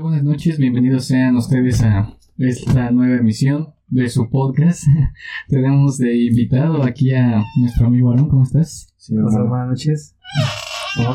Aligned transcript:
Buenas 0.00 0.24
noches, 0.24 0.56
bienvenidos 0.56 1.04
sean 1.04 1.36
ustedes 1.36 1.82
a 1.82 2.16
esta 2.38 2.90
nueva 2.90 3.16
emisión 3.16 3.74
de 3.88 4.08
su 4.08 4.30
podcast. 4.30 4.84
Tenemos 5.48 5.98
de 5.98 6.16
invitado 6.16 6.82
aquí 6.82 7.12
a 7.12 7.44
nuestro 7.58 7.88
amigo 7.88 8.10
Aaron, 8.10 8.30
¿cómo 8.30 8.42
estás? 8.42 8.94
Sí, 8.96 9.14
Hola, 9.14 9.44
buenas 9.44 9.68
noches. 9.68 10.16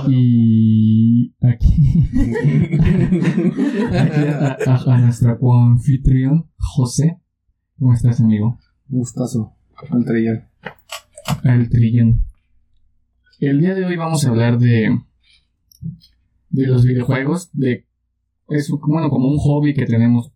Y 0.07 1.34
aquí, 1.41 2.05
aquí 3.93 4.27
a, 4.27 4.57
a, 4.68 4.94
a 4.94 4.98
nuestro 5.00 5.39
anfitrión, 5.54 6.52
José. 6.57 7.20
¿Cómo 7.80 7.94
estás, 7.94 8.21
amigo? 8.21 8.59
Gustazo, 8.89 9.55
al 9.89 10.05
trillón. 10.05 10.44
Al 11.44 11.68
trillón. 11.70 12.21
El 13.39 13.59
día 13.59 13.73
de 13.73 13.86
hoy 13.86 13.96
vamos 13.96 14.23
a 14.23 14.30
hablar 14.30 14.59
de 14.59 15.00
de 16.50 16.68
los 16.68 16.86
videojuegos, 16.86 17.50
de 17.54 17.86
es 18.50 18.69
bueno 18.69 19.10
como 19.10 19.29
un 19.29 19.37
hobby 19.37 19.74
que 19.74 19.86
tenemos 19.86 20.32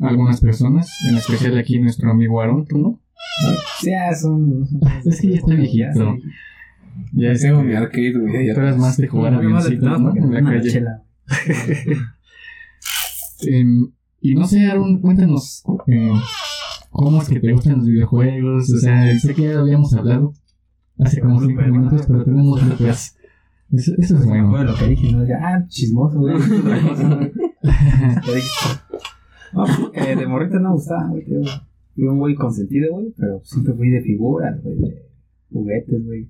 algunas 0.00 0.40
personas, 0.40 0.90
en 1.08 1.16
especial 1.16 1.58
aquí 1.58 1.78
nuestro 1.78 2.10
amigo 2.10 2.40
Aaron, 2.40 2.66
¿tú 2.66 2.78
no? 2.78 3.00
Sí, 3.80 3.90
es 3.92 4.24
un... 4.24 4.68
Es 5.04 5.20
que 5.20 5.28
ya 5.30 5.36
está 5.36 5.54
viejito. 5.54 6.16
Ya 7.12 7.32
tengo 7.34 7.62
mi 7.62 7.74
arcade, 7.74 8.12
güey. 8.18 8.46
Ya 8.46 8.52
eras 8.52 8.76
más 8.76 8.96
de 8.96 9.08
jugar 9.08 9.34
avioncitos, 9.34 10.00
¿no? 10.00 10.14
En 10.14 10.32
la 10.32 10.42
calle. 10.42 10.84
eh, 13.48 13.64
y 14.20 14.34
no 14.34 14.46
sé, 14.46 14.66
Aaron, 14.66 15.00
cuéntanos 15.00 15.62
eh, 15.86 16.12
cómo 16.90 17.22
es 17.22 17.28
que 17.28 17.40
te 17.40 17.52
gustan 17.52 17.78
los 17.78 17.86
videojuegos. 17.86 18.70
O 18.70 18.78
sea, 18.78 19.18
sé 19.18 19.34
que 19.34 19.42
ya 19.42 19.58
habíamos 19.58 19.94
hablado 19.94 20.34
hace 20.98 21.20
como 21.20 21.40
5 21.40 21.62
minutos, 21.62 22.04
pero 22.06 22.24
tenemos 22.24 22.62
otras 22.62 23.16
eso, 23.72 23.92
eso 23.96 24.16
es 24.16 24.26
bueno. 24.26 24.50
Bueno, 24.50 24.72
lo 24.72 24.76
que 24.76 24.88
dije, 24.88 25.12
¿no? 25.12 25.26
Ya, 25.26 25.38
ah, 25.42 25.64
chismoso, 25.68 26.20
güey. 26.20 26.34
no, 29.52 29.64
porque 29.80 30.16
de 30.16 30.26
morrito 30.26 30.58
no 30.58 30.68
me 30.68 30.74
gustaba, 30.74 31.08
güey. 31.08 31.24
Fui 31.94 32.04
un 32.04 32.18
güey 32.18 32.34
consentido, 32.34 32.92
güey, 32.92 33.14
pero 33.16 33.40
siempre 33.44 33.72
fui 33.74 33.90
de 33.90 34.02
figuras, 34.02 34.62
güey, 34.62 34.76
de 34.76 35.08
juguetes, 35.50 36.04
güey. 36.04 36.28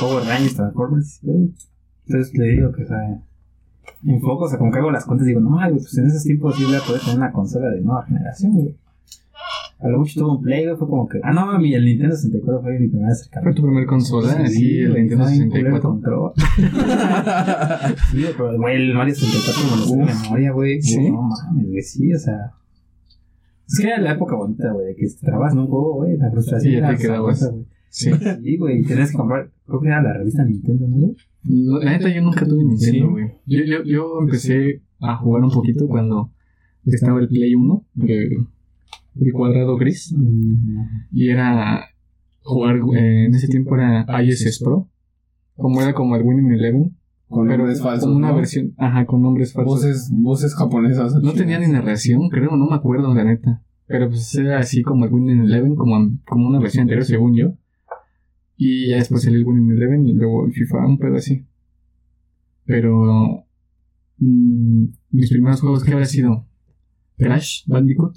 Power 0.00 0.24
Rangers, 0.24 0.54
Transformers, 0.54 1.20
güey. 1.22 1.52
Entonces 2.06 2.34
le 2.34 2.44
digo 2.46 2.72
que, 2.72 2.84
o 2.84 2.86
sea, 2.86 3.20
enfoco, 4.04 4.44
o 4.44 4.48
sea, 4.48 4.58
como 4.58 4.70
que 4.70 4.78
hago 4.78 4.90
las 4.90 5.04
cuentas, 5.04 5.26
digo, 5.26 5.40
no, 5.40 5.50
güey, 5.50 5.72
pues 5.72 5.98
en 5.98 6.06
esos 6.06 6.22
tiempos 6.22 6.56
sí 6.56 6.64
voy 6.64 6.76
a 6.76 6.80
poder 6.80 7.00
tener 7.00 7.16
una 7.16 7.32
consola 7.32 7.68
de 7.70 7.80
nueva 7.80 8.04
generación, 8.04 8.52
güey. 8.52 8.76
A 9.82 9.88
lo 9.88 9.98
mucho 9.98 10.20
tuvo 10.20 10.36
un 10.36 10.42
Play, 10.42 10.66
güey, 10.66 10.76
fue 10.76 10.88
como 10.88 11.08
que. 11.08 11.20
Ah, 11.22 11.32
no, 11.32 11.58
mi, 11.58 11.72
el 11.74 11.86
Nintendo 11.86 12.14
64 12.14 12.62
fue 12.62 12.78
mi 12.78 12.88
primer 12.88 13.10
acercamiento. 13.10 13.50
¿Fue 13.50 13.54
tu 13.54 13.62
primer 13.66 13.86
consola? 13.86 14.46
Sí, 14.46 14.54
sí 14.54 14.78
el 14.80 14.94
Nintendo 14.94 15.26
64. 15.26 16.34
sí, 18.10 18.24
pero 18.36 18.58
güey, 18.58 18.76
el 18.76 18.94
Mario 18.94 19.14
64 19.14 19.64
me 19.64 19.76
lo 19.80 19.86
sé 19.86 19.96
de 19.96 20.04
memoria, 20.22 20.52
güey. 20.52 20.82
Sí. 20.82 21.10
No 21.10 21.22
mames, 21.22 21.66
güey, 21.66 21.82
sí, 21.82 22.12
o 22.12 22.18
sea. 22.18 22.52
Es 23.66 23.78
que 23.78 23.86
era 23.86 24.00
la 24.00 24.12
época 24.12 24.36
bonita, 24.36 24.70
güey, 24.72 24.94
que 24.96 25.06
trabas 25.22 25.54
en 25.54 25.60
un 25.60 25.68
juego, 25.68 25.94
güey, 25.94 26.16
la 26.18 26.30
frustración. 26.30 26.72
Sí, 26.72 26.72
ya 26.72 26.86
era 26.86 26.96
te 26.96 27.02
quedabas. 27.02 27.50
güey. 27.50 27.64
Sí. 27.88 28.10
Sí, 28.42 28.56
güey, 28.58 28.80
y 28.80 28.84
tenías 28.84 29.10
que 29.10 29.16
comprar. 29.16 29.50
Creo 29.66 29.80
que 29.80 29.88
era 29.88 30.02
la 30.02 30.12
revista 30.12 30.44
Nintendo, 30.44 30.88
¿no, 30.88 30.96
güey? 30.96 31.16
La 31.44 31.92
neta, 31.92 32.08
yo 32.14 32.20
nunca 32.20 32.46
tuve. 32.46 32.64
Nintendo, 32.64 33.12
güey. 33.12 33.32
Yo, 33.46 33.64
yo, 33.64 33.82
yo 33.84 34.20
empecé 34.20 34.82
a 35.00 35.16
jugar 35.16 35.42
un 35.42 35.50
poquito 35.50 35.88
cuando 35.88 36.30
estaba 36.84 37.18
el 37.18 37.28
Play 37.28 37.54
1, 37.54 37.86
el, 38.06 38.46
el 39.20 39.32
cuadrado 39.32 39.76
gris. 39.76 40.14
Y 41.12 41.28
era 41.28 41.84
jugar, 42.42 42.76
eh, 42.96 43.26
en 43.26 43.34
ese 43.34 43.48
tiempo 43.48 43.76
era 43.76 44.06
ISS 44.22 44.60
Pro. 44.62 44.88
Como 45.56 45.82
era 45.82 45.92
como 45.92 46.16
el 46.16 46.22
Winning 46.22 46.52
Eleven. 46.52 46.96
Con 47.28 47.46
pero 47.46 47.58
nombres 47.58 47.80
falsos. 47.80 48.04
Como 48.04 48.16
una 48.16 48.30
¿no? 48.30 48.36
versión, 48.36 48.74
ajá, 48.76 49.06
con 49.06 49.22
nombres 49.22 49.52
falsos. 49.52 49.74
Voces, 49.74 50.10
voces 50.12 50.54
japonesas. 50.54 51.14
No 51.22 51.32
tenía 51.32 51.58
ni 51.60 51.68
narración, 51.68 52.28
creo, 52.28 52.56
no 52.56 52.66
me 52.66 52.74
acuerdo, 52.74 53.14
la 53.14 53.24
neta. 53.24 53.62
Pero 53.86 54.08
pues 54.08 54.34
era 54.34 54.58
así 54.58 54.82
como 54.82 55.04
el 55.04 55.12
Winning 55.12 55.44
Eleven, 55.44 55.76
como, 55.76 56.10
como 56.26 56.48
una 56.48 56.58
versión 56.58 56.82
anterior, 56.82 57.04
según 57.04 57.36
yo. 57.36 57.52
Y 58.56 58.88
ya 58.88 58.96
después 58.96 59.22
salió 59.22 59.38
el 59.38 59.46
Winning 59.46 59.70
Eleven 59.70 60.06
y 60.06 60.12
luego 60.12 60.46
el 60.46 60.52
FIFA, 60.52 60.86
un 60.86 60.98
pedo 60.98 61.16
así. 61.16 61.46
Pero. 62.64 63.44
mm, 64.18 64.84
mis 65.10 65.30
primeros 65.30 65.60
juegos, 65.60 65.84
¿qué 65.84 65.92
habría 65.92 66.06
sido? 66.06 66.46
Crash, 67.16 67.64
Bandicoot. 67.66 68.16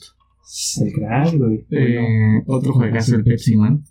El 0.82 0.94
Crash, 0.94 1.36
güey. 1.38 1.66
Eh, 1.72 2.44
otro 2.48 2.74
juegazo, 2.74 3.16
el 3.16 3.24
Pepsi 3.24 3.56
Man. 3.56 3.84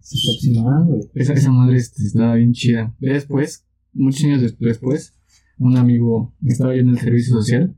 Está 0.00 0.32
opcionando, 0.34 0.94
güey. 0.96 1.08
Esa, 1.14 1.32
esa 1.34 1.50
madre 1.52 1.76
este, 1.78 2.02
estaba 2.04 2.34
bien 2.34 2.52
chida. 2.52 2.94
Después, 3.00 3.66
muchos 3.92 4.24
años 4.24 4.42
des- 4.42 4.58
después, 4.58 5.14
un 5.58 5.76
amigo 5.76 6.34
estaba 6.44 6.74
yo 6.74 6.80
en 6.80 6.90
el 6.90 6.98
servicio 6.98 7.34
social 7.34 7.76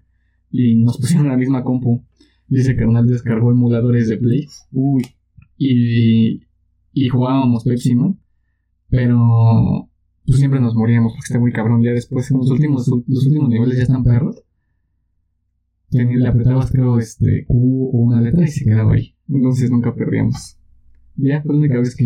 y 0.51 0.77
nos 0.77 0.99
pusieron 0.99 1.29
la 1.29 1.37
misma 1.37 1.63
compu. 1.65 2.05
Y 2.49 2.61
ese 2.61 2.77
carnal 2.77 3.07
descargó 3.07 3.51
emuladores 3.51 4.09
de 4.09 4.17
Play. 4.19 4.47
Uy. 4.73 5.05
Y, 5.59 6.43
y 6.93 7.09
jugábamos 7.09 7.65
Pepsi 7.65 7.95
Man. 7.95 8.19
Pero 8.89 9.89
pues 10.27 10.39
siempre 10.39 10.61
nos 10.61 10.75
moríamos 10.75 11.13
porque 11.13 11.27
está 11.27 11.39
muy 11.41 11.53
cabrón. 11.53 11.83
Ya 11.83 11.93
después, 11.93 12.31
en 12.31 12.39
los 12.39 12.51
últimos, 12.51 12.89
los 12.89 13.27
últimos 13.27 13.49
niveles 13.49 13.77
ya 13.79 13.83
están 13.85 14.05
perros. 14.05 14.43
Tenía- 15.91 16.19
Le 16.19 16.29
apretabas, 16.29 16.71
creo, 16.71 16.99
este, 16.99 17.45
Q 17.47 17.91
o 17.93 17.99
una 17.99 18.21
letra 18.21 18.45
y 18.45 18.49
se 18.49 18.65
quedaba 18.65 18.95
ahí. 18.95 19.15
Entonces 19.29 19.71
nunca 19.71 19.95
perdíamos. 19.95 20.59
Ya 21.17 21.43
fue 21.43 21.55
la 21.55 21.61
única 21.61 21.79
vez 21.79 21.95
que, 21.97 22.05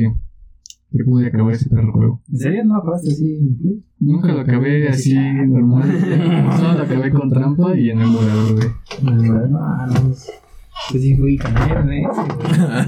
que 0.93 1.05
pude 1.05 1.27
acabar 1.27 1.55
ese 1.55 1.69
perro 1.69 1.93
juego. 1.93 2.23
¿En 2.31 2.39
serio 2.39 2.65
no 2.65 2.77
acabaste 2.77 3.11
así 3.11 3.37
en? 3.37 3.85
Nunca 3.99 4.33
lo 4.33 4.41
acabé 4.41 4.89
así 4.89 5.15
normal. 5.15 5.91
Solo 6.57 6.75
lo 6.75 6.83
acabé 6.83 7.11
con 7.11 7.29
trampa 7.31 7.77
y 7.77 7.91
en 7.91 7.99
güey. 7.99 8.69
No, 9.03 9.13
no, 9.13 9.87
no. 9.87 10.15
Pues 10.91 11.03
sí, 11.03 11.15
güey, 11.17 11.37
canero, 11.37 11.89
¿eh? 11.91 12.03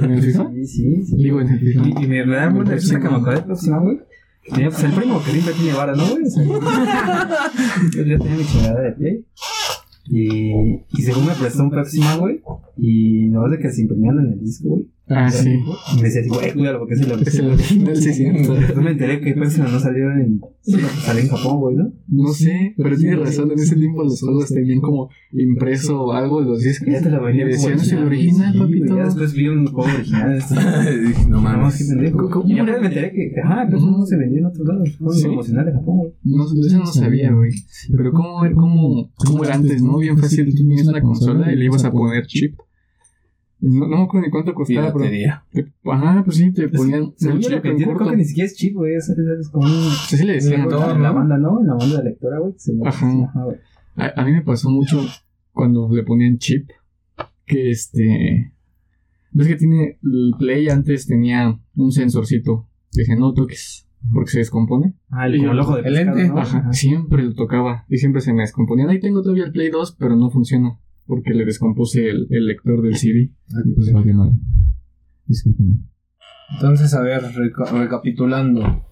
¿En 0.02 0.10
el 0.10 0.22
FIFA? 0.22 0.50
Sí, 0.50 0.66
sí, 0.66 1.02
sí. 1.04 1.16
Digo, 1.16 1.41
en 1.41 1.48
el 1.50 1.58
FIFA. 1.60 1.82
Y, 2.00 2.04
y 2.04 2.08
me, 2.08 2.26
da 2.26 2.50
mucha 2.50 2.72
risa 2.72 2.98
que 2.98 3.08
me 3.08 3.16
acordé 3.16 3.42
Pepsi 3.42 3.70
Man, 3.70 3.84
güey. 3.84 3.98
Tenía 4.48 4.70
pues 4.70 4.82
el 4.82 4.92
primo 4.92 5.22
que 5.22 5.31
siempre 5.31 5.54
tiene 5.54 5.76
vara, 5.76 5.94
¿no, 5.94 6.04
güey? 6.08 6.25
Yo 7.94 8.02
tenía 8.02 8.36
mi 8.36 8.44
chingada 8.44 8.81
de 8.81 8.92
Play. 8.92 9.26
Y, 10.14 10.84
y 10.90 11.02
según 11.02 11.24
me 11.24 11.32
prestó 11.32 11.62
un 11.62 11.70
Pepsi 11.70 12.02
güey. 12.18 12.42
Y 12.76 13.28
no 13.28 13.48
de 13.48 13.58
que 13.58 13.70
se 13.70 13.80
imprimían 13.80 14.18
en 14.18 14.32
el 14.34 14.40
disco, 14.40 14.68
güey. 14.68 14.86
Ah, 15.08 15.28
sí. 15.30 15.50
Y 15.50 15.96
me 15.96 16.02
decía 16.04 16.20
así, 16.22 16.30
güey, 16.30 16.52
cuídalo 16.52 16.78
porque 16.78 16.94
es 16.94 17.00
el 17.00 17.10
Es 17.26 17.38
el 17.38 17.50
original, 17.50 17.96
sí, 17.96 18.14
sí. 18.14 18.24
Me 18.76 18.90
enteré 18.92 19.20
que 19.20 19.34
Pepsi 19.34 19.60
Man 19.60 19.72
no 19.72 19.80
salió 19.80 20.10
en. 20.12 20.40
Salió 20.62 21.22
en 21.22 21.28
Japón, 21.28 21.60
güey, 21.60 21.76
¿no? 21.76 21.92
No 22.08 22.28
sé, 22.32 22.74
pero 22.76 22.96
tienes 22.96 23.18
razón. 23.18 23.50
En 23.50 23.58
ese 23.58 23.74
tiempo 23.76 24.04
los 24.04 24.20
juegos 24.20 24.48
tenían 24.48 24.80
como 24.80 25.10
impreso 25.32 26.12
algo 26.12 26.40
de 26.40 26.46
los 26.46 26.62
discos. 26.62 26.88
Ya 26.88 27.02
te 27.02 27.10
la 27.10 27.18
venía 27.18 27.44
Y 27.44 27.48
decían, 27.48 27.74
"Es 27.74 27.92
el 27.92 28.04
original, 28.04 28.56
papito". 28.56 28.96
Ya 28.96 29.04
después 29.04 29.34
vi 29.34 29.48
un 29.48 29.66
juego 29.66 29.90
original. 29.92 30.34
este. 30.38 30.54
Dije, 31.00 31.26
no 31.28 31.40
mames, 31.40 31.78
qué 31.78 31.84
pendejo. 31.84 32.30
¿Cómo? 32.30 32.48
Y 32.48 32.58
aparte 32.58 32.80
me 32.80 32.86
enteré 32.86 33.12
que, 33.12 33.32
ajá, 33.42 33.64
eso 33.69 33.90
no 33.90 34.06
se 34.06 34.16
vendía 34.16 34.38
en 34.38 34.46
otros 34.46 34.66
lados. 34.66 34.88
Fue 34.98 35.14
Sí. 35.14 35.22
promocional 35.24 35.66
de 35.66 35.72
Japón, 35.72 35.96
güey. 35.98 36.12
No, 36.24 36.44
eso 36.44 36.78
no 36.78 36.86
sabía, 36.86 37.32
güey. 37.32 37.50
Pero 37.96 38.12
cómo, 38.12 38.40
cómo, 38.54 39.10
cómo 39.16 39.44
era 39.44 39.54
antes, 39.56 39.82
¿no? 39.82 39.98
Bien 39.98 40.16
fácil. 40.16 40.46
Tú 40.48 40.56
tenías 40.56 40.86
una 40.86 41.02
consola 41.02 41.52
y 41.52 41.56
le 41.56 41.64
ibas 41.64 41.84
a 41.84 41.90
poner 41.90 42.24
chip. 42.26 42.54
No, 43.64 43.86
no 43.86 43.96
me 43.96 44.02
acuerdo 44.02 44.26
ni 44.26 44.30
cuánto 44.32 44.54
costaba, 44.54 44.88
pero... 44.92 44.98
Piratería. 44.98 45.44
Ajá, 45.84 46.22
pues 46.24 46.36
sí, 46.36 46.52
te 46.52 46.68
ponían 46.68 47.14
yo 47.18 47.30
lo 47.30 47.38
chip 47.40 47.62
que 47.62 47.68
entiendo, 47.70 47.94
creo 47.96 48.10
que 48.10 48.16
ni 48.16 48.24
siquiera 48.24 48.46
es 48.46 48.56
chip, 48.56 48.74
güey. 48.74 48.94
Es, 48.96 49.08
es, 49.08 49.16
es 49.18 49.48
como. 49.50 49.66
Sí, 49.68 50.16
sí 50.16 50.24
le 50.26 50.32
decían. 50.34 50.62
Lector, 50.62 50.96
en 50.96 51.02
la 51.02 51.08
¿no? 51.10 51.14
banda, 51.14 51.38
¿no? 51.38 51.60
En 51.60 51.66
la 51.68 51.74
banda 51.74 51.98
de 51.98 52.04
lectora, 52.04 52.38
güey. 52.40 52.54
se 52.56 52.72
Ajá. 52.84 53.10
güey. 53.44 53.56
A, 53.96 54.20
a 54.20 54.24
mí 54.24 54.32
me 54.32 54.42
pasó 54.42 54.68
mucho 54.68 55.00
cuando 55.52 55.88
le 55.92 56.02
ponían 56.02 56.38
chip 56.38 56.68
que 57.46 57.70
este 57.70 58.52
ves 59.30 59.46
que 59.48 59.56
tiene 59.56 59.98
el 60.02 60.32
play 60.38 60.68
antes 60.68 61.06
tenía 61.06 61.58
un 61.76 61.92
sensorcito 61.92 62.68
dice 62.92 63.16
no 63.16 63.32
toques 63.34 63.86
porque 64.12 64.30
se 64.30 64.38
descompone 64.38 64.94
Ah, 65.10 65.26
el, 65.26 65.38
como 65.38 65.52
el 65.52 65.58
ojo 65.60 65.76
de 65.76 65.82
El 65.88 65.94
pescado, 65.94 66.16
lente. 66.16 66.34
¿no? 66.34 66.40
ajá 66.40 66.72
siempre 66.72 67.22
lo 67.22 67.34
tocaba 67.34 67.84
y 67.88 67.98
siempre 67.98 68.20
se 68.22 68.32
me 68.32 68.42
descomponía 68.42 68.88
ahí 68.88 69.00
tengo 69.00 69.22
todavía 69.22 69.44
el 69.44 69.52
play 69.52 69.70
2 69.70 69.96
pero 69.98 70.16
no 70.16 70.31
funciona 70.31 70.78
porque 71.06 71.34
le 71.34 71.44
descompuse 71.44 72.08
el, 72.08 72.26
el 72.31 72.46
lector 72.46 72.82
del 72.82 72.96
CD 72.96 73.31
y 73.64 73.75
pues 73.75 73.93
valió 73.93 74.14
madre 74.14 74.34
discúlpenme 75.26 75.76
Entonces, 76.54 76.93
a 76.94 77.00
ver, 77.00 77.22
reca- 77.22 77.70
recapitulando. 77.72 78.84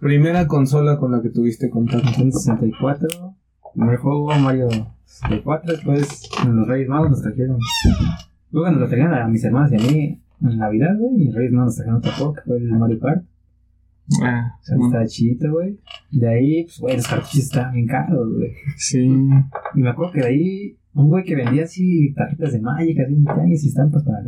Primera 0.00 0.46
consola 0.46 0.98
con 0.98 1.12
la 1.12 1.22
que 1.22 1.30
tuviste 1.30 1.70
contacto. 1.70 2.06
Nintendo 2.06 2.38
64. 2.38 3.08
Primer 3.74 3.96
juego 3.98 4.26
Mario 4.38 4.68
64. 5.04 5.72
Después 5.72 6.28
en 6.44 6.56
los 6.56 6.68
Reyes 6.68 6.88
Magos 6.88 7.10
nos 7.10 7.22
trajeron. 7.22 7.58
Luego 8.50 8.70
nos 8.70 8.80
lo 8.80 8.88
trajeron 8.88 9.14
a 9.14 9.26
mis 9.28 9.42
hermanas 9.44 9.72
y 9.72 9.76
a 9.76 9.78
mí 9.78 10.20
en 10.42 10.58
Navidad, 10.58 10.96
güey. 10.98 11.22
Y 11.24 11.28
en 11.28 11.34
Reyes 11.34 11.52
Magos 11.52 11.66
nos 11.66 11.76
trajeron 11.76 11.98
otro 11.98 12.12
juego 12.12 12.32
que 12.34 12.40
fue 12.42 12.56
el 12.58 12.68
Mario 12.70 12.98
Kart. 13.00 13.24
ah 14.22 14.52
O 14.60 14.64
sea, 14.64 14.76
bueno, 14.76 14.88
estaba 14.90 15.06
chidito, 15.06 15.50
güey. 15.52 15.78
De 16.10 16.28
ahí, 16.28 16.64
pues, 16.64 16.78
güey, 16.80 16.96
los 16.96 17.06
cartuchos 17.08 17.38
estaban 17.38 17.72
bien 17.74 17.86
caros, 17.86 18.28
güey. 18.36 18.52
sí 18.76 18.98
Y 19.74 19.80
me 19.80 19.88
acuerdo 19.90 20.12
que 20.12 20.20
de 20.20 20.26
ahí 20.26 20.76
Un 20.94 21.08
güey 21.08 21.24
que 21.24 21.34
vendía 21.34 21.64
así 21.64 22.12
tarjetas 22.12 22.52
de 22.52 22.60
Magic, 22.60 22.98
así 23.00 23.14
en 23.14 23.24
tianguis 23.24 23.64
y 23.64 23.68
estampas 23.68 24.04
para 24.04 24.20
el 24.20 24.26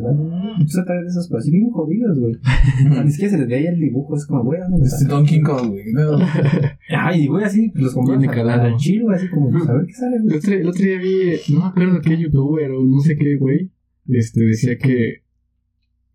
Empezó 0.61 0.81
a 0.81 0.85
traer 0.87 1.03
de 1.03 1.09
esos, 1.09 1.29
pero 1.29 1.39
así 1.41 1.51
bien 1.51 1.71
jodidos, 1.71 2.19
güey. 2.19 2.37
Ni 3.05 3.11
siquiera 3.11 3.33
se 3.33 3.39
les 3.39 3.49
veía 3.49 3.71
el 3.71 3.81
dibujo, 3.81 4.17
es 4.17 4.27
como, 4.27 4.45
güey, 4.45 4.61
¿dónde 4.61 4.79
los 4.79 4.87
Este 4.87 5.05
sacas? 5.05 5.09
Donkey 5.19 5.43
Kong, 5.43 5.69
güey. 5.69 5.93
No. 5.93 6.19
Ay, 6.89 7.27
güey, 7.27 7.45
así, 7.45 7.69
pues 7.69 7.95
los 7.95 8.27
calado. 8.29 8.63
al 8.63 8.77
chilo, 8.77 9.11
así 9.11 9.29
como, 9.29 9.51
pues, 9.51 9.69
a 9.69 9.75
ver 9.75 9.87
qué 9.87 9.93
sale, 9.93 10.17
El 10.17 10.23
güey. 10.23 10.37
otro, 10.39 10.55
el 10.55 10.69
otro 10.69 10.83
día 10.83 10.99
vi, 10.99 11.53
no 11.53 11.61
me 11.61 11.67
acuerdo 11.67 12.01
qué 12.01 12.17
youtuber 12.17 12.71
o 12.71 12.83
no 12.83 13.01
sé 13.01 13.17
qué 13.17 13.37
güey, 13.37 13.71
este, 14.09 14.45
decía 14.45 14.79
que, 14.79 15.23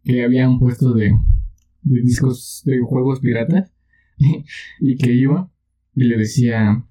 que 0.03 0.23
había 0.23 0.49
un 0.49 0.57
puesto 0.57 0.95
de, 0.95 1.11
de 1.83 2.01
discos 2.01 2.63
de 2.65 2.79
juegos 2.79 3.19
piratas 3.19 3.71
y 4.79 4.97
que 4.97 5.13
iba 5.13 5.51
y 5.93 6.05
le 6.05 6.17
decía, 6.17 6.85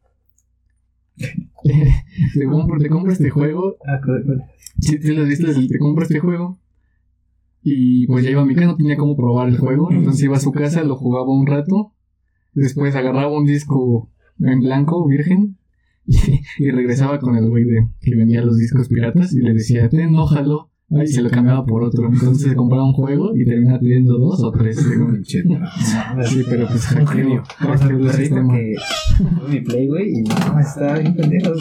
te 2.35 2.45
compro, 2.47 2.79
te 2.79 2.89
compro 2.89 3.13
este 3.13 3.31
juego, 3.31 3.77
Ah, 3.87 4.01
si 4.81 4.99
te 4.99 5.13
lo 5.13 5.23
has 5.23 5.29
visto, 5.29 5.47
te 5.47 5.79
compro 5.79 6.05
este 6.05 6.21
juego. 6.21 6.59
Y 7.63 8.07
pues 8.07 8.25
ya 8.25 8.31
iba 8.31 8.43
a 8.43 8.47
mi 8.47 8.55
casa, 8.55 8.67
no 8.67 8.77
tenía 8.77 8.97
cómo 8.97 9.17
probar 9.17 9.49
el 9.49 9.59
juego, 9.59 9.91
entonces 9.91 10.23
iba 10.23 10.37
a 10.37 10.41
su 10.41 10.53
casa, 10.53 10.85
lo 10.85 10.97
jugaba 10.97 11.29
un 11.29 11.47
rato, 11.47 11.93
después 12.55 12.95
agarraba 12.95 13.37
un 13.37 13.47
disco 13.47 14.11
en 14.41 14.61
blanco, 14.61 15.07
virgen, 15.07 15.59
y, 16.07 16.17
y 16.59 16.71
regresaba 16.71 17.19
con 17.19 17.37
el 17.37 17.49
güey 17.49 17.65
de 17.65 17.89
que 18.01 18.15
vendía 18.15 18.43
los 18.43 18.57
discos 18.57 18.89
piratas 18.89 19.33
y 19.35 19.41
le 19.41 19.53
decía, 19.53 19.89
ten, 19.89 20.15
ójalo, 20.15 20.71
y 20.91 21.07
se 21.07 21.21
lo 21.23 21.29
cambiaba 21.31 21.65
por 21.67 21.83
otro. 21.83 22.09
Entonces 22.11 22.51
se 22.51 22.57
compraba 22.57 22.85
un 22.87 22.93
juego 22.95 23.37
y 23.37 23.45
terminaba 23.45 23.79
teniendo 23.79 24.17
dos 24.19 24.43
o 24.43 24.51
tres. 24.53 24.77
Sí, 25.25 26.43
pero 26.49 26.67
pues 26.67 26.87
hackeó 26.87 27.45
me 27.61 28.07
el 28.07 28.11
sistema. 28.13 28.55
que 28.55 28.75
mi 29.51 29.61
play, 29.61 29.87
güey, 29.87 30.11
y 30.19 30.23
no, 30.23 30.59
estaba 30.61 30.99
bien 30.99 31.15
pendejo. 31.15 31.53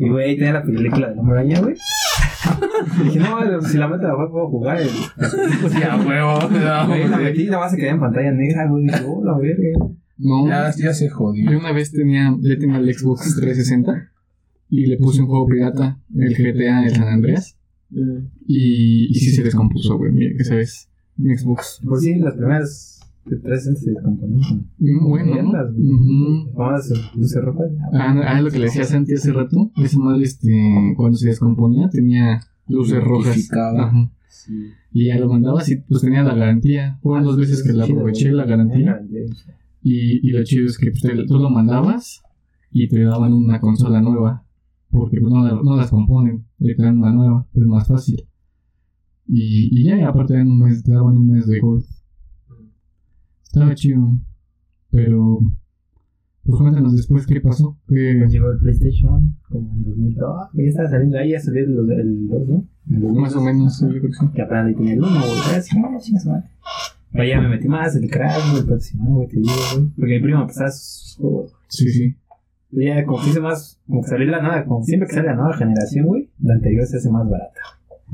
Y, 0.00 0.08
güey, 0.08 0.24
ahí 0.30 0.36
tenía 0.36 0.52
la 0.54 0.62
película 0.62 1.10
de 1.12 1.18
Hombre 1.18 1.38
Araña, 1.38 1.60
güey. 1.60 1.74
Y 3.00 3.04
dije, 3.04 3.18
no, 3.20 3.60
si 3.62 3.76
la 3.78 3.88
meto 3.88 4.06
a 4.06 4.08
la 4.08 4.16
web 4.16 4.30
puedo 4.30 4.48
jugar. 4.48 4.78
el- 4.80 4.88
Ya, 5.80 5.96
huevo. 5.96 6.38
La 6.64 6.86
no, 6.86 7.16
metí, 7.18 7.44
nada 7.46 7.60
más 7.60 7.70
se 7.70 7.76
quedaba 7.76 7.94
en 7.94 8.00
pantalla 8.00 8.32
negra, 8.32 8.68
güey. 8.68 8.84
Dije, 8.84 9.00
oh, 9.06 9.24
la 9.24 9.36
verga. 9.38 9.94
No, 10.18 10.48
Ya, 10.48 10.70
ya 10.76 10.92
se 10.94 11.08
jodió. 11.10 11.50
yo 11.50 11.58
una 11.58 11.72
vez 11.72 11.92
tenía, 11.92 12.34
ya 12.40 12.58
tenía 12.58 12.78
el 12.78 12.94
Xbox 12.94 13.36
360 13.36 14.10
y 14.68 14.86
le 14.86 14.96
puse 14.98 15.20
un 15.22 15.28
juego 15.28 15.46
pirata, 15.46 16.00
el 16.14 16.34
GTA, 16.34 16.84
el 16.86 16.90
San 16.94 17.08
Andreas, 17.08 17.56
y, 18.46 19.06
y 19.10 19.14
sí 19.14 19.30
se 19.30 19.42
descompuso, 19.42 19.96
güey, 19.98 20.12
mira, 20.12 20.34
esa 20.38 20.56
vez, 20.56 20.88
mi 21.16 21.36
Xbox. 21.36 21.80
Por 21.84 21.98
si 22.00 22.14
las 22.16 22.34
primeras 22.34 23.00
de 23.24 23.36
360 23.38 23.80
se 23.80 23.90
descomponían 23.90 24.70
Mm, 24.78 25.08
Bueno, 25.08 25.42
¿no? 25.42 25.52
Vamos 26.54 26.92
a 26.92 27.16
luces 27.16 27.42
rojas. 27.42 27.70
ya, 27.72 27.88
güey. 27.90 28.00
Ah, 28.02 28.22
ah, 28.36 28.40
lo 28.42 28.50
que 28.50 28.58
le 28.58 28.64
decía 28.66 28.82
a 28.82 28.86
Santi 28.86 29.14
hace 29.14 29.32
rato, 29.32 29.70
esa 29.76 29.98
madre, 29.98 30.22
este, 30.24 30.94
cuando 30.96 31.16
se 31.16 31.28
descomponía, 31.28 31.88
tenía 31.88 32.40
luces 32.68 33.02
rojas. 33.02 33.48
Ajá. 33.52 34.10
Sí. 34.28 34.52
Y 34.92 35.06
ya 35.06 35.18
lo 35.18 35.28
mandabas 35.28 35.68
y 35.70 35.76
pues 35.76 36.02
tenía 36.02 36.22
la 36.22 36.34
garantía. 36.34 36.98
Fueron 37.02 37.24
dos 37.24 37.36
veces 37.36 37.62
que 37.64 37.72
la 37.72 37.84
aproveché, 37.84 38.30
la 38.32 38.44
garantía. 38.44 39.00
Y, 39.82 40.26
y 40.28 40.30
lo 40.32 40.42
chido 40.44 40.66
es 40.66 40.78
que 40.78 40.90
pues, 40.90 41.02
te- 41.02 41.24
tú 41.26 41.38
lo 41.38 41.50
mandabas 41.50 42.22
y 42.70 42.88
te 42.88 43.02
daban 43.02 43.32
una 43.32 43.60
consola 43.60 44.00
nueva. 44.00 44.44
Porque 44.90 45.20
pues, 45.20 45.32
no, 45.32 45.62
no 45.62 45.76
las 45.76 45.90
componen, 45.90 46.46
te 46.58 46.74
dan 46.76 46.98
una 46.98 47.12
nueva, 47.12 47.46
es 47.52 47.62
más 47.62 47.86
fácil. 47.86 48.26
Y, 49.28 49.80
y 49.80 49.84
ya, 49.84 50.08
aparte 50.08 50.34
te, 50.34 50.38
dan 50.38 50.50
un 50.50 50.60
mes, 50.60 50.84
daban 50.84 51.16
un 51.16 51.26
mes 51.26 51.46
de 51.46 51.60
gold. 51.60 51.84
Estaba 53.42 53.74
chido. 53.74 54.16
Pero, 54.90 55.40
pues 56.44 56.58
cuéntanos 56.58 56.96
después 56.96 57.26
qué 57.26 57.40
pasó. 57.40 57.76
¿Qué, 57.88 58.14
Nos 58.14 58.32
llegó 58.32 58.50
el 58.52 58.58
PlayStation 58.58 59.36
como 59.48 59.74
en 59.74 59.82
2002. 59.82 60.48
Ya 60.54 60.62
estaba 60.62 60.88
saliendo 60.90 61.18
ahí, 61.18 61.32
ya 61.32 61.40
salió 61.40 61.64
el, 61.64 61.90
el 61.90 62.28
2, 62.28 62.48
¿no? 62.48 62.68
El 62.88 63.00
2002. 63.00 63.16
más 63.16 63.36
o 63.36 63.40
menos, 63.40 63.76
sí, 63.76 63.84
yo 63.84 63.90
creo 63.90 64.02
que 64.02 64.12
sí. 64.12 64.26
Que 64.32 64.42
apenas 64.42 64.66
ahí 64.66 64.74
tenía 64.74 64.94
el 64.94 65.00
1, 65.00 65.10
güey. 65.10 65.22
Era 65.48 65.58
así, 65.58 65.76
ah, 65.78 65.98
chingas, 66.00 66.26
madre. 66.26 66.50
Pero 67.12 67.24
ya 67.24 67.40
me 67.40 67.48
metí 67.48 67.68
más, 67.68 67.96
el 67.96 68.10
Crash, 68.10 68.58
el 68.58 68.98
Man, 68.98 69.14
güey, 69.14 69.28
te 69.28 69.36
digo, 69.36 69.52
güey. 69.74 69.88
Porque 69.96 70.14
mi 70.14 70.20
primo 70.20 70.46
pasaba 70.46 70.70
sus 70.70 71.16
juegos. 71.16 71.52
Sí, 71.68 71.88
sí. 71.90 72.16
Ya, 72.72 73.04
como 73.04 73.22
que 73.22 73.30
hice 73.30 73.40
más, 73.40 73.80
como 73.86 74.02
que 74.02 74.08
salió 74.08 74.26
la 74.26 74.42
nueva, 74.42 74.64
como 74.64 74.82
siempre 74.82 75.08
que 75.08 75.14
sale 75.14 75.28
la 75.28 75.36
nueva 75.36 75.56
generación, 75.56 76.06
güey, 76.06 76.28
la 76.40 76.54
anterior 76.54 76.86
se 76.86 76.96
hace 76.96 77.10
más 77.10 77.28
barata. 77.28 77.60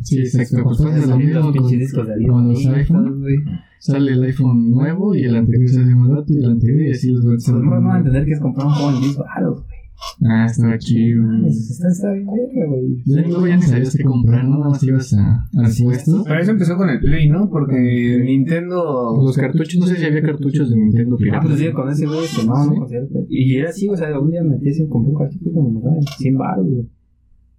Sí, 0.02 0.20
exacto. 0.20 0.62
Pues 0.64 0.78
pasa 0.78 1.06
lo 1.06 1.16
mismo 1.18 1.52
con, 1.52 1.68
discos 1.68 2.08
de 2.08 2.26
con 2.26 2.48
los 2.48 2.66
iPhone. 2.66 3.20
güey. 3.20 3.36
Sale 3.78 4.12
el 4.12 4.22
iPhone 4.22 4.70
nuevo 4.70 5.14
y 5.14 5.24
el 5.24 5.36
anterior 5.36 5.68
se 5.68 5.80
hace 5.80 5.94
más 5.94 6.08
barato 6.08 6.32
y 6.32 6.38
el 6.38 6.50
anterior 6.50 6.82
y 6.82 6.90
así 6.92 7.10
los 7.10 7.24
van 7.24 7.36
Pues 7.36 7.48
no 7.48 7.70
van 7.70 7.86
a 7.86 7.98
entender 7.98 8.24
que 8.24 8.32
es 8.32 8.40
comprar 8.40 8.66
un 8.66 8.72
juego 8.72 8.90
en 8.90 9.00
10 9.02 9.16
baros, 9.18 9.64
güey. 9.64 9.81
Ah, 10.24 10.46
estaba 10.46 10.78
chido. 10.78 11.24
Eso 11.46 11.72
está, 11.72 11.88
está 11.88 12.12
bien 12.12 12.26
güey. 12.26 13.02
Ya 13.06 13.22
luego 13.22 13.46
ya 13.46 13.56
ni 13.56 13.62
sabías 13.62 13.96
qué 13.96 14.04
comprar, 14.04 14.44
¿no? 14.44 14.58
Nada 14.58 14.70
más 14.70 14.82
ibas 14.82 15.14
a, 15.14 15.48
puesto. 15.82 16.24
Pero 16.24 16.40
eso 16.40 16.50
empezó 16.50 16.76
con 16.76 16.90
el 16.90 17.00
Play, 17.00 17.28
¿no? 17.28 17.48
Porque 17.50 18.20
Nintendo. 18.24 19.20
Los 19.22 19.36
cartuchos, 19.36 19.80
no 19.80 19.86
sé 19.86 19.96
si 19.96 20.04
había 20.04 20.22
cartuchos 20.30 20.70
de 20.70 20.76
Nintendo 20.76 21.16
Ah, 21.16 21.18
pirata. 21.22 21.46
pues 21.46 21.58
sí, 21.58 21.72
con 21.72 21.88
ese 21.88 22.06
güey, 22.06 22.20
que 22.20 22.46
no, 22.46 23.26
Y 23.28 23.56
era 23.56 23.70
así, 23.70 23.88
o 23.88 23.96
sea, 23.96 24.18
un 24.18 24.30
día 24.30 24.42
me 24.42 24.50
metí 24.50 24.70
así, 24.70 24.86
compré 24.88 25.12
un 25.12 25.18
cartucho 25.18 25.52
como 25.52 25.70
me 25.70 25.80
daba 25.80 25.96
en 25.96 26.02
100 26.02 26.38
baros, 26.38 26.66
güey. 26.68 26.88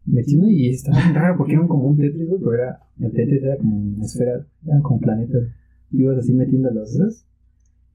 Metí 0.05 0.35
uno 0.35 0.49
y 0.49 0.67
estaba 0.69 0.99
bien 1.01 1.15
raro 1.15 1.37
porque 1.37 1.53
eran 1.53 1.67
como 1.67 1.85
un 1.87 1.97
Tetris, 1.97 2.27
güey, 2.27 2.39
pero 2.41 2.53
era, 2.55 2.79
el 2.99 3.11
Tetris 3.13 3.41
era 3.41 3.55
como 3.57 3.77
una 3.77 4.03
esfera, 4.05 4.45
eran 4.65 4.81
como 4.81 4.99
planetas. 4.99 5.43
Tú 5.89 5.97
ibas 5.97 6.17
así 6.17 6.33
metiendo 6.33 6.69
los 6.71 6.93
esos 6.93 7.25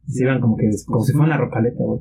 y 0.09 0.13
se 0.13 0.25
iban 0.25 0.41
como 0.41 0.57
que, 0.57 0.69
como 0.87 1.05
si 1.05 1.13
fuera 1.13 1.27
una 1.27 1.37
rocaleta, 1.37 1.85
güey. 1.85 2.01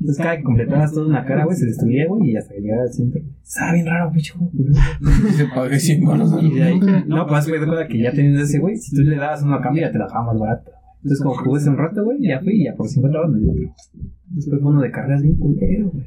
Entonces 0.00 0.16
cada 0.18 0.36
que 0.38 0.42
completabas 0.42 0.92
toda 0.92 1.06
una 1.06 1.24
cara, 1.24 1.44
güey, 1.44 1.56
se 1.56 1.66
destruía, 1.66 2.06
güey, 2.08 2.30
y 2.30 2.36
hasta 2.36 2.54
que 2.54 2.60
llegara 2.62 2.82
al 2.82 2.92
centro. 2.92 3.20
Estaba 3.42 3.72
bien 3.74 3.86
raro, 3.86 4.10
pinche 4.10 4.32
juego, 4.32 4.50
güey. 4.54 5.32
Se 5.36 5.44
pagué 5.54 5.78
100 5.78 6.04
baros. 6.04 6.42
Y 6.42 6.54
de 6.54 6.62
ahí, 6.62 6.80
Nunca- 6.80 7.04
no, 7.06 7.26
pues 7.26 7.46
güey, 7.48 7.60
de 7.60 7.66
cuenta 7.66 7.86
que 7.88 7.98
ya 7.98 8.10
teniendo 8.12 8.40
ese, 8.42 8.58
güey, 8.58 8.76
si 8.76 8.96
tú 8.96 9.02
le 9.02 9.16
dabas 9.16 9.42
uno 9.42 9.54
a 9.54 9.60
cambio, 9.60 9.82
ya 9.82 9.92
te 9.92 9.98
la 9.98 10.06
dejaba 10.06 10.32
más 10.32 10.38
barata. 10.40 10.70
Entonces, 11.02 11.22
como 11.22 11.36
jugué 11.36 11.60
ese 11.60 11.70
un 11.70 11.76
rato, 11.78 12.02
güey, 12.04 12.18
ya 12.26 12.40
fui 12.40 12.54
y 12.60 12.64
ya 12.64 12.74
por 12.74 12.88
50 12.88 13.16
baros 13.18 13.32
me 13.34 13.40
dio 13.40 13.50
otro. 13.52 13.62
Después 14.30 14.60
fue 14.60 14.70
uno 14.72 14.80
de 14.80 14.90
carreras 14.90 15.22
bien 15.22 15.36
culero, 15.36 15.90
güey. 15.90 16.06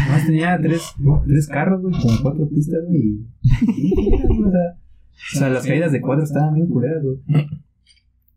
Además 0.00 0.26
tenía 0.26 0.58
tres, 0.60 0.82
tres 1.26 1.46
carros, 1.48 1.82
güey, 1.82 1.92
con 2.00 2.10
cuatro 2.22 2.48
pistas, 2.48 2.80
güey. 2.88 3.00
y- 3.00 3.26
O 4.46 4.50
sea, 4.50 4.60
o 5.34 5.38
sea, 5.38 5.48
las 5.50 5.66
caídas 5.66 5.92
de 5.92 6.00
cuadros 6.00 6.28
estaban 6.30 6.54
bien 6.54 6.66
culeras, 6.68 7.02
güey. 7.04 7.18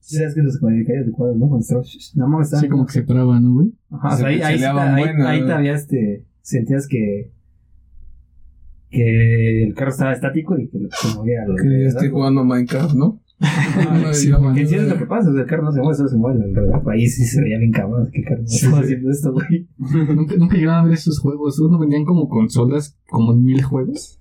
Sí, 0.07 0.18
¿Sabes 0.18 0.36
que 0.36 0.44
las 0.44 0.60
caídas 0.60 1.06
de 1.07 1.12
cuadros, 1.12 1.38
no? 1.38 1.48
Cuando 1.48 1.62
estabas, 1.63 2.12
no 2.16 2.28
mames, 2.28 2.48
estaban 2.48 2.63
Sí, 2.63 2.69
como 2.69 2.86
que 2.86 2.94
se 2.94 3.02
traba, 3.04 3.40
¿no, 3.40 3.54
güey? 3.54 3.74
Ajá, 3.90 4.07
o 4.07 4.12
sea, 4.12 4.18
Se 4.18 4.25
ahí, 4.28 4.42
ahí, 4.42 4.63
ahí, 4.63 5.42
todavía 5.42 5.74
este, 5.74 6.24
sentías 6.42 6.88
que, 6.88 7.31
que 8.92 9.63
el 9.63 9.74
carro 9.74 9.90
estaba 9.90 10.13
estático 10.13 10.57
y 10.60 10.68
que 10.69 10.78
lo 10.80 10.90
que 10.90 10.96
se 10.96 11.16
movía 11.18 11.40
Que 11.62 11.81
ya 11.81 11.88
estoy 11.88 12.04
¿verdad? 12.04 12.12
jugando 12.12 12.46
Minecraft, 12.46 12.94
¿no? 12.94 13.19
Ajá, 13.40 14.13
Sí. 14.13 14.31
Que 14.56 14.66
sí 14.68 14.75
es 14.75 14.88
lo 14.88 14.98
que 14.98 15.06
pasa, 15.07 15.30
o 15.30 15.34
sea, 15.34 15.42
el 15.42 15.48
carro 15.48 15.63
no 15.63 15.72
se 15.72 15.80
mueve, 15.80 15.96
solo 15.96 16.10
se 16.10 16.18
mueve 16.18 16.44
alrededor. 16.44 16.84
Ahí 16.92 17.07
sí 17.07 17.25
se 17.25 17.42
veía 17.42 17.57
bien 17.57 17.72
cabrón, 17.72 18.07
que 18.12 18.19
el 18.19 18.25
carro 18.25 18.42
no 18.44 18.48
Sí, 18.48 18.57
estaba 18.57 18.78
sí. 18.78 18.84
haciendo 18.84 19.10
esto, 19.10 19.34
güey. 19.34 19.68
Nunca, 20.16 20.36
nunca 20.38 20.56
llegaban 20.56 20.81
a 20.81 20.86
ver 20.86 20.94
esos 20.94 21.19
juegos. 21.19 21.60
Uno 21.60 21.80
vendían 21.80 22.06
como 22.06 22.30
consolas, 22.30 22.95
como 23.09 23.33
mil 23.35 23.62
juegos. 23.64 24.19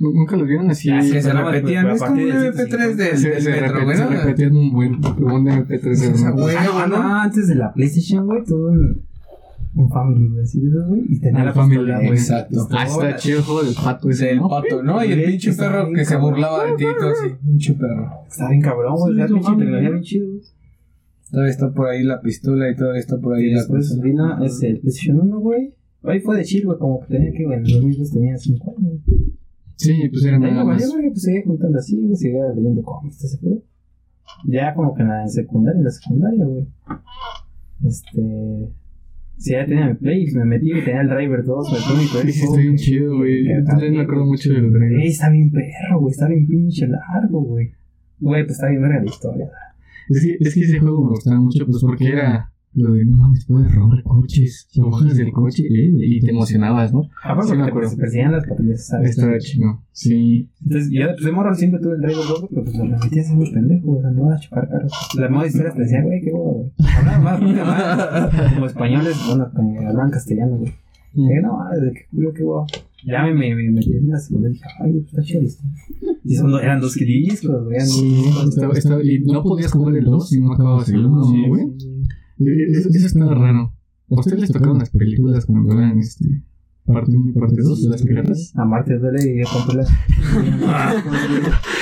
Nu- 0.00 0.12
Nunca 0.12 0.36
los 0.36 0.46
vieron 0.48 0.70
así. 0.70 0.88
Sí, 1.02 1.12
Que 1.12 1.22
se 1.22 1.32
repetían. 1.32 1.88
Es 1.90 2.00
como 2.00 2.12
un 2.12 2.18
de 2.18 2.52
MP3 2.52 2.94
del, 2.96 3.16
se, 3.18 3.28
del 3.30 3.40
se 3.42 3.50
metro, 3.50 3.66
repet- 3.78 3.84
güey. 3.84 3.96
se 3.96 4.06
repetían 4.06 4.56
un 4.56 4.72
buen, 4.72 4.94
un 4.94 5.46
MP3 5.48 5.82
de 5.82 5.92
Esa 5.92 6.30
güey. 6.30 6.56
Ah, 6.58 6.86
no, 6.88 6.96
antes 7.20 7.48
de 7.48 7.54
la 7.54 7.72
PlayStation, 7.72 8.26
güey, 8.26 8.42
tuve 8.44 8.70
un, 8.70 9.02
un 9.74 9.90
Family, 9.90 10.28
güey, 10.28 10.42
así 10.42 10.60
de 10.60 10.68
esos, 10.68 10.86
güey. 10.88 11.02
Y 11.08 11.20
tenía 11.20 11.42
Ah, 11.42 11.44
la 11.46 11.52
Family, 11.52 11.76
pistola, 11.78 11.98
güey. 11.98 12.10
Exacto. 12.10 12.68
Ah, 12.72 12.84
está 12.84 13.16
chido 13.16 13.38
el 13.38 13.44
juego 13.44 13.62
del 13.62 13.74
pato 13.74 14.10
ese, 14.10 14.26
Del 14.26 14.40
pato, 14.40 14.82
¿no? 14.82 15.04
Y 15.04 15.12
el 15.12 15.24
pinche 15.24 15.52
perro 15.52 15.92
que 15.94 16.04
se 16.04 16.16
burlaba 16.16 16.66
de 16.66 16.76
ti 16.76 16.84
y 16.84 16.98
todo 16.98 17.10
así. 17.10 17.34
Pinche 17.44 17.74
perro. 17.74 18.10
Está 18.28 18.48
bien 18.48 18.60
cabrón, 18.62 18.94
güey, 18.96 19.14
la 19.14 19.24
es 19.26 19.32
pinche 19.32 19.48
tecnología 19.50 19.82
¿no? 19.88 19.90
bien 19.92 20.02
chido, 20.02 20.26
güey. 20.28 20.40
Todavía 21.30 21.50
está 21.50 21.72
por 21.72 21.88
ahí 21.88 22.02
la 22.02 22.20
pistola 22.20 22.70
y 22.70 22.76
todavía 22.76 23.00
está 23.00 23.16
por 23.18 23.34
ahí 23.34 23.50
la 23.50 23.60
después 23.60 23.88
cosa. 23.88 24.02
vino 24.02 24.44
ese, 24.44 24.68
el 24.68 24.80
PlayStation 24.80 25.20
1, 25.20 25.40
güey. 25.40 25.74
Ahí 26.04 26.20
fue 26.20 26.36
de 26.36 26.44
chill, 26.44 26.66
güey, 26.66 26.78
como 26.78 27.00
que 27.00 27.06
tenía 27.14 27.32
que, 27.32 27.44
güey, 27.44 27.58
en 27.58 27.64
2002 27.64 28.10
tenía 28.10 28.36
5 28.36 28.74
años. 28.76 29.00
Sí, 29.82 30.08
pues 30.10 30.24
era 30.24 30.38
nada 30.38 30.64
más. 30.64 30.90
güey, 30.90 31.08
pues 31.08 31.22
seguía 31.22 31.42
juntando 31.44 31.78
así, 31.78 32.00
güey, 32.00 32.16
seguía 32.16 32.44
leyendo 32.54 32.82
cómics, 32.82 33.22
ese 33.24 33.38
pedo. 33.38 33.62
Ya 34.46 34.74
como 34.74 34.94
que 34.94 35.02
en 35.02 35.08
la 35.08 35.28
secundaria, 35.28 35.78
en 35.78 35.84
la 35.84 35.90
secundaria, 35.90 36.44
güey. 36.44 36.66
Este. 37.86 38.72
Sí, 39.38 39.52
ya 39.52 39.66
tenía 39.66 39.88
mi 39.88 39.94
Play, 39.94 40.26
me 40.34 40.44
metí 40.44 40.70
y 40.70 40.84
tenía 40.84 41.00
el 41.00 41.08
Driver 41.08 41.44
2, 41.44 41.72
me 41.72 41.78
fue 41.78 41.96
mi 41.96 42.06
primer 42.06 42.26
Sí, 42.26 42.32
sí, 42.32 42.44
está 42.44 42.56
bien 42.58 42.76
chido, 42.76 43.16
güey. 43.16 43.44
Yo 43.48 43.64
también 43.64 43.94
me 43.94 44.02
acuerdo 44.02 44.26
mucho 44.26 44.52
del 44.52 44.64
Ey, 44.66 44.70
driver. 44.70 45.00
está 45.06 45.30
bien 45.30 45.50
perro, 45.50 46.00
güey, 46.00 46.12
está 46.12 46.28
bien 46.28 46.46
pinche 46.46 46.86
largo, 46.86 47.40
güey. 47.42 47.72
Güey, 48.20 48.42
pues 48.44 48.52
está 48.52 48.68
bien 48.68 48.82
verga 48.82 49.00
la 49.00 49.04
historia. 49.10 49.50
Es 50.08 50.24
que, 50.24 50.36
es 50.38 50.54
que 50.54 50.60
ese 50.60 50.78
juego 50.78 51.02
me 51.02 51.10
gustaba 51.10 51.40
mucho, 51.40 51.64
pues 51.66 51.78
porque 51.80 52.08
era 52.08 52.51
lo 52.74 52.92
de 52.94 53.04
no 53.04 53.16
mames, 53.18 53.44
puedes 53.44 53.74
robar 53.74 54.02
coches, 54.02 54.68
lo 54.76 54.90
bajas 54.90 55.16
del 55.16 55.30
coche 55.32 55.62
eh, 55.64 55.90
y 55.94 56.20
te 56.20 56.30
emocionabas, 56.30 56.92
¿no? 56.92 57.08
Aparte, 57.22 57.50
Sí, 57.50 57.52
me 57.52 57.58
porque 57.58 57.70
acuerdo. 57.70 57.90
se 57.90 57.96
perseguían 57.96 58.32
las 58.32 58.46
patrullas, 58.46 58.86
¿sabes? 58.86 59.10
Estaba 59.10 59.38
chido. 59.38 59.82
Sí, 59.92 60.48
Entonces, 60.64 60.90
yo 60.90 61.06
pues, 61.12 61.24
de 61.24 61.32
morro 61.32 61.54
siempre 61.54 61.80
tuve 61.80 61.94
el 61.96 62.00
Driver 62.00 62.24
2, 62.26 62.46
pero 62.48 62.64
pues 62.64 62.76
lo 62.76 62.84
repetí 62.86 63.18
así 63.20 63.34
muy 63.34 63.52
pendejo, 63.52 63.90
o 63.92 64.00
sea, 64.00 64.10
no 64.10 64.22
vas 64.24 64.38
a 64.38 64.40
chocar 64.42 64.68
carros. 64.70 64.92
Las 65.18 65.30
modas 65.30 65.48
historias 65.48 65.74
te 65.74 65.80
decían, 65.82 66.04
güey, 66.04 66.20
qué 66.22 66.30
güey. 66.30 66.72
Hablaban 66.96 67.22
más, 67.24 67.40
puta 67.40 67.64
madre. 67.64 68.54
como 68.54 68.66
españoles, 68.66 69.16
bueno, 69.28 69.50
que 69.54 69.86
hablaban 69.86 70.10
castellano, 70.10 70.56
güey. 70.56 70.72
Dije, 71.14 71.40
no, 71.42 71.58
madre, 71.58 71.92
qué 71.92 72.00
culo, 72.10 72.32
qué 72.32 72.42
huevo. 72.42 72.66
Ya 73.04 73.22
me, 73.24 73.34
me, 73.34 73.54
me 73.54 73.70
metí 73.70 73.90
así 73.90 73.98
en 73.98 74.08
la 74.10 74.18
segunda 74.18 74.48
y 74.48 74.52
dije, 74.52 74.64
ay, 74.80 74.92
pues 74.92 75.04
está 75.08 75.22
chido 75.22 75.42
esto. 75.42 75.64
Y 76.24 76.36
son, 76.36 76.54
eran 76.54 76.80
dos 76.80 76.94
discos, 76.94 77.64
güey. 77.64 77.74
eran 77.76 77.86
dos 77.86 77.96
Sí, 78.00 78.08
discos, 78.14 78.48
estaba- 78.48 78.72
estaba- 78.72 79.02
y 79.04 79.18
no 79.24 79.42
podías 79.42 79.72
jugar 79.72 79.94
el 79.96 80.04
2 80.04 80.28
si 80.30 80.40
no 80.40 80.52
acababas 80.54 80.88
el 80.88 81.04
1, 81.04 81.24
Sí, 81.24 81.44
güey. 81.48 81.62
Eso, 82.70 82.88
eso 82.88 83.06
estaba 83.06 83.34
raro. 83.34 83.72
¿A 84.10 84.20
ustedes 84.20 84.40
les 84.40 84.52
tocaron 84.52 84.78
las 84.78 84.90
películas 84.90 85.46
cuando 85.46 85.72
eran 85.72 85.98
este, 85.98 86.42
parte 86.84 87.16
1 87.16 87.30
y 87.30 87.32
parte 87.32 87.62
2 87.62 87.82
de 87.84 87.90
las 87.90 88.02
piratas? 88.02 88.52
A 88.56 88.64
Marte 88.64 88.98
duele 88.98 89.22
y 89.24 89.38
yo 89.40 89.46
compré 89.50 89.76
las. 89.76 89.90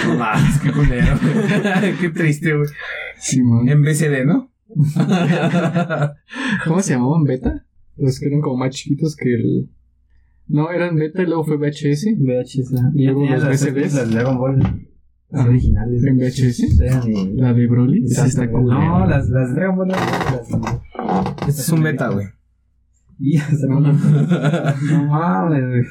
No 0.06 0.16
mames, 0.16 0.58
qué 0.62 0.72
culero. 0.72 1.18
qué 2.00 2.08
triste, 2.10 2.56
güey. 2.56 2.68
Sí, 3.18 3.42
man. 3.42 3.68
En 3.68 3.82
BCD, 3.82 4.24
¿no? 4.24 4.50
¿Cómo 6.64 6.80
se 6.80 6.94
llamaban 6.94 7.24
beta? 7.24 7.66
Los 7.96 8.20
que 8.20 8.26
eran 8.26 8.40
como 8.40 8.58
más 8.58 8.70
chiquitos 8.70 9.16
que 9.16 9.34
el. 9.34 9.70
No, 10.46 10.70
eran 10.70 10.96
beta 10.96 11.22
y 11.22 11.26
luego 11.26 11.44
fue 11.44 11.56
VHS. 11.56 12.16
VHS. 12.18 12.72
Y 12.94 13.06
luego 13.06 13.26
los 13.26 13.42
las, 13.42 13.64
VCDs. 13.64 13.94
las 13.94 14.10
Dragon 14.10 14.38
Ball. 14.38 14.88
Las 15.30 15.40
Ajá. 15.42 15.50
originales. 15.50 16.04
En 16.04 16.16
VHS. 16.16 16.78
La 17.36 17.52
de 17.54 17.66
Broly. 17.66 18.04
Esa 18.04 18.26
está. 18.26 18.46
No, 18.46 19.06
las, 19.06 19.28
las 19.28 19.54
Dragon 19.54 19.76
Ball. 19.76 19.88
Las, 19.88 19.98
Este 21.48 21.60
es 21.62 21.68
un 21.70 21.82
beta, 21.82 22.08
güey. 22.08 22.26
Y 23.22 23.36
No, 23.68 23.80
no, 23.80 23.92
no 23.92 25.04
mames, 25.08 25.62
güey. 25.66 25.82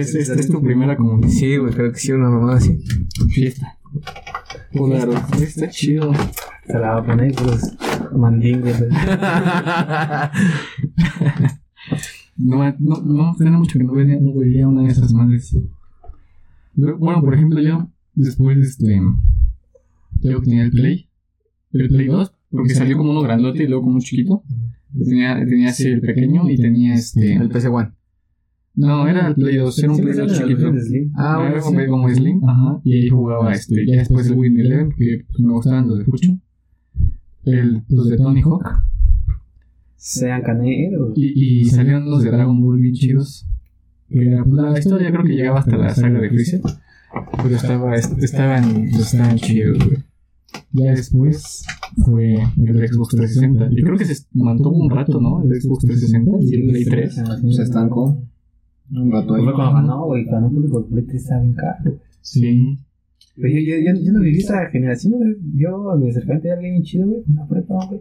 Es- 0.00 0.14
Esta 0.16 0.34
es 0.34 0.48
tu 0.48 0.60
primera 0.60 0.96
como 0.96 1.22
Sí, 1.28 1.56
güey, 1.58 1.72
creo 1.72 1.92
que 1.92 1.98
sí, 1.98 2.10
una 2.12 2.28
mamada 2.28 2.56
así. 2.56 2.76
fiesta. 3.32 3.78
Claro, 4.72 5.12
está 5.40 5.68
chido. 5.68 6.12
Se 6.66 6.72
la 6.72 6.94
va 6.94 6.98
a 6.98 7.04
poner 7.06 7.32
pues 7.36 7.76
mandingos. 8.16 8.76
güey. 8.78 8.90
No, 12.36 12.56
no, 12.80 13.00
no, 13.04 13.34
tenía 13.38 13.56
mucho 13.56 13.78
que 13.78 13.84
no 13.84 13.92
veía, 13.92 14.18
no 14.20 14.34
veía 14.34 14.66
una 14.66 14.82
de 14.82 14.88
esas 14.88 15.12
madres. 15.12 15.56
Pero, 16.76 16.98
bueno, 16.98 17.20
por 17.20 17.34
ejemplo, 17.34 17.60
yo 17.60 17.90
después, 18.14 18.58
este. 18.58 19.00
Yo 20.20 20.40
tenía 20.40 20.62
el 20.64 20.70
Play. 20.70 21.08
El 21.72 21.88
Play 21.88 22.06
2, 22.06 22.34
porque 22.50 22.74
salió 22.74 22.96
como 22.96 23.10
uno 23.10 23.22
grandote 23.22 23.64
y 23.64 23.66
luego 23.66 23.82
como 23.82 23.96
uno 23.96 24.00
chiquito. 24.00 24.42
Tenía, 25.04 25.44
tenía 25.44 25.70
así 25.70 25.88
el 25.88 26.00
pequeño 26.00 26.48
y 26.48 26.56
tenía 26.56 26.94
este. 26.94 27.34
El 27.34 27.48
PC 27.48 27.68
One. 27.68 27.90
No, 28.76 29.06
era 29.06 29.28
el 29.28 29.34
Play 29.34 29.56
2, 29.56 29.78
era 29.78 29.92
un 29.92 29.98
Play 29.98 30.16
2 30.16 30.36
salen 30.36 30.56
chiquito. 30.56 31.10
Ah, 31.16 31.38
era 31.40 31.50
bueno, 31.50 31.62
como, 31.62 31.80
sí. 31.80 31.86
como 31.86 32.08
Slim, 32.08 32.48
ajá. 32.48 32.80
Y 32.84 32.92
ahí 32.92 33.08
jugaba 33.08 33.52
este. 33.52 33.86
Ya 33.86 33.98
después 33.98 34.28
el 34.28 34.34
Win 34.34 34.60
Eleven, 34.60 34.90
que 34.96 35.24
pues, 35.28 35.40
me 35.40 35.52
gustaban 35.52 35.88
los 35.88 35.98
de 35.98 36.04
Fucho. 36.04 36.38
El, 37.44 37.82
los 37.88 38.08
de 38.08 38.16
Tony 38.16 38.42
Hawk. 38.42 38.64
Sean 39.96 40.42
caneros. 40.42 41.12
Y, 41.16 41.60
y 41.60 41.64
salieron 41.66 42.10
los 42.10 42.22
de 42.22 42.30
Dragon 42.30 42.60
Ball 42.60 42.78
bien 42.78 42.94
chidos. 42.94 43.46
Era, 44.14 44.44
pues, 44.44 44.62
la 44.62 44.78
historia 44.78 45.10
creo 45.10 45.24
que 45.24 45.32
llegaba 45.34 45.60
hasta 45.60 45.76
la 45.76 45.90
saga 45.94 46.20
de 46.20 46.28
Freezer. 46.28 46.60
Pero 47.42 47.56
estaba, 47.56 47.94
est- 47.94 48.22
estaban, 48.22 48.84
estaban 48.86 49.36
chidos, 49.36 49.78
güey. 49.84 49.98
Ya 50.72 50.92
después 50.92 51.64
fue 52.04 52.34
el 52.34 52.88
Xbox 52.88 53.16
360. 53.16 53.68
Y 53.72 53.82
creo 53.82 53.96
que 53.96 54.04
se 54.04 54.24
mantuvo 54.34 54.76
un 54.76 54.90
rato, 54.90 55.20
¿no? 55.20 55.42
El 55.42 55.60
Xbox 55.60 55.84
360 55.84 56.30
y 56.40 56.54
el 56.54 56.68
Play 56.70 56.84
3. 56.84 57.22
Se 57.56 57.62
estancó. 57.62 58.22
Un 58.92 59.10
rato 59.10 59.34
ahí. 59.34 59.42
Fue 59.44 59.52
cuando 59.54 59.74
ganó, 59.74 60.04
güey. 60.06 60.24
Ganó 60.24 60.50
público 60.50 60.78
el 60.80 60.84
Play 60.86 61.04
3 61.06 61.22
estaba 61.22 61.40
bien 61.42 61.54
caro. 61.54 61.98
Sí. 62.20 62.78
Pero 63.36 63.48
yo, 63.48 63.58
yo, 63.60 63.76
yo, 63.94 64.00
yo 64.00 64.12
no 64.12 64.20
viví 64.20 64.38
esa 64.38 64.66
generación, 64.70 65.14
güey. 65.14 65.34
Yo, 65.56 65.90
a 65.90 65.96
mi 65.96 66.10
acercamiento 66.10 66.46
era 66.46 66.54
alguien 66.56 66.74
bien 66.74 66.84
chido, 66.84 67.06
güey. 67.08 67.22
En 67.28 67.34
la 67.34 67.46
prepa, 67.48 67.86
güey. 67.88 68.00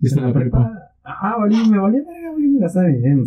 Y 0.00 0.06
está 0.06 0.20
la 0.22 0.32
prepa. 0.32 0.72
Ajá, 1.02 1.36
valía, 1.38 1.64
me 1.68 1.78
valía 1.78 2.00
verga, 2.00 2.32
güey. 2.32 2.46
Me 2.48 2.60
gastaba 2.60 2.88
mi 2.88 2.94
dinero 2.94 3.20
en 3.20 3.26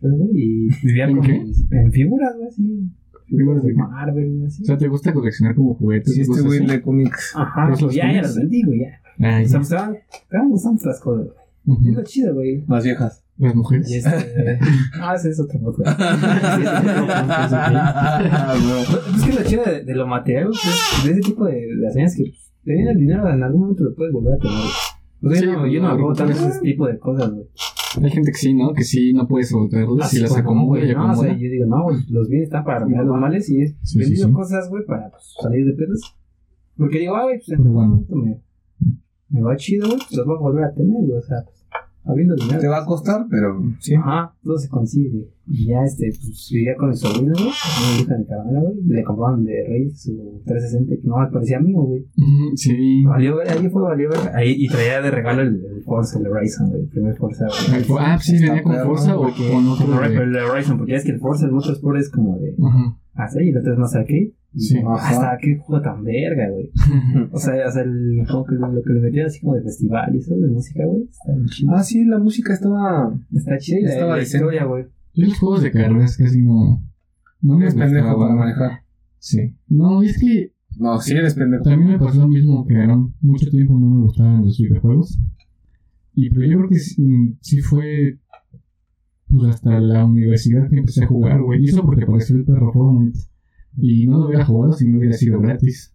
güey, 0.00 0.30
Y 0.34 0.68
vivía 0.86 1.04
¿En 1.06 1.16
con 1.16 1.26
qué? 1.26 1.38
mis- 1.40 1.66
En 1.70 1.92
figuras, 1.92 2.34
güey, 2.36 2.48
así. 2.48 2.90
¿Figuras 3.26 3.62
de? 3.62 3.74
Marvel, 3.74 4.32
güey, 4.36 4.46
así. 4.46 4.62
O 4.62 4.66
sea, 4.66 4.76
¿te 4.78 4.88
gusta 4.88 5.12
coleccionar 5.12 5.54
como 5.54 5.74
juguetes? 5.74 6.14
Sí, 6.14 6.22
este 6.22 6.42
güey 6.42 6.66
de 6.66 6.80
cómics. 6.82 7.32
Ajá, 7.36 7.66
¿Pues 7.68 7.80
los 7.82 7.94
ya, 7.94 8.12
ya 8.12 8.22
los 8.22 8.36
vendí, 8.36 8.62
güey, 8.64 8.80
ya. 8.80 9.00
Ay, 9.36 9.44
O 9.44 9.48
sea, 9.48 9.58
pues 9.60 9.70
estaban, 9.70 9.96
estaban 10.22 10.48
gustando 10.50 10.78
otras 10.80 11.00
cosas, 11.00 11.26
güey. 11.26 11.76
ujú. 11.78 11.88
Es 11.90 11.94
lo 11.96 12.02
chido, 12.04 12.34
güey. 12.34 12.64
Las 12.66 12.84
viejas. 12.84 13.24
Las 13.38 13.54
mujeres. 13.54 13.90
Y 13.90 13.94
este. 13.96 14.10
ah, 15.00 15.14
ese 15.14 15.30
es 15.30 15.40
otro 15.40 15.60
podcast. 15.60 15.98
Es 16.00 16.68
otro 16.68 17.06
podcast, 17.06 17.52
ok. 17.54 19.16
Es 19.16 19.22
que 19.24 19.32
lo 19.32 19.42
chido 19.44 19.62
de, 19.64 19.84
de 19.84 19.94
lo 19.94 20.06
material, 20.06 20.46
güey, 20.46 20.58
es 20.58 21.04
de 21.04 21.10
ese 21.12 21.20
tipo 21.20 21.46
de, 21.46 21.54
de 21.76 21.88
hazañas 21.88 22.14
que 22.16 22.24
pues, 22.24 22.52
teniendo 22.64 22.90
el 22.92 22.98
dinero 22.98 23.30
en 23.32 23.42
algún 23.42 23.60
momento 23.62 23.84
lo 23.84 23.94
puedes 23.94 24.12
volver 24.12 24.34
a 24.34 24.38
tener. 24.38 24.56
güey. 24.56 24.68
O 25.22 25.30
sea, 25.30 25.40
Sí, 25.40 25.46
yo 25.46 25.52
no, 25.52 25.66
yo 25.66 25.80
no 25.82 26.12
tanto 26.14 26.40
no. 26.40 26.48
ese 26.48 26.60
tipo 26.60 26.86
de 26.86 26.98
cosas, 26.98 27.30
güey. 27.30 27.46
Hay 28.02 28.10
gente 28.10 28.30
que 28.30 28.38
sí, 28.38 28.54
¿no? 28.54 28.72
Que 28.72 28.84
sí, 28.84 29.12
no 29.12 29.26
puede 29.26 29.44
soltarlas 29.44 30.06
Así 30.06 30.18
y 30.18 30.20
las 30.20 30.36
acomoda 30.36 30.78
y 30.78 30.92
güey, 30.92 30.94
no, 30.94 31.10
o 31.12 31.16
sea, 31.16 31.32
yo 31.32 31.38
digo, 31.50 31.66
no, 31.66 31.82
güey, 31.84 31.96
los 32.08 32.28
bienes 32.28 32.46
están 32.46 32.64
para 32.64 32.80
remediar 32.80 33.04
los 33.04 33.18
males 33.18 33.50
y 33.50 33.62
he 33.62 33.76
Sí, 33.82 33.98
vendido 33.98 34.28
sí. 34.28 34.32
cosas, 34.32 34.68
güey, 34.70 34.84
para 34.86 35.10
pues, 35.10 35.34
salir 35.40 35.66
de 35.66 35.72
pedos. 35.72 36.16
Porque 36.76 37.00
digo, 37.00 37.16
ah, 37.16 37.24
güey, 37.24 37.38
pues 37.38 37.48
en 37.48 37.56
algún 37.66 37.72
momento 37.74 38.14
me, 38.16 38.40
me 39.28 39.42
va 39.42 39.56
chido, 39.56 39.88
güey, 39.88 39.98
pues 39.98 40.12
los 40.12 40.26
voy 40.26 40.36
a 40.36 40.40
volver 40.40 40.64
a 40.64 40.72
tener, 40.72 41.04
güey, 41.04 41.18
o 41.18 41.22
sea, 41.22 41.38
pues, 41.44 41.59
habiendo 42.04 42.34
dinero. 42.34 42.60
Te 42.60 42.68
va 42.68 42.82
a 42.82 42.84
costar, 42.84 43.26
pero 43.30 43.62
sí. 43.78 43.94
Ajá, 43.94 44.34
todo 44.42 44.58
se 44.58 44.68
consigue. 44.68 45.28
Y 45.46 45.66
ya, 45.66 45.82
este, 45.84 46.10
pues, 46.10 46.48
vivía 46.52 46.76
con 46.76 46.90
mi 46.90 46.96
sobrino, 46.96 47.32
güey, 47.32 47.48
una 47.48 48.00
hija 48.00 48.16
de 48.16 48.26
carnal, 48.26 48.62
güey, 48.62 48.76
le 48.86 49.02
compraban 49.02 49.44
de 49.44 49.64
Reyes 49.68 50.02
su 50.02 50.42
360 50.44 50.94
que 51.02 51.08
no 51.08 51.18
me 51.18 51.26
parecía 51.26 51.58
mío, 51.60 51.80
güey. 51.82 52.06
Sí. 52.54 53.04
Valió, 53.04 53.40
ahí 53.40 53.68
fue, 53.68 53.82
valió. 53.82 54.10
Ahí, 54.34 54.54
y 54.56 54.68
traía 54.68 55.00
de 55.02 55.10
regalo 55.10 55.42
el, 55.42 55.64
el 55.64 55.82
Forza, 55.82 56.18
el 56.20 56.26
Horizon, 56.28 56.70
güey, 56.70 56.82
el 56.82 56.88
primer 56.88 57.16
Forza, 57.16 57.46
güey. 57.46 57.84
Ah, 57.98 58.18
sí, 58.20 58.34
venía 58.34 58.62
con 58.62 58.76
Forza 58.76 59.18
o 59.18 59.22
con 59.22 59.68
otro 59.68 60.04
el, 60.04 60.14
de... 60.14 60.22
el 60.22 60.36
Horizon, 60.36 60.78
porque 60.78 60.92
ya 60.92 60.98
es 60.98 61.04
que 61.04 61.12
el 61.12 61.20
Forza, 61.20 61.46
el 61.46 61.52
Motorsport 61.52 61.98
es 61.98 62.10
como 62.10 62.38
de 62.38 62.54
Ajá. 62.62 62.96
así, 63.14 63.38
y 63.42 63.48
el 63.48 63.58
otro 63.58 63.72
es 63.72 63.78
más 63.78 63.94
arcade. 63.94 64.34
Sí. 64.56 64.78
hasta 64.98 65.38
qué 65.40 65.56
juego 65.58 65.80
tan 65.82 66.02
verga, 66.02 66.50
güey. 66.50 66.70
O 67.32 67.38
sea, 67.38 67.68
o 67.68 67.70
sea 67.70 67.82
el, 67.82 68.26
como 68.28 68.44
que 68.44 68.54
lo 68.56 68.82
que 68.82 68.92
le 68.92 69.00
metían 69.00 69.26
así 69.26 69.40
como 69.40 69.54
de 69.54 69.62
festival 69.62 70.14
y 70.14 70.18
eso, 70.18 70.34
de 70.34 70.48
música, 70.48 70.84
güey. 70.84 71.08
Ah, 71.68 71.82
sí, 71.82 72.04
la 72.04 72.18
música 72.18 72.52
estaba. 72.52 73.14
Está 73.32 73.58
chido 73.58 73.78
y 73.78 73.82
la, 73.84 73.90
estaba 73.90 74.12
la 74.12 74.18
decente. 74.18 74.44
historia, 74.44 74.64
güey. 74.64 74.84
Yo 75.14 75.26
los 75.26 75.38
juegos 75.38 75.62
de 75.62 75.70
carreras 75.70 76.16
casi 76.16 76.42
no... 76.42 76.82
No 77.42 77.56
me 77.56 77.62
Eres 77.64 77.74
pendejo 77.74 78.18
para 78.18 78.34
manejar. 78.34 78.70
Sí. 79.18 79.54
No, 79.68 80.02
y 80.02 80.06
es 80.06 80.18
que 80.20 80.52
No, 80.78 81.00
sí 81.00 81.14
eres 81.14 81.34
pendejo. 81.34 81.62
también 81.62 81.92
me 81.92 81.98
pasó 81.98 82.20
lo 82.20 82.28
mismo 82.28 82.66
que 82.66 82.76
Aaron. 82.76 83.14
Mucho 83.20 83.48
tiempo 83.50 83.78
no 83.78 83.88
me 83.88 84.02
gustaban 84.02 84.44
los 84.44 84.58
videojuegos. 84.58 85.18
Y 86.14 86.30
pero 86.30 86.46
yo 86.46 86.58
creo 86.58 86.68
que 86.68 86.78
sí, 86.78 87.02
mm, 87.02 87.38
sí 87.40 87.60
fue... 87.60 88.18
Pues 89.28 89.54
hasta 89.54 89.78
la 89.78 90.04
universidad 90.04 90.68
que 90.68 90.78
empecé 90.78 91.04
a 91.04 91.06
jugar, 91.06 91.40
güey. 91.40 91.62
Y 91.62 91.68
eso 91.68 91.82
porque 91.84 92.02
apareció 92.02 92.36
el 92.36 92.44
perro 92.44 92.72
Fortnite. 92.72 93.18
Y 93.76 94.06
no 94.06 94.18
lo 94.18 94.26
hubiera 94.26 94.44
jugado 94.44 94.72
si 94.72 94.88
no 94.88 94.98
hubiera 94.98 95.16
sido 95.16 95.40
gratis. 95.40 95.94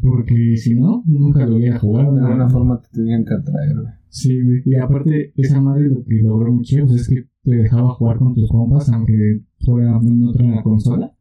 Porque 0.00 0.56
si 0.56 0.74
no, 0.74 1.02
nunca 1.06 1.44
lo 1.46 1.56
hubiera 1.56 1.78
jugado. 1.78 2.14
De 2.14 2.20
alguna 2.20 2.48
forma 2.48 2.80
te 2.80 2.88
tenían 2.90 3.24
que 3.24 3.34
atraer, 3.34 3.74
güey. 3.74 3.92
Sí, 4.08 4.40
güey. 4.42 4.62
Y 4.64 4.74
aparte, 4.76 5.32
esa 5.36 5.60
madre 5.60 5.88
lo 5.88 6.04
que 6.04 6.22
logró 6.22 6.52
mucho 6.52 6.76
pues, 6.86 7.02
es 7.02 7.08
que 7.08 7.28
te 7.42 7.56
dejaba 7.56 7.94
jugar 7.94 8.18
con 8.18 8.34
tus 8.34 8.48
compas, 8.48 8.88
aunque 8.90 9.42
fuera 9.60 9.98
en 10.02 10.24
otra 10.24 10.62
consola. 10.62 11.12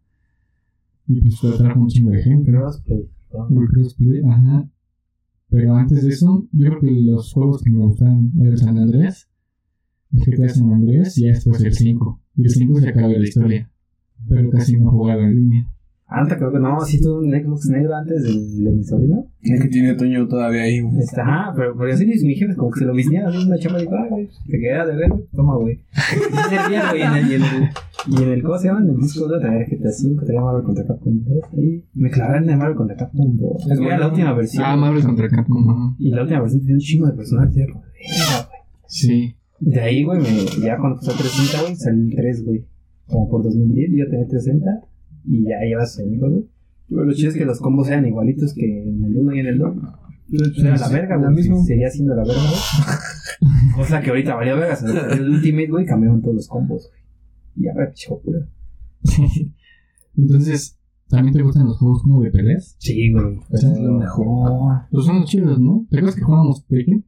Y 1.08 1.22
pues 1.22 1.40
te 1.40 1.48
atrajo 1.48 1.80
un 1.80 1.88
chingo 1.88 2.12
de 2.12 2.22
gente. 2.22 2.52
Crossplay. 2.52 3.10
crossplay, 3.72 4.22
ajá. 4.26 4.70
Pero 5.50 5.76
antes 5.76 6.04
de 6.04 6.10
eso, 6.10 6.48
yo 6.52 6.68
creo 6.68 6.82
que 6.82 6.92
los 6.92 7.32
juegos 7.34 7.64
que 7.64 7.72
me 7.72 7.80
gustaban 7.80 8.32
era 8.40 8.52
el 8.52 8.58
San 8.58 8.78
Andreas, 8.78 9.30
el 10.12 10.20
GTA 10.20 10.50
San 10.50 10.74
Andreas 10.74 11.18
y 11.18 11.24
ya 11.24 11.30
después 11.30 11.62
el 11.62 11.74
5. 11.74 12.22
Y 12.36 12.44
el 12.44 12.50
5 12.50 12.80
se 12.82 12.90
acaba 12.90 13.08
la 13.08 13.24
historia. 13.24 13.72
Pero 14.28 14.50
casi 14.50 14.78
no 14.78 14.88
he 14.88 14.92
jugado 14.92 15.22
en 15.22 15.36
línea. 15.36 15.68
Antes 16.10 16.38
creo 16.38 16.54
que 16.54 16.60
no, 16.60 16.80
sí 16.80 17.02
tuve 17.02 17.26
un 17.26 17.32
Xbox 17.32 17.68
negro 17.68 17.94
antes 17.94 18.24
del, 18.24 18.64
de 18.64 18.72
mi 18.72 18.82
sobrino. 18.82 19.28
Es 19.42 19.62
que 19.62 19.68
tiene 19.68 19.94
Toño 19.94 20.26
todavía 20.26 20.62
ahí, 20.62 20.80
güey. 20.80 21.00
Este, 21.00 21.20
ajá, 21.20 21.54
pero, 21.54 21.76
pero 21.78 21.92
así 21.92 22.06
mis, 22.06 22.24
mis 22.24 22.40
jefes 22.40 22.56
como 22.56 22.72
que 22.72 22.80
se 22.80 22.86
lo 22.86 22.94
visnearon, 22.94 23.36
así 23.36 23.46
una 23.46 23.58
chama 23.60 23.80
y 23.80 23.82
dijo, 23.82 23.96
ah, 23.96 24.08
güey, 24.10 24.30
te 24.48 24.58
queda 24.58 24.86
de 24.86 24.96
ver, 24.96 25.12
toma, 25.36 25.58
güey. 25.58 25.76
Y 25.76 25.80
sí 25.98 26.50
servía, 26.50 26.92
güey, 26.92 27.02
en 27.02 27.14
el, 27.14 27.28
y 27.30 27.34
en 27.36 27.42
el, 27.44 27.70
y 28.08 28.24
en 28.24 28.30
el, 28.30 28.42
¿cómo 28.42 28.58
se 28.58 28.68
llama? 28.70 28.80
En 28.84 28.90
el 28.92 28.98
disco 28.98 29.28
de 29.28 29.40
traía 29.42 29.66
GTA 29.66 29.92
5, 29.92 30.26
traía 30.26 30.42
Marvel 30.42 30.64
contra 30.64 30.86
Capcom 30.86 31.24
2, 31.26 31.44
ahí. 31.58 31.84
Me 31.94 32.10
clavaron 32.10 32.50
el 32.50 32.58
Marvel 32.58 32.78
contra 32.78 32.96
Capcom 32.96 33.38
2. 33.38 33.72
Es 33.72 33.80
bueno. 33.80 34.00
la 34.00 34.08
última 34.08 34.34
versión. 34.34 34.64
Ah, 34.66 34.78
Marvel 34.78 35.04
contra 35.04 35.28
Capcom, 35.28 35.70
ajá. 35.70 35.96
Y 36.00 36.12
la 36.12 36.22
última 36.22 36.40
versión 36.40 36.62
tenía 36.62 36.76
un 36.76 36.80
chingo 36.80 37.08
de 37.08 37.14
personajes, 37.14 37.68
güey. 37.68 37.84
Sí. 38.88 39.36
De 39.60 39.82
ahí, 39.82 40.06
güey, 40.06 40.22
me, 40.22 40.66
ya 40.66 40.78
cuando 40.78 41.00
pasó 41.00 41.12
el 41.12 41.18
360, 41.18 41.62
güey, 41.64 41.76
salió 41.76 42.04
el 42.06 42.16
3, 42.16 42.46
güey. 42.46 42.66
Como 43.08 43.30
por 43.30 43.44
2010, 43.44 43.90
yo 43.96 44.06
tenía 44.10 44.28
360 44.28 44.88
y 45.26 45.44
ya 45.44 45.60
lleva 45.66 45.86
sus 45.86 46.00
años, 46.06 46.20
güey. 46.20 46.46
Pero 46.90 47.04
lo 47.06 47.14
chido 47.14 47.30
es 47.30 47.36
que 47.38 47.46
los 47.46 47.60
combos 47.60 47.88
eran 47.90 48.06
igualitos 48.08 48.54
que 48.54 48.84
en 48.84 49.04
el 49.04 49.16
1 49.18 49.36
y 49.36 49.40
en 49.40 49.48
el 49.48 49.58
2. 49.58 49.76
Entonces, 50.30 50.54
pues 50.56 50.66
era 50.66 50.78
la 50.78 50.90
verga, 50.90 51.16
La 51.18 51.24
güey. 51.24 51.36
misma. 51.36 51.64
Seguía 51.64 51.90
siendo 51.90 52.16
la 52.16 52.24
verga, 52.24 52.42
güey. 52.42 53.76
Cosa 53.76 54.02
que 54.02 54.10
ahorita 54.10 54.36
valió 54.36 54.56
verga. 54.58 54.76
Se 54.76 54.88
salió 54.88 55.14
el 55.14 55.30
Ultimate, 55.30 55.68
güey, 55.70 55.86
cambiaron 55.86 56.22
todos 56.22 56.36
los 56.36 56.48
combos, 56.48 56.90
güey. 56.90 57.02
Y 57.56 57.64
ya, 57.66 57.74
güey, 57.74 57.88
chico, 57.94 58.22
pura. 58.22 58.48
Entonces, 60.18 60.80
¿también 61.08 61.34
te 61.34 61.44
gustan 61.44 61.66
los 61.66 61.78
juegos 61.78 62.04
como 62.04 62.22
de 62.22 62.32
peleas? 62.32 62.76
Sí, 62.80 63.12
güey. 63.12 63.40
Pues 63.50 63.64
es 63.64 63.80
lo 63.80 64.00
mejor. 64.00 64.82
Pues 64.92 65.06
son 65.06 65.20
los 65.22 65.30
chidos, 65.30 65.60
¿no? 65.60 65.86
¿Te 65.90 65.98
acuerdas 65.98 66.16
que 66.16 66.24
jugábamos 66.24 66.66
Tekken? 66.68 67.06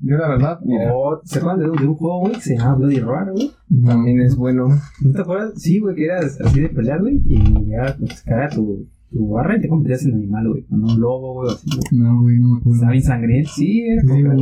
Yo 0.00 0.16
la 0.16 0.28
verdad, 0.28 0.60
mira, 0.64 0.92
Oh, 0.94 1.20
¿Se 1.24 1.38
acuerdan 1.38 1.60
de 1.60 1.70
un, 1.70 1.76
de 1.76 1.86
un 1.88 1.94
juego, 1.94 2.20
güey, 2.20 2.34
que 2.34 2.40
se 2.40 2.56
llama 2.56 2.76
Bloody 2.76 3.00
Roar, 3.00 3.32
güey? 3.32 3.50
también 3.84 4.20
es 4.20 4.36
bueno. 4.36 4.68
¿No 5.02 5.12
te 5.12 5.20
acuerdas? 5.20 5.52
Sí, 5.56 5.80
güey, 5.80 5.94
que 5.96 6.04
era 6.04 6.18
así 6.20 6.60
de 6.60 6.68
pelear, 6.68 7.00
güey, 7.00 7.20
y 7.26 7.66
ya 7.66 7.96
pues, 7.98 8.22
caga 8.22 8.48
tu, 8.48 8.86
tu 9.10 9.28
barra 9.30 9.56
y 9.56 9.60
te 9.60 9.68
convertías 9.68 10.04
en 10.06 10.14
animal, 10.14 10.48
güey, 10.50 10.62
con 10.64 10.84
un 10.84 11.00
lobo, 11.00 11.34
güey, 11.34 11.50
así, 11.52 11.66
güey. 11.68 12.00
No, 12.02 12.22
güey, 12.22 12.38
no 12.38 12.48
me 12.48 12.56
acuerdo. 12.58 12.74
Estaba 12.74 12.92
bien 12.92 13.02
sangriento. 13.04 13.50
Sí, 13.54 13.80
era 13.82 14.02
como 14.02 14.14
Sí, 14.14 14.22
que 14.22 14.28
la 14.28 14.34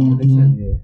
ujú. 0.47 0.57
de, 0.57 0.81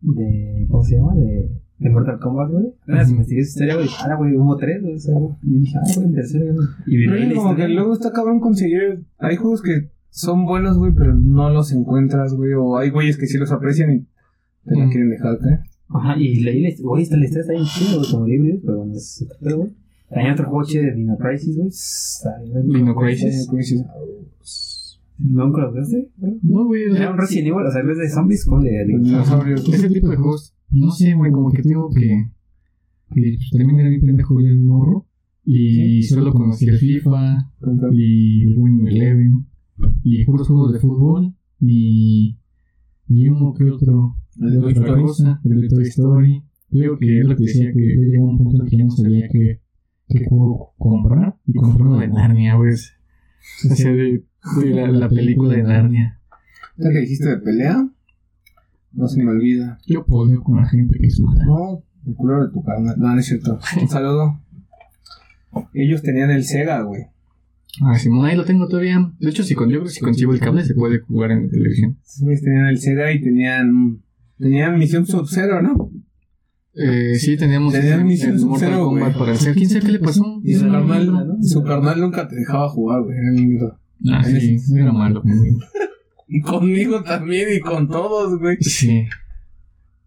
de. 0.00 0.66
¿Cómo 0.70 0.82
se 0.82 0.96
llama? 0.96 1.14
De, 1.14 1.50
de 1.78 1.90
Mortal 1.90 2.18
Kombat, 2.18 2.50
güey. 2.50 2.66
Ahora 2.88 3.02
Ujú. 3.02 3.10
investigué 3.12 3.40
esa 3.42 3.50
historia, 3.50 3.74
güey. 3.76 3.88
Ahora, 4.02 4.16
güey, 4.16 4.36
hubo 4.36 4.56
tres, 4.56 4.82
güey. 4.82 4.94
Y 5.42 5.52
yo 5.54 5.60
dije, 5.60 5.78
ah, 5.78 5.82
güey, 5.96 6.08
el 6.08 6.14
tercero, 6.14 6.54
güey. 6.54 6.66
Y 6.86 6.96
vi 6.96 7.06
Pero 7.06 7.16
la 7.20 7.34
como 7.34 7.48
que 7.54 7.60
historia. 7.62 7.68
luego 7.76 7.92
está 7.92 8.12
cabrón 8.12 8.40
conseguir. 8.40 9.04
Hay 9.18 9.36
juegos 9.36 9.62
que 9.62 9.90
son 10.10 10.44
buenos, 10.46 10.78
güey, 10.78 10.92
pero 10.94 11.14
no 11.14 11.50
los 11.50 11.72
encuentras, 11.72 12.34
güey. 12.34 12.52
O 12.54 12.76
hay 12.78 12.90
güeyes 12.90 13.16
que 13.16 13.26
sí 13.26 13.38
los 13.38 13.52
aprecian 13.52 13.90
y 13.92 14.00
te 14.68 14.76
la 14.76 14.86
Mm. 14.86 14.90
quieren 14.90 15.10
dejar 15.10 15.38
caer. 15.38 15.60
Ajá, 15.88 16.16
y 16.18 16.40
leí 16.40 16.60
la 16.62 16.68
historia. 16.68 16.88
Güey, 16.88 17.02
esta 17.02 17.16
la 17.16 17.24
historia 17.24 17.40
está 17.42 17.52
bien 17.54 17.64
chida, 17.66 17.96
güey, 17.96 18.10
como 18.10 18.26
libros, 18.26 18.60
pero 18.64 18.78
bueno, 18.78 18.94
se 18.94 19.26
trata, 19.26 19.54
güey. 19.56 19.70
También 20.10 20.32
otro 20.32 20.62
chido 20.64 20.84
de 20.84 20.94
Dino 20.94 21.16
Crisis, 21.18 21.56
güey. 21.56 21.70
Dino. 22.64 22.94
Crisis. 22.96 23.48
¿Nunca 25.18 25.62
lo 25.62 25.72
güey? 25.72 26.38
No, 26.42 26.64
güey, 26.66 26.84
Era 26.94 27.10
un 27.10 27.18
Resident 27.18 27.48
Evil, 27.48 27.66
o 27.66 27.70
sea, 27.70 27.80
en 27.80 27.88
vez 27.88 27.98
de 27.98 28.08
zombies, 28.08 28.44
con 28.44 28.62
de. 28.62 28.84
Dinosaurios. 28.86 29.68
ese 29.68 29.88
tipo 29.88 30.08
de 30.08 30.16
juegos, 30.16 30.54
no 30.70 30.90
sé, 30.92 31.14
güey, 31.14 31.32
como 31.32 31.50
que 31.50 31.62
digo 31.62 31.90
que, 31.92 32.00
que 33.12 33.36
pues, 33.36 33.50
también 33.58 33.80
era 33.80 33.88
bien 33.88 34.00
pendejo 34.02 34.40
yo 34.40 34.46
el 34.46 34.62
morro. 34.62 35.06
Y 35.50 36.02
solo 36.02 36.32
conocí 36.32 36.68
el 36.68 36.76
FIFA 36.78 37.52
y 37.90 38.42
el 38.52 38.58
Win 38.58 38.86
Eleven 38.86 39.46
y 40.02 40.24
puros 40.24 40.48
juegos 40.48 40.72
de 40.72 40.80
fútbol 40.80 41.34
y, 41.60 42.38
y 43.08 43.28
uno 43.28 43.54
que 43.54 43.64
otro 43.70 44.16
de 44.36 44.58
otra 44.58 45.00
cosa, 45.00 45.40
el 45.44 45.60
de 45.62 45.68
Toy 45.68 45.84
Story. 45.84 46.44
Digo 46.70 46.98
que 46.98 47.20
es 47.20 47.26
lo 47.26 47.34
que 47.34 47.44
decía 47.44 47.72
que 47.72 47.80
llegó 47.80 48.26
un 48.26 48.38
punto 48.38 48.62
en 48.62 48.68
que 48.68 48.76
ya 48.76 48.84
no 48.84 48.90
sabía 48.90 49.28
qué, 49.28 49.60
qué 50.08 50.26
juego 50.26 50.74
comprar 50.76 51.36
y 51.46 51.54
compré 51.54 51.84
uno 51.84 51.98
de 51.98 52.08
Narnia, 52.08 52.56
güey. 52.56 52.74
O 53.70 53.74
sea, 53.74 53.92
de, 53.92 54.24
de 54.60 54.70
la, 54.74 54.88
la 54.88 55.08
película 55.08 55.54
de 55.54 55.62
Narnia. 55.62 56.20
¿Ya 56.76 56.90
que 56.90 57.00
dijiste 57.00 57.28
de 57.28 57.38
pelea? 57.38 57.88
No 58.92 59.08
se 59.08 59.22
me 59.22 59.30
olvida. 59.30 59.78
Yo 59.86 60.04
podeo 60.04 60.42
con 60.42 60.56
la 60.56 60.68
gente 60.68 60.98
que 60.98 61.06
es 61.06 61.20
mala. 61.20 61.44
No, 61.44 61.82
el 62.06 62.14
culo 62.14 62.44
de 62.44 62.52
tu 62.52 62.62
carnal. 62.62 62.96
No, 62.98 63.12
no 63.14 63.18
es 63.18 63.26
cierto. 63.26 63.58
Un 63.80 63.88
saludo. 63.88 64.38
Ellos 65.72 66.02
tenían 66.02 66.30
el 66.30 66.44
Sega, 66.44 66.82
güey. 66.82 67.06
Ah, 67.82 67.98
Simón, 67.98 68.26
ahí 68.26 68.36
lo 68.36 68.44
tengo 68.44 68.66
todavía. 68.68 69.12
De 69.20 69.30
hecho, 69.30 69.42
si 69.44 69.54
con, 69.54 69.68
yo 69.68 69.76
creo 69.76 69.84
que 69.84 69.90
si 69.90 70.00
consigo 70.00 70.32
el 70.32 70.40
cable 70.40 70.64
se 70.64 70.74
puede 70.74 70.98
jugar 71.00 71.30
en 71.32 71.44
la 71.44 71.48
televisión. 71.50 71.98
Güeyes 72.20 72.42
tenían 72.42 72.66
el 72.66 72.78
Sega 72.78 73.12
y 73.12 73.20
tenían. 73.22 74.02
Tenían 74.38 74.78
Misión 74.78 75.04
Sub-Zero, 75.06 75.62
¿no? 75.62 75.90
Eh, 76.74 77.16
sí, 77.16 77.36
teníamos 77.36 77.72
Tenían 77.72 78.06
Misión 78.06 78.38
Sub-Zero, 78.38 78.84
Kombat 78.84 79.08
güey. 79.10 79.18
para 79.18 79.32
el 79.32 79.38
Sega. 79.38 79.54
¿Quién 79.54 79.68
sabe 79.68 79.86
qué 79.86 79.92
le 79.92 79.98
pasó? 79.98 80.40
Y 80.44 80.54
su 80.54 80.66
No, 80.66 80.72
carnal, 80.72 81.06
no. 81.06 81.42
su 81.42 81.62
carnal 81.64 82.00
nunca 82.00 82.28
te 82.28 82.36
dejaba 82.36 82.68
jugar, 82.68 83.02
güey. 83.02 83.16
Ah, 84.12 84.22
sí, 84.24 84.56
era 84.74 84.92
malo. 84.92 85.22
Y 86.30 86.42
conmigo 86.42 87.02
también 87.02 87.48
y 87.56 87.58
con 87.60 87.88
todos, 87.88 88.38
güey. 88.38 88.58
Sí, 88.60 89.06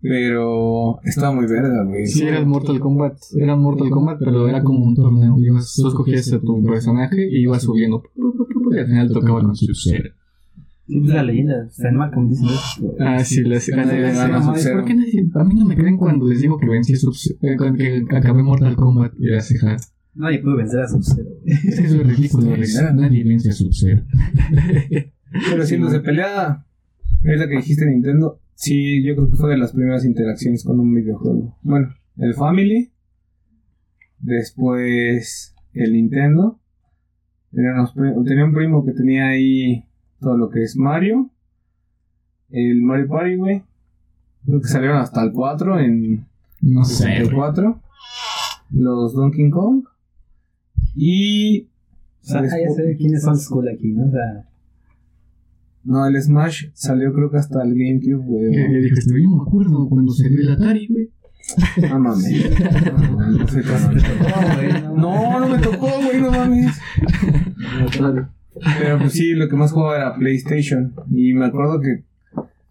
Pero 0.01 0.99
estaba 1.03 1.33
muy 1.33 1.45
verga, 1.45 1.83
güey. 1.85 2.07
sí, 2.07 2.23
era 2.23 2.39
el 2.39 2.45
Mortal 2.45 2.79
Kombat. 2.79 3.17
Era 3.39 3.55
Mortal 3.55 3.89
Kombat, 3.89 4.17
pero 4.19 4.47
era 4.47 4.63
como 4.63 4.85
un 4.85 4.95
torneo. 4.95 5.37
Ibas, 5.37 5.75
tú 5.75 5.87
escogías 5.87 6.33
a 6.33 6.39
tu 6.39 6.63
personaje 6.63 7.27
y 7.29 7.43
ibas 7.43 7.63
subiendo. 7.63 8.03
Y 8.71 8.77
al 8.77 8.87
final 8.87 9.11
tocaba 9.11 9.41
con 9.41 9.55
su 9.55 9.73
cero. 9.73 10.09
Sí, 10.87 10.99
pues 10.99 11.13
la 11.13 11.23
leyenda. 11.23 11.67
Está 11.67 11.89
en 11.89 11.95
mal, 11.95 12.11
como 12.11 12.29
dicen. 12.29 12.47
¿no? 12.47 13.05
Ah, 13.05 13.23
sí, 13.23 13.43
ganas. 13.43 14.45
Sub-Zero. 14.45 14.79
¿Por 14.79 14.85
qué 14.85 14.95
nadie? 14.95 15.29
A 15.35 15.43
mí 15.43 15.55
no 15.55 15.65
me 15.65 15.75
creen 15.75 15.95
cuando 15.95 16.27
les 16.27 16.41
digo 16.41 16.57
que 16.57 16.67
vencí 16.67 16.95
sub 16.95 17.13
eh, 17.41 17.55
cuando 17.57 17.77
que 17.77 18.03
acabé 18.13 18.43
Mortal 18.43 18.75
Kombat 18.75 19.13
y 19.19 19.29
era 19.29 19.41
cejar. 19.41 19.77
Nadie 20.15 20.39
puede 20.39 20.57
vencer 20.57 20.81
a 20.81 20.87
Sub-Zero. 20.87 21.29
Eso 21.45 22.01
es 22.01 22.07
ridículo. 22.07 22.57
Nadie 22.93 23.23
vence 23.23 23.49
a 23.49 23.53
Sub-Zero. 23.53 24.03
Pero 25.49 25.65
si 25.65 25.77
de 25.77 25.99
pelea, 26.01 26.65
es 27.23 27.39
la 27.39 27.47
que 27.47 27.55
dijiste 27.55 27.85
Nintendo. 27.85 28.39
Sí, 28.61 29.03
yo 29.03 29.15
creo 29.15 29.27
que 29.27 29.37
fue 29.37 29.49
de 29.49 29.57
las 29.57 29.71
primeras 29.71 30.05
interacciones 30.05 30.63
con 30.63 30.79
un 30.79 30.93
videojuego. 30.93 31.57
Bueno, 31.63 31.95
el 32.17 32.35
Family. 32.35 32.91
Después 34.19 35.55
el 35.73 35.93
Nintendo. 35.93 36.59
Tenía, 37.49 37.73
unos 37.73 37.95
tenía 38.23 38.45
un 38.45 38.53
primo 38.53 38.85
que 38.85 38.91
tenía 38.91 39.29
ahí 39.29 39.83
todo 40.19 40.37
lo 40.37 40.51
que 40.51 40.61
es 40.61 40.77
Mario. 40.77 41.31
El 42.51 42.83
Mario 42.83 43.07
Party, 43.07 43.35
güey. 43.35 43.63
Creo 44.45 44.61
que 44.61 44.67
salieron 44.67 44.97
hasta 44.97 45.23
el 45.23 45.31
4 45.31 45.79
en 45.79 46.27
No 46.61 46.85
sé, 46.85 47.05
güey. 47.05 47.15
64. 47.15 47.81
Los 48.73 49.15
Donkey 49.15 49.49
Kong. 49.49 49.85
Y. 50.95 51.63
O 51.63 52.25
sea, 52.25 52.41
ah, 52.41 52.43
ya 52.43 52.69
sé 52.75 52.95
quiénes 52.95 53.23
son 53.23 53.39
school 53.39 53.67
aquí, 53.69 53.87
¿no? 53.87 54.05
O 54.05 54.11
sea, 54.11 54.50
No, 55.83 56.05
el 56.05 56.21
Smash 56.21 56.67
salió 56.73 57.11
creo 57.13 57.31
que 57.31 57.37
hasta 57.37 57.63
el 57.63 57.71
GameCube, 57.71 58.23
güey. 58.23 58.53
Yo 58.53 59.29
me 59.29 59.41
acuerdo 59.41 59.89
cuando 59.89 60.11
salió 60.11 60.41
el 60.41 60.51
Atari, 60.51 60.87
güey. 60.87 61.09
No 61.89 61.99
mames. 61.99 62.51
No, 64.95 65.39
no 65.39 65.49
me 65.49 65.57
tocó, 65.57 65.87
güey, 66.03 66.21
no 66.21 66.31
mames. 66.31 66.79
Pero 68.79 68.99
pues 68.99 69.13
sí, 69.13 69.33
lo 69.33 69.49
que 69.49 69.55
más 69.55 69.71
jugaba 69.71 69.97
era 69.97 70.15
PlayStation. 70.15 70.93
Y 71.09 71.33
me 71.33 71.45
acuerdo 71.45 71.81
que, 71.81 72.03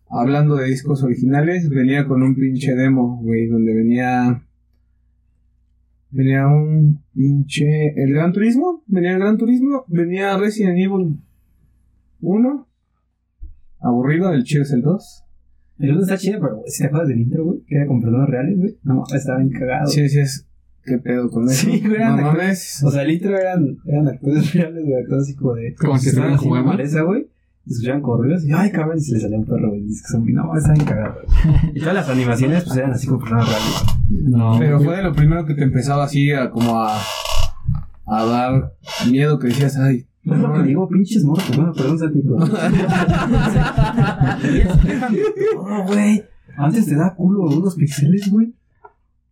hablando 0.08 0.54
de 0.54 0.68
discos 0.68 1.02
originales, 1.02 1.68
venía 1.68 2.06
con 2.06 2.22
un 2.22 2.36
pinche 2.36 2.74
demo, 2.74 3.20
güey, 3.22 3.48
donde 3.48 3.74
venía. 3.74 4.44
Venía 6.10 6.46
un 6.46 7.02
pinche. 7.12 7.88
El 7.96 8.12
Gran 8.12 8.32
Turismo. 8.32 8.84
Venía 8.86 9.12
el 9.12 9.18
Gran 9.18 9.36
Turismo. 9.36 9.84
Venía 9.88 10.36
Resident 10.36 10.78
Evil 10.78 11.18
1. 12.20 12.68
Aburrido, 13.80 14.32
el 14.32 14.44
chido 14.44 14.62
es 14.62 14.72
el 14.72 14.82
2. 14.82 15.24
El 15.78 15.92
uno 15.92 16.02
está 16.02 16.18
chido, 16.18 16.40
pero 16.40 16.60
si 16.66 16.82
te 16.82 16.86
acuerdas 16.88 17.08
del 17.08 17.20
intro, 17.20 17.44
güey, 17.44 17.60
que 17.66 17.76
era 17.76 17.86
con 17.86 18.00
personas 18.02 18.28
reales, 18.28 18.58
güey. 18.58 18.78
No, 18.82 19.02
estaba 19.14 19.38
bien 19.38 19.50
cagado. 19.50 19.86
Sí, 19.86 20.08
sí, 20.08 20.20
es. 20.20 20.46
¿Qué 20.84 20.98
pedo 20.98 21.30
con 21.30 21.44
eso? 21.48 21.66
Sí, 21.70 21.80
güey, 21.80 21.98
no 22.00 22.06
anda- 22.06 22.22
mames. 22.22 22.82
O 22.84 22.90
sea, 22.90 23.02
el 23.02 23.10
intro 23.12 23.36
eran, 23.38 23.78
eran 23.86 24.08
actores 24.08 24.52
reales, 24.54 24.84
güey, 24.84 25.02
actores 25.02 25.22
así 25.24 25.34
como 25.36 25.54
de. 25.54 25.74
Como 25.74 25.98
si 25.98 26.08
estaban 26.08 26.30
en 26.30 26.36
la 26.36 26.42
jugando. 26.42 26.68
maleza, 26.68 27.02
güey. 27.02 27.28
Y 27.66 27.72
escuchaban 27.72 28.00
corridos 28.02 28.44
y, 28.46 28.52
ay, 28.52 28.70
cabrón, 28.72 28.98
y 28.98 29.00
se 29.02 29.12
les 29.12 29.22
salía 29.22 29.38
un 29.38 29.44
perro, 29.44 29.68
güey. 29.68 29.82
Dice 29.82 30.02
que 30.02 30.08
son, 30.12 30.24
no, 30.32 30.56
estaban 30.56 30.76
bien 30.78 30.86
cagados, 30.88 31.16
güey. 31.24 31.70
Y 31.74 31.80
todas 31.80 31.94
las 31.94 32.08
animaciones, 32.08 32.64
pues 32.64 32.76
eran 32.78 32.90
así 32.92 33.06
como 33.06 33.20
personas 33.20 33.46
reales. 33.48 33.82
No. 34.08 34.56
Pero 34.58 34.80
fue 34.80 34.96
de 34.96 35.02
lo 35.02 35.12
primero 35.14 35.44
que 35.46 35.54
te 35.54 35.62
empezaba 35.62 36.04
así 36.04 36.30
a 36.32 36.50
como 36.50 36.78
a. 36.82 36.98
a 38.06 38.24
dar 38.24 38.74
miedo 39.10 39.38
que 39.38 39.48
decías, 39.48 39.76
ay. 39.78 40.06
No 40.22 40.34
es 40.34 40.40
lo 40.40 40.52
que 40.52 40.62
digo, 40.64 40.88
pinches 40.88 41.24
morros, 41.24 41.56
bueno, 41.56 41.72
perdón, 41.72 41.98
Santi, 41.98 42.22
pero. 42.22 42.38
No, 45.54 45.86
güey. 45.86 46.22
Antes 46.56 46.86
te 46.86 46.94
da 46.94 47.14
culo 47.14 47.44
unos 47.44 47.74
pixeles, 47.74 48.30
güey. 48.30 48.52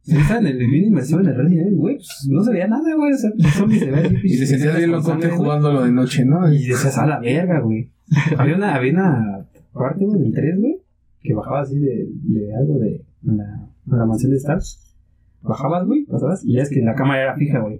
Si 0.02 0.16
estaba 0.16 0.40
en 0.40 0.46
el 0.46 0.56
bien 0.56 0.84
inmersivo 0.84 1.20
en 1.20 1.26
Resident 1.26 1.66
Evil, 1.66 1.76
güey, 1.76 1.96
pues 1.96 2.26
no 2.30 2.42
se 2.42 2.52
veía 2.52 2.66
nada, 2.66 2.94
güey. 2.94 3.12
O 3.12 3.18
sea, 3.18 3.30
zombies 3.58 3.80
se 3.80 3.90
veían 3.90 4.16
Y 4.24 4.38
te 4.38 4.46
sentías 4.46 4.76
bien 4.78 4.90
locote 4.90 5.28
jugándolo 5.28 5.84
de 5.84 5.92
noche, 5.92 6.24
¿no? 6.24 6.50
Y 6.50 6.66
decías, 6.66 6.96
a 6.96 7.06
la 7.06 7.20
verga, 7.20 7.60
güey. 7.60 7.90
Había 8.38 8.56
una, 8.56 8.74
había 8.74 8.92
una 8.92 9.46
parte, 9.74 10.06
güey, 10.06 10.20
del 10.20 10.32
3, 10.32 10.58
güey, 10.58 10.78
que 11.20 11.34
bajaba 11.34 11.60
así 11.60 11.78
de, 11.78 12.08
de 12.10 12.54
algo 12.54 12.78
de 12.78 13.04
la, 13.24 13.68
de 13.84 13.96
la 13.98 14.06
mansión 14.06 14.30
de 14.30 14.38
Stars. 14.38 14.96
Bajabas, 15.42 15.86
güey, 15.86 16.04
pasabas, 16.06 16.42
y 16.44 16.54
ya 16.54 16.62
es 16.62 16.70
que 16.70 16.80
la 16.80 16.94
cámara 16.94 17.22
era 17.22 17.36
fija, 17.36 17.58
güey. 17.60 17.78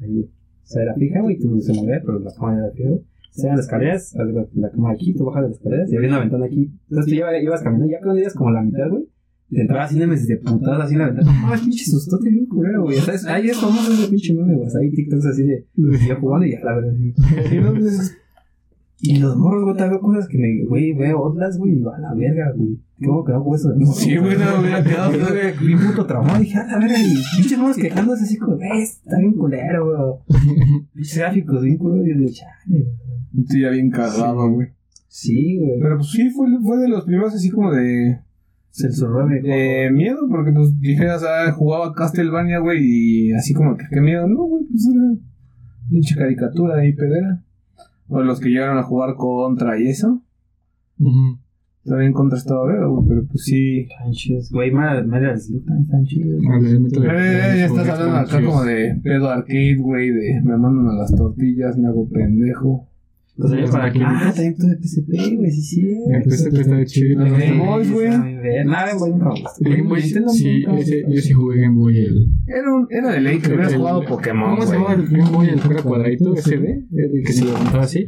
Ahí, 0.00 0.12
güey. 0.12 0.28
Sea, 0.68 0.82
era 0.82 0.94
fija, 0.94 1.20
güey, 1.22 1.38
tú 1.38 1.60
se 1.60 1.72
movía, 1.72 2.00
pero 2.04 2.18
la 2.18 2.32
cámara 2.32 2.58
era 2.66 2.70
fija, 2.72 2.88
güey. 2.90 3.00
O 3.00 3.40
sea, 3.40 3.50
las 3.56 3.60
escaleras, 3.66 4.14
la 4.54 4.70
cámara 4.70 4.94
aquí, 4.94 5.14
tú 5.14 5.24
bajas 5.24 5.42
de 5.44 5.48
las 5.48 5.58
escaleras 5.58 5.92
y 5.92 5.96
había 5.96 6.08
una 6.08 6.20
ventana 6.20 6.46
aquí. 6.46 6.72
Entonces 6.90 7.06
tú 7.06 7.14
ibas, 7.18 7.42
ibas 7.42 7.62
caminando, 7.62 7.90
ya 7.92 7.98
cuando 8.00 8.20
ibas 8.20 8.34
como 8.34 8.50
a 8.50 8.52
la 8.52 8.62
mitad, 8.62 8.88
güey, 8.90 9.04
te 9.50 9.60
entrabas 9.62 9.90
así 9.90 9.98
de 10.26 10.36
putadas 10.38 10.84
así 10.84 10.94
en 10.94 10.98
la 11.00 11.06
ventana. 11.06 11.32
No, 11.46 11.54
es 11.54 11.60
pinche 11.62 11.84
sustote, 11.84 12.28
bien 12.30 12.46
culero, 12.46 12.82
güey. 12.82 12.98
O 12.98 13.00
sea, 13.00 13.14
es- 13.14 13.24
ahí 13.26 13.48
es 13.48 13.56
famoso 13.58 13.92
ese 13.92 14.08
pinche 14.10 14.34
meme, 14.34 14.56
güey. 14.56 14.68
Hay 14.80 14.90
TikToks 14.90 15.26
así 15.26 15.42
de 15.44 15.66
yo 15.74 16.16
jugando 16.20 16.46
y 16.46 16.52
ya 16.52 16.60
la 16.64 16.74
verdad, 16.74 16.92
pues, 17.78 18.16
y 19.00 19.18
los 19.20 19.36
morros, 19.36 19.64
güey, 19.64 19.76
te 19.76 19.88
veo 19.88 20.00
cosas 20.00 20.26
que 20.28 20.36
me, 20.38 20.64
güey, 20.66 20.92
veo 20.92 21.20
otras, 21.22 21.56
güey, 21.58 21.72
y 21.72 21.76
digo, 21.76 21.92
a 21.92 21.98
la 22.00 22.12
verga, 22.14 22.52
güey. 22.56 22.78
¿Cómo 23.04 23.24
que 23.24 23.32
no 23.32 23.40
juego 23.42 23.56
eso 23.56 23.68
de 23.70 23.76
nuevo? 23.78 23.92
Sí, 23.92 24.16
güey, 24.16 24.36
no 24.36 24.44
me 24.44 24.60
hubiera 24.60 24.82
quedado, 24.82 25.12
Bien 25.60 25.78
puto 25.78 26.04
traumado, 26.04 26.40
dije, 26.40 26.58
a 26.58 26.66
la 26.66 26.78
verga, 26.78 26.98
y 26.98 27.14
pinches 27.36 27.58
morros 27.58 27.76
quejándose 27.76 28.24
así 28.24 28.36
como, 28.38 28.56
eh, 28.56 28.82
está 28.82 29.18
bien 29.18 29.34
culero, 29.34 29.84
güey. 29.84 30.40
Pinches 30.94 31.18
gráficos 31.18 31.62
bien 31.62 31.78
culeros, 31.78 32.06
y 32.06 32.10
yo 32.10 32.18
digo, 32.18 32.30
chale, 32.32 32.52
güey. 32.66 33.42
Estoy 33.42 33.62
ya 33.62 33.70
bien 33.70 33.90
cagado, 33.90 34.50
güey. 34.50 34.68
Sí, 35.06 35.58
güey. 35.58 35.80
Pero 35.80 35.96
pues 35.96 36.10
sí, 36.10 36.30
fue, 36.30 36.48
fue 36.60 36.78
de 36.78 36.88
los 36.88 37.04
primeros 37.04 37.34
así 37.34 37.50
como 37.50 37.72
de. 37.72 38.20
Censuró 38.70 39.26
mi 39.26 39.40
de 39.40 39.90
miedo, 39.92 40.18
porque 40.28 40.52
pues 40.52 40.78
dijeras, 40.80 41.24
ah, 41.24 41.50
jugaba 41.52 41.92
Castlevania, 41.94 42.58
güey, 42.58 42.78
y 42.82 43.32
así 43.32 43.54
como 43.54 43.76
que 43.76 43.84
qué 43.90 44.00
miedo. 44.00 44.26
No, 44.28 44.44
güey, 44.44 44.64
pues 44.64 44.86
era 44.86 45.14
pinche 45.88 46.14
caricatura 46.14 46.80
ahí, 46.80 46.92
pedera. 46.92 47.44
O 48.08 48.22
los 48.22 48.40
que 48.40 48.48
llegaron 48.48 48.78
a 48.78 48.82
jugar 48.82 49.14
contra 49.16 49.80
y 49.80 49.88
eso. 49.88 50.22
Ujú. 50.98 51.38
Contra 52.12 52.38
estaba 52.38 52.66
verga, 52.66 52.86
güey, 52.86 53.08
pero 53.08 53.26
pues 53.26 53.44
sí. 53.44 53.80
Están 53.80 54.12
chidos. 54.12 54.50
Güey, 54.50 54.70
Slug 54.70 55.64
también 55.64 55.84
están 55.84 56.04
chidos. 56.04 56.40
De 56.40 56.46
Eh, 56.46 56.90
Gear, 57.00 57.56
ya 57.56 57.66
estás 57.66 57.88
hablando 57.88 58.16
acá 58.16 58.44
como 58.44 58.64
de 58.64 59.00
pedo 59.02 59.30
arcade, 59.30 59.76
güey, 59.76 60.10
de 60.10 60.40
me 60.42 60.56
mandan 60.56 60.88
a 60.88 60.98
las 60.98 61.14
tortillas, 61.14 61.76
me 61.76 61.88
hago 61.88 62.08
pendejo. 62.08 62.88
Pues 63.38 63.52
ahí 63.52 63.60
Los 63.60 63.70
para 63.70 63.92
que. 63.92 64.00
Ah, 64.02 64.32
también 64.34 64.56
tuve 64.56 64.76
PSP, 64.82 65.36
güey, 65.36 65.50
sí, 65.52 65.62
sí. 65.62 65.96
El 66.10 66.24
PSP 66.24 66.54
está 66.54 66.84
chido. 66.84 67.24
¿no? 67.24 67.38
Game 67.38 67.64
Boys, 67.64 67.92
güey. 67.92 68.08
Nada, 68.64 68.94
güey, 68.94 69.12
gustó. 69.12 69.30
Game 69.60 69.82
Boy, 69.84 70.02
sí, 70.02 70.64
ese, 70.76 71.04
yo 71.08 71.20
sí 71.20 71.32
jugué 71.32 71.60
Game 71.60 71.76
Boy 71.76 72.00
el... 72.00 72.26
Era, 72.48 72.74
un, 72.74 72.88
era 72.90 73.12
de 73.12 73.20
ley 73.20 73.38
que 73.38 73.48
hubieras 73.48 73.74
jugado 73.74 74.04
Pokémon, 74.04 74.56
¿Cómo 74.56 74.66
se 74.66 74.72
llama 74.72 74.94
el 74.94 75.06
Game 75.06 75.30
Boy? 75.30 75.48
El 75.50 75.60
que 75.60 75.68
era 75.72 75.82
cuadradito, 75.82 76.34
SD, 76.34 76.86
el 76.92 77.22
que 77.24 77.32
se 77.32 77.44
levantaba 77.44 77.84
así. 77.84 78.06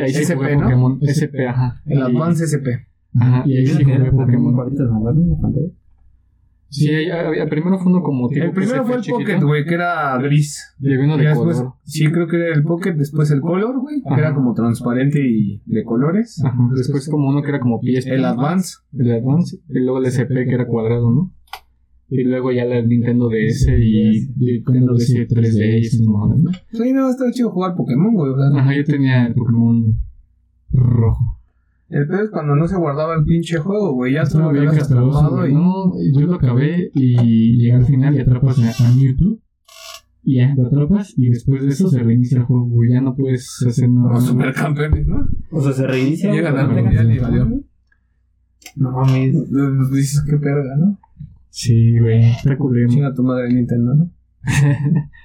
Ahí 0.00 0.12
sí 0.12 0.22
SP, 0.24 0.34
jugué 0.36 0.56
¿no? 0.56 0.62
Pokémon, 0.62 0.98
SP, 1.02 1.46
ajá. 1.48 1.80
El 1.86 2.02
Advance 2.02 2.44
SP. 2.44 2.68
Ajá, 3.18 3.42
y 3.46 3.56
ahí 3.56 3.66
sí 3.66 3.82
jugué 3.84 4.10
Pokémon. 4.10 4.54
cuadritos 4.54 4.88
nada 4.90 5.00
más 5.00 5.16
en 5.16 5.30
la 5.30 5.36
pantalla. 5.40 5.68
Sí, 6.68 6.90
ahí- 6.92 7.08
ahí- 7.10 7.48
primero 7.48 7.78
fue 7.78 7.92
uno 7.92 8.02
como 8.02 8.28
tipo 8.28 8.44
El 8.44 8.50
primero 8.50 8.84
fue 8.84 8.96
el 8.96 9.00
chiquito, 9.00 9.18
Pocket, 9.20 9.40
güey, 9.46 9.64
que 9.64 9.74
era 9.74 10.18
gris. 10.18 10.74
Y 10.80 10.92
había 10.92 11.04
uno 11.04 11.14
Y 11.14 11.20
de 11.20 11.28
después, 11.28 11.58
color. 11.58 11.74
sí, 11.84 12.10
creo 12.10 12.26
que 12.26 12.36
era 12.36 12.54
el 12.56 12.64
Pocket, 12.64 12.92
después 12.94 13.30
el 13.30 13.40
Color, 13.40 13.78
güey, 13.80 14.02
que 14.02 14.14
era 14.20 14.34
como 14.34 14.52
transparente 14.52 15.20
y 15.24 15.62
de 15.64 15.84
colores. 15.84 16.42
Ajá, 16.44 16.58
después 16.74 17.08
como 17.08 17.28
uno 17.28 17.40
que 17.42 17.50
era 17.50 17.60
como 17.60 17.78
PSP. 17.80 18.14
El 18.16 18.24
Advance. 18.24 18.78
El 18.98 19.12
Advance. 19.12 19.58
Y 19.68 19.78
luego 19.78 19.98
el 20.00 20.06
SP 20.10 20.44
que 20.44 20.54
era 20.54 20.66
cuadrado, 20.66 21.10
¿no? 21.12 21.32
Y 22.08 22.22
luego 22.22 22.52
ya 22.52 22.62
el 22.62 22.86
Nintendo 22.88 23.28
DS 23.28 23.66
y, 23.80 24.18
y 24.18 24.28
Nintendo 24.36 24.94
DS 24.94 25.10
3D 25.28 25.80
y 25.82 25.86
esas 25.86 26.00
modas, 26.02 26.38
¿no? 26.38 26.50
Sí, 26.72 26.92
no, 26.92 27.10
estaba 27.10 27.32
chido 27.32 27.50
jugar 27.50 27.74
Pokémon, 27.74 28.14
güey. 28.14 28.32
O 28.32 28.36
sea, 28.36 28.60
Ajá, 28.60 28.76
yo 28.76 28.84
tenía 28.84 29.26
el 29.26 29.34
Pokémon 29.34 30.00
rojo. 30.72 31.40
el 31.88 32.06
pedo 32.06 32.22
es 32.22 32.30
cuando 32.30 32.54
no 32.54 32.68
se 32.68 32.76
guardaba 32.76 33.14
el 33.16 33.24
pinche 33.24 33.58
juego, 33.58 33.92
güey. 33.94 34.12
Ya 34.14 34.20
tú 34.22 34.28
Estaba 34.28 34.46
lo 34.46 34.52
bien 34.52 34.68
habías 34.68 34.84
atrapado 34.84 35.36
güey. 35.38 35.50
y... 35.50 35.54
No, 35.54 35.92
yo 36.14 36.26
lo 36.26 36.34
acabé 36.34 36.90
y 36.94 37.56
llegué 37.58 37.72
al 37.72 37.84
final 37.86 38.14
y 38.14 38.20
atrapas 38.20 38.58
a, 38.60 38.86
a 38.88 38.92
Mewtwo. 38.94 39.38
Y 40.22 40.36
ya, 40.38 40.54
lo 40.56 40.66
atrapas 40.66 41.12
y 41.16 41.28
después 41.28 41.62
de 41.62 41.68
eso 41.70 41.88
se 41.88 42.00
reinicia 42.02 42.38
el 42.38 42.44
juego, 42.44 42.66
güey. 42.68 42.90
Ya 42.92 43.00
no 43.00 43.14
puedes 43.16 43.64
hacer 43.66 43.88
nada. 43.88 44.14
Los 44.14 44.26
supercampeones, 44.26 45.06
¿no? 45.08 45.26
O 45.52 45.60
sea, 45.60 45.72
se 45.72 45.86
reinicia. 45.86 46.30
Mundial 46.32 46.68
tengas- 46.74 47.14
y 47.14 47.18
valió. 47.18 47.48
No 48.76 48.90
mames. 48.92 49.34
Dices 49.92 50.22
que 50.28 50.36
perga, 50.36 50.76
¿no? 50.78 50.98
Sí, 51.58 51.98
güey, 51.98 52.32
está 52.32 52.54
culero. 52.58 52.90
Chinga 52.90 53.14
tu 53.14 53.22
madre 53.22 53.48
Nintendo, 53.48 53.94
¿no? 53.94 54.10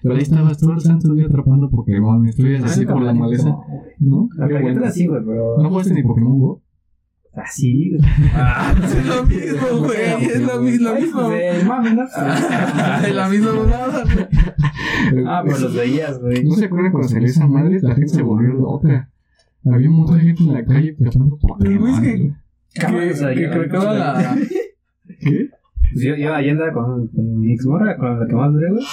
Pero 0.01 0.15
ahí 0.15 0.21
estabas 0.21 0.57
todo 0.57 0.71
el 0.71 0.79
santo 0.79 1.13
día 1.13 1.25
atrapando 1.25 1.69
Pokémon. 1.69 2.25
Estuvieras 2.25 2.63
así 2.71 2.85
por 2.85 3.01
la 3.01 3.13
maleza, 3.13 3.49
No, 3.49 3.65
güey. 3.67 3.81
¿no? 3.99 4.29
La 4.37 4.47
Qué 4.47 4.53
bueno. 4.53 4.65
caricatura 4.67 4.91
sí, 4.91 5.07
güey, 5.07 5.21
pero. 5.25 5.57
¿No 5.61 5.69
jugaste 5.69 5.93
ni 5.93 6.03
Pokémon 6.03 6.39
Go? 6.39 6.63
Así, 7.33 7.89
güey. 7.89 8.01
Ah, 8.33 8.73
es 8.81 9.05
lo 9.05 9.25
mismo, 9.25 9.67
güey. 9.79 10.25
Es 10.25 10.41
lo 10.41 10.61
mismo. 10.61 10.89
Es 11.33 13.13
la 13.13 13.27
misma 13.29 13.53
mamada, 13.53 14.03
güey. 14.05 15.25
Ah, 15.27 15.43
pero 15.45 15.59
los 15.59 15.75
veías, 15.75 16.17
güey. 16.21 16.45
¿No 16.45 16.51
se 16.55 16.65
acuerdan 16.65 16.91
cuando 16.93 17.09
salió 17.09 17.27
esa 17.27 17.45
madre? 17.45 17.77
La 17.81 17.93
gente 17.93 18.07
se 18.07 18.21
volvió 18.21 18.53
loca. 18.53 19.11
Había 19.65 19.89
un 19.89 19.97
montón 19.97 20.17
de 20.17 20.23
gente 20.23 20.43
en 20.43 20.53
la 20.53 20.63
calle 20.63 20.95
atrapando 20.97 21.37
Pokémon. 21.37 21.77
güey, 21.77 22.29
es 23.09 23.19
que- 23.19 23.67
la... 23.67 24.37
¿Qué? 25.19 25.49
Pues 25.93 26.05
yo, 26.05 26.15
yo 26.15 26.33
ahí 26.33 26.49
andaba 26.49 26.71
con, 26.71 27.07
con 27.07 27.39
mi 27.39 27.53
ex 27.53 27.65
morra, 27.65 27.97
con 27.97 28.19
la 28.19 28.25
que 28.25 28.35
más 28.35 28.51
duré, 28.53 28.69
güey. 28.69 28.83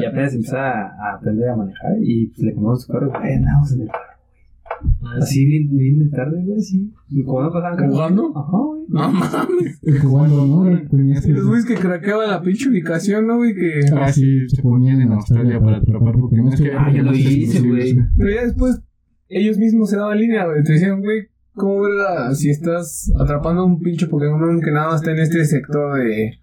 Y 0.00 0.04
apenas 0.04 0.34
empezaba 0.34 0.70
a, 0.70 1.14
aprender 1.16 1.48
a 1.48 1.56
manejar. 1.56 1.92
Y 2.00 2.26
pues 2.26 2.40
le 2.40 2.54
compramos 2.54 2.82
su 2.82 2.92
carro, 2.92 3.10
güey. 3.10 3.34
Andábamos 3.34 3.72
en 3.72 3.80
el 3.82 3.86
carro, 3.88 4.04
güey. 4.04 5.22
Así 5.22 5.44
bien, 5.46 5.76
bien 5.76 5.98
de 5.98 6.16
tarde, 6.16 6.42
güey, 6.44 6.58
así. 6.58 6.92
Como 7.24 7.42
no 7.42 7.52
pasaban 7.52 7.76
carros. 7.76 7.94
¿Jugando? 7.94 8.32
Ajá, 8.36 8.56
güey. 8.56 8.82
No 8.88 9.12
mames. 9.12 9.80
Jugando, 10.02 10.46
¿no? 10.46 10.64
Los 10.70 11.46
güeyes 11.46 11.66
que 11.66 11.74
craqueaba 11.74 12.26
la 12.26 12.42
pinche 12.42 12.68
ubicación, 12.68 13.26
¿no, 13.26 13.36
güey? 13.38 13.54
Que... 13.54 13.80
Ah, 13.96 14.12
sí, 14.12 14.48
se 14.48 14.60
ponían 14.62 15.00
en 15.00 15.12
Australia 15.12 15.60
para 15.60 15.78
atrapar 15.78 16.14
Pokémon. 16.14 16.52
Es 16.52 16.60
que 16.60 16.72
Ah, 16.72 16.90
yo 16.92 17.02
lo 17.02 17.12
hice, 17.14 17.60
güey. 17.60 17.96
Pero 18.16 18.30
ya 18.30 18.44
después 18.44 18.82
ellos 19.28 19.58
mismos 19.58 19.90
se 19.90 19.96
daban 19.96 20.18
línea, 20.18 20.44
güey. 20.44 20.62
Te 20.62 20.72
decían, 20.74 21.00
güey, 21.00 21.28
¿cómo 21.54 21.80
verga 21.80 22.34
si 22.34 22.50
estás 22.50 23.10
atrapando 23.18 23.64
un 23.64 23.80
pinche 23.80 24.06
Pokémon 24.06 24.60
que 24.60 24.70
nada 24.70 24.88
más 24.88 25.00
está 25.00 25.12
en 25.12 25.18
este 25.20 25.44
sector 25.44 25.98
de, 25.98 26.38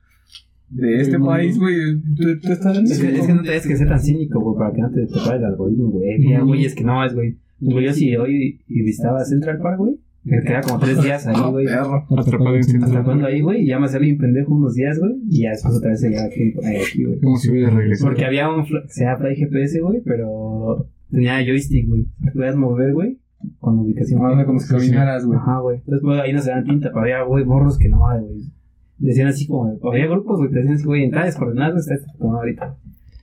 de 0.69 1.01
este 1.01 1.17
Sí, 1.17 1.23
país, 1.23 1.59
güey? 1.59 1.75
Tú, 2.15 2.39
tú 2.41 2.51
estás 2.51 2.77
en 2.77 2.85
Es 2.85 2.99
que, 2.99 3.15
es 3.15 3.25
que 3.27 3.33
no 3.33 3.41
tienes 3.41 3.67
que 3.67 3.75
ser 3.75 3.87
tan 3.87 3.99
cínico, 3.99 4.39
güey, 4.39 4.57
para 4.57 4.73
que 4.73 4.81
no 4.81 4.91
te 4.91 5.07
tocara 5.07 5.37
el 5.37 5.45
algoritmo, 5.45 5.89
güey. 5.89 6.19
Mira, 6.19 6.41
güey, 6.41 6.65
es 6.65 6.75
que 6.75 6.83
no, 6.83 7.03
es, 7.03 7.13
güey. 7.13 7.37
Güey, 7.59 7.85
yo 7.85 7.93
si 7.93 8.15
hoy 8.15 8.61
y 8.67 8.83
visitaba 8.83 9.23
Central 9.25 9.57
Park, 9.59 9.77
güey, 9.79 9.95
me 10.23 10.41
quedaba 10.43 10.61
como 10.61 10.79
tres 10.79 11.01
días 11.01 11.25
ahí, 11.27 11.35
Ah, 11.37 11.49
güey. 11.51 11.65
Atrapado 11.67 12.55
Atrapando 12.83 13.25
ahí, 13.25 13.41
güey, 13.41 13.63
y 13.63 13.67
ya 13.67 13.79
me 13.79 13.85
hacía 13.85 13.99
bien 13.99 14.17
pendejo 14.17 14.53
unos 14.53 14.75
días, 14.75 14.99
güey, 14.99 15.13
y 15.29 15.41
ya 15.43 15.49
después 15.51 15.75
otra 15.75 15.89
vez 15.91 15.99
se 16.01 16.07
aquí, 16.19 16.41
eh, 16.61 16.81
aquí, 16.87 17.03
güey. 17.03 17.19
Como 17.19 17.37
si 17.37 17.49
hubiera 17.51 17.69
regresado. 17.71 18.09
Porque 18.11 18.25
había 18.25 18.49
un 18.49 18.65
fl- 18.65 18.83
que 18.83 18.89
se 18.93 19.03
llama 19.05 19.17
Fly 19.17 19.35
GPS, 19.35 19.79
güey, 19.81 20.01
pero 20.05 20.87
tenía 21.11 21.43
joystick, 21.43 21.87
güey. 21.89 22.05
Te 22.23 22.31
podías 22.31 22.55
mover, 22.55 22.93
güey, 22.93 23.17
con 23.59 23.79
ubicación. 23.79 24.21
Ah, 24.23 24.45
como 24.45 24.59
si 24.59 24.69
caminaras, 24.69 25.25
güey. 25.25 25.39
Ajá, 25.39 25.59
güey. 25.61 25.77
Entonces, 25.79 26.01
pues, 26.03 26.19
ahí 26.21 26.31
no 26.33 26.41
se 26.41 26.51
dan 26.51 26.63
tinta, 26.63 26.89
pero 26.89 27.01
había, 27.01 27.23
güey, 27.23 27.43
morros 27.45 27.77
que 27.77 27.89
no, 27.89 27.99
güey. 27.99 28.43
Decían 28.99 29.27
así 29.27 29.47
como, 29.47 29.79
había 29.91 30.07
grupos, 30.07 30.39
güey, 30.39 30.51
te 30.51 30.57
decían 30.57 30.75
así, 30.75 30.85
güey, 30.85 31.03
en 31.05 31.11
tales 31.11 31.35
coordenadas 31.35 31.81
está 31.81 31.95
este 31.95 32.07
como 32.17 32.35
ahorita. 32.35 32.77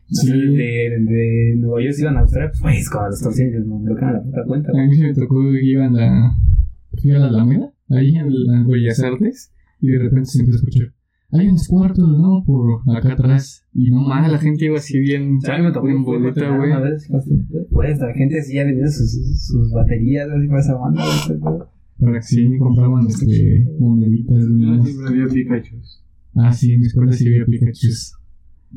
Sí. 0.09 0.31
De, 0.31 0.99
de 1.01 1.55
Nueva 1.59 1.83
York 1.83 1.95
se 1.95 2.03
iban 2.03 2.17
a 2.17 2.21
Australia, 2.21 2.53
pues, 2.61 2.89
como 2.89 3.07
los 3.07 3.21
torcidos, 3.21 3.67
no 3.67 3.79
bloquean 3.81 4.15
la 4.15 4.23
puta 4.23 4.45
cuenta, 4.47 4.71
A 4.71 4.87
mí 4.87 4.95
sí 4.95 5.03
me 5.03 5.15
tocó 5.15 5.43
que 5.53 5.65
iban 5.65 5.97
a. 5.99 6.39
Fui 7.01 7.11
a 7.11 7.19
la 7.19 7.27
Alameda, 7.27 7.73
ahí 7.91 8.17
en 8.17 8.29
las 8.47 8.67
Bellas 8.67 9.01
Artes, 9.01 9.53
y 9.81 9.89
de 9.89 9.99
repente 9.99 10.27
se 10.27 10.39
empieza 10.39 10.57
a 10.57 10.61
escuchar. 10.61 10.93
Hay 11.33 11.49
unos 11.49 11.67
cuartos, 11.67 12.09
¿no? 12.09 12.45
Por 12.47 12.81
acá 12.97 13.13
atrás. 13.13 13.67
Y 13.75 13.91
no 13.91 14.01
más, 14.01 14.31
la 14.31 14.39
gente 14.39 14.67
iba 14.67 14.77
así 14.77 14.99
bien. 14.99 15.39
A 15.47 15.59
mí 15.59 15.65
me 15.65 15.73
tocó 15.73 15.89
boleta, 16.03 16.57
güey. 16.57 16.73
A 16.73 16.81
Güey, 17.71 17.93
esta 17.93 18.13
gente 18.15 18.43
sí 18.43 18.55
ya 18.55 18.65
vendía 18.65 18.87
sus, 18.87 19.45
sus 19.45 19.73
baterías, 19.73 20.29
así 20.31 20.47
para 20.47 20.61
esa 20.61 20.77
banda, 20.77 21.03
que 21.99 22.23
sí 22.23 22.59
compraban 22.59 23.07
este, 23.07 23.67
moneditas, 23.79 24.47
güey. 24.49 24.81
había 25.07 25.27
Pikachu. 25.27 25.77
Ah, 26.35 26.53
sí, 26.53 26.75
en 26.75 26.81
mi 26.81 26.87
escuela 26.87 27.13
sí 27.13 27.27
había 27.27 27.45
Pikachu. 27.47 27.89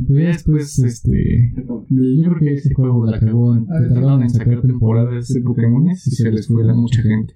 Pero 0.08 0.20
ya 0.20 0.28
después, 0.28 0.80
este. 0.80 1.54
Yo 1.56 2.24
creo 2.24 2.40
que 2.40 2.54
ese 2.54 2.74
juego 2.74 3.06
la 3.06 3.20
cagó. 3.20 3.58
Tardaron 3.66 4.24
en 4.24 4.30
sacar 4.30 4.62
temporadas 4.62 5.28
de 5.28 5.42
Pokémon 5.42 5.86
y 5.90 5.96
se 5.96 6.32
les 6.32 6.48
fue 6.48 6.64
la 6.64 6.74
mucha 6.74 7.02
gente. 7.02 7.36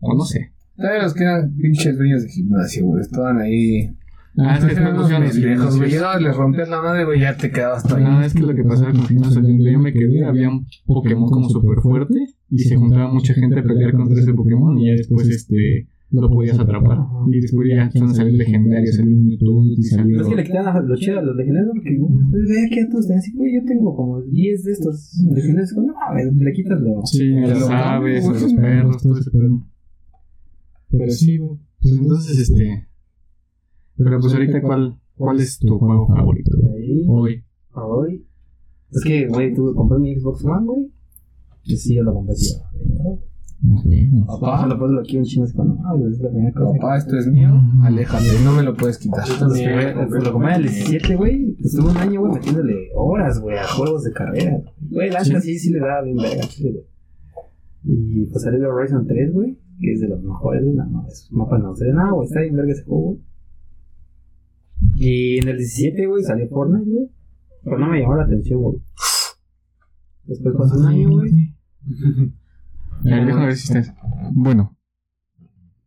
O 0.00 0.14
no 0.14 0.24
sé. 0.24 0.52
Todavía 0.76 1.02
los 1.02 1.14
que 1.14 1.24
eran 1.24 1.54
pinches 1.56 1.96
dueños 1.96 2.22
de 2.22 2.28
gimnasio, 2.28 2.84
güey. 2.86 3.00
Estaban 3.00 3.38
ahí. 3.38 3.96
Ah, 4.36 4.56
es 4.56 4.64
que 4.64 4.72
Eran 4.72 4.96
me 4.96 4.98
unos 5.00 5.10
pendejos, 5.10 5.78
güey. 5.78 5.90
Llegabas, 5.90 6.22
les 6.22 6.36
rompías 6.36 6.68
la 6.68 6.82
madre, 6.82 7.04
güey, 7.04 7.20
ya 7.20 7.36
te 7.36 7.50
quedabas 7.50 7.82
todo 7.82 7.96
ahí. 7.96 8.04
Ah, 8.06 8.24
es 8.24 8.34
que 8.34 8.40
lo 8.40 8.54
que 8.54 8.62
pasaba 8.62 8.92
con 8.92 9.06
Gimnasio 9.06 9.42
donde 9.42 9.72
yo 9.72 9.78
me 9.80 9.92
quedé, 9.92 10.24
había 10.24 10.50
un 10.50 10.66
Pokémon 10.86 11.28
como 11.30 11.48
súper 11.48 11.78
fuerte 11.80 12.37
y 12.50 12.58
se 12.58 12.76
juntaba 12.76 13.12
mucha 13.12 13.34
gente 13.34 13.60
a 13.60 13.62
pelear 13.62 13.92
contra 13.92 14.20
ese 14.20 14.32
Pokémon 14.32 14.78
y 14.78 14.86
ya 14.86 14.92
después 14.92 15.28
este 15.28 15.88
lo 16.10 16.30
podías 16.30 16.58
atrapar. 16.58 16.98
Y 17.30 17.40
después 17.40 17.68
ya 17.68 17.82
empezaron 17.82 18.10
a 18.10 18.14
salir 18.14 18.34
legendarios, 18.34 18.96
salió 18.96 19.16
Mewtwo 19.16 19.64
y 19.66 19.82
salió... 19.82 20.20
es 20.20 20.28
que 20.28 20.36
le 20.36 20.44
quitan 20.44 20.88
lo 20.88 20.96
chido 20.96 21.18
a 21.18 21.22
los 21.22 21.36
legendarios 21.36 21.70
porque, 21.74 21.96
güey, 21.98 22.12
ve 22.32 22.70
que 22.70 22.80
a 22.80 22.88
todos 22.88 23.10
así, 23.10 23.32
güey, 23.34 23.54
yo 23.54 23.64
tengo 23.66 23.94
como 23.94 24.22
10 24.22 24.64
de 24.64 24.72
estos 24.72 25.12
legendarios. 25.30 25.74
No, 25.76 26.42
le 26.42 26.52
quitas 26.52 26.80
lo. 26.80 27.04
Sí, 27.04 27.36
a 27.36 27.46
las 27.48 27.70
aves, 27.70 28.26
a 28.26 28.32
los 28.32 28.54
perros, 28.54 29.02
todo 29.02 29.18
ese 29.18 29.30
pedo. 29.30 29.66
Pero 30.90 31.10
sí, 31.10 31.36
güey. 31.36 31.58
Pues 31.80 31.98
entonces, 31.98 32.38
este... 32.38 32.88
Pero 33.96 34.20
pues 34.20 34.32
ahorita, 34.32 34.62
¿cuál, 34.62 34.96
cuál 35.16 35.40
es 35.40 35.58
tu 35.58 35.78
juego 35.78 36.06
favorito? 36.06 36.56
Hoy. 37.08 37.44
hoy. 37.74 38.24
Es 38.90 39.04
que, 39.04 39.26
güey, 39.26 39.52
tuve 39.52 39.74
compré 39.74 39.98
mi 39.98 40.18
Xbox 40.18 40.44
One, 40.44 40.66
güey. 40.66 40.97
Y 41.68 41.76
sí, 41.76 41.94
yo 41.94 42.02
lo 42.02 42.14
compré, 42.14 42.34
tío. 42.34 42.56
Papá, 44.26 44.66
lo 44.66 44.78
puedo 44.78 45.00
aquí 45.00 45.20
cuando, 45.54 45.76
ah, 45.84 45.94
güey, 45.94 46.12
es 46.12 46.20
la 46.20 46.30
primera 46.30 46.52
cosa. 46.54 46.78
Papá, 46.80 46.96
esto 46.96 47.18
es 47.18 47.26
mío. 47.26 47.50
Aléjate, 47.82 48.24
no 48.42 48.52
me 48.52 48.62
lo 48.62 48.74
puedes 48.74 48.96
quitar. 48.96 49.28
Lo 49.28 50.32
compré 50.32 50.54
en 50.54 50.62
el 50.62 50.62
17, 50.62 51.16
güey. 51.16 51.56
Estuve 51.62 51.90
un 51.90 51.96
año, 51.98 52.20
güey, 52.20 52.32
metiéndole 52.32 52.88
horas, 52.94 53.38
güey, 53.40 53.58
a 53.58 53.66
juegos 53.66 54.04
de 54.04 54.12
carrera. 54.12 54.62
Güey, 54.80 55.10
la 55.10 55.22
neta 55.22 55.42
sí, 55.42 55.58
sí 55.58 55.70
le 55.70 55.80
daba 55.80 56.00
bien 56.02 56.16
verga, 56.16 56.40
chile, 56.48 56.70
güey. 56.72 56.86
Y 57.84 58.26
pues 58.26 58.42
salió 58.42 58.60
el 58.60 58.66
Horizon 58.66 59.06
3, 59.06 59.32
güey, 59.34 59.58
que 59.78 59.92
es 59.92 60.00
de 60.00 60.08
los 60.08 60.22
mejores, 60.22 60.64
güey. 60.64 60.74
No, 60.74 61.06
es 61.06 61.28
un 61.30 61.38
mapa 61.38 61.58
no 61.58 61.76
sé 61.76 61.84
de 61.84 61.92
nada, 61.92 62.12
güey. 62.12 62.26
Está 62.26 62.40
bien 62.40 62.56
verga 62.56 62.72
ese 62.72 62.84
juego, 62.84 63.02
güey. 63.02 63.18
Y 64.96 65.38
en 65.38 65.48
el 65.48 65.58
17, 65.58 66.06
güey, 66.06 66.24
salió 66.24 66.48
Fortnite, 66.48 66.90
güey. 66.90 67.10
Pero 67.62 67.78
no 67.78 67.88
me 67.90 68.00
llamó 68.00 68.16
la 68.16 68.24
atención, 68.24 68.62
güey. 68.62 68.78
Después 70.24 70.54
pasó 70.56 70.78
un 70.78 70.86
año, 70.86 71.10
güey. 71.10 71.57
A 73.04 73.46
ver, 73.46 73.56
si 73.56 73.72
está... 73.72 73.96
Bueno. 74.32 74.76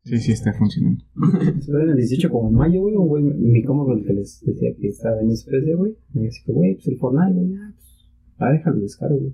Sí, 0.03 0.17
sí 0.17 0.31
está 0.31 0.53
funcionando. 0.53 1.03
Después 1.13 1.83
en 1.83 1.89
el 1.89 1.95
18, 1.95 2.29
como 2.29 2.49
en 2.49 2.55
mayo, 2.55 2.81
güey, 2.81 3.23
mi 3.23 3.63
cómodo, 3.63 3.93
el 3.93 4.03
que 4.03 4.13
les 4.13 4.43
decía 4.43 4.73
que 4.75 4.87
estaba 4.87 5.21
en 5.21 5.29
especie, 5.29 5.75
güey, 5.75 5.95
me 6.13 6.23
dice 6.23 6.41
que, 6.43 6.51
güey, 6.53 6.73
pues 6.73 6.87
el 6.87 6.97
Fortnite, 6.97 7.33
güey, 7.33 7.51
ya, 7.51 7.73
pues, 7.75 8.09
ah, 8.39 8.51
déjalo 8.51 8.79
descargo, 8.79 9.17
güey. 9.17 9.33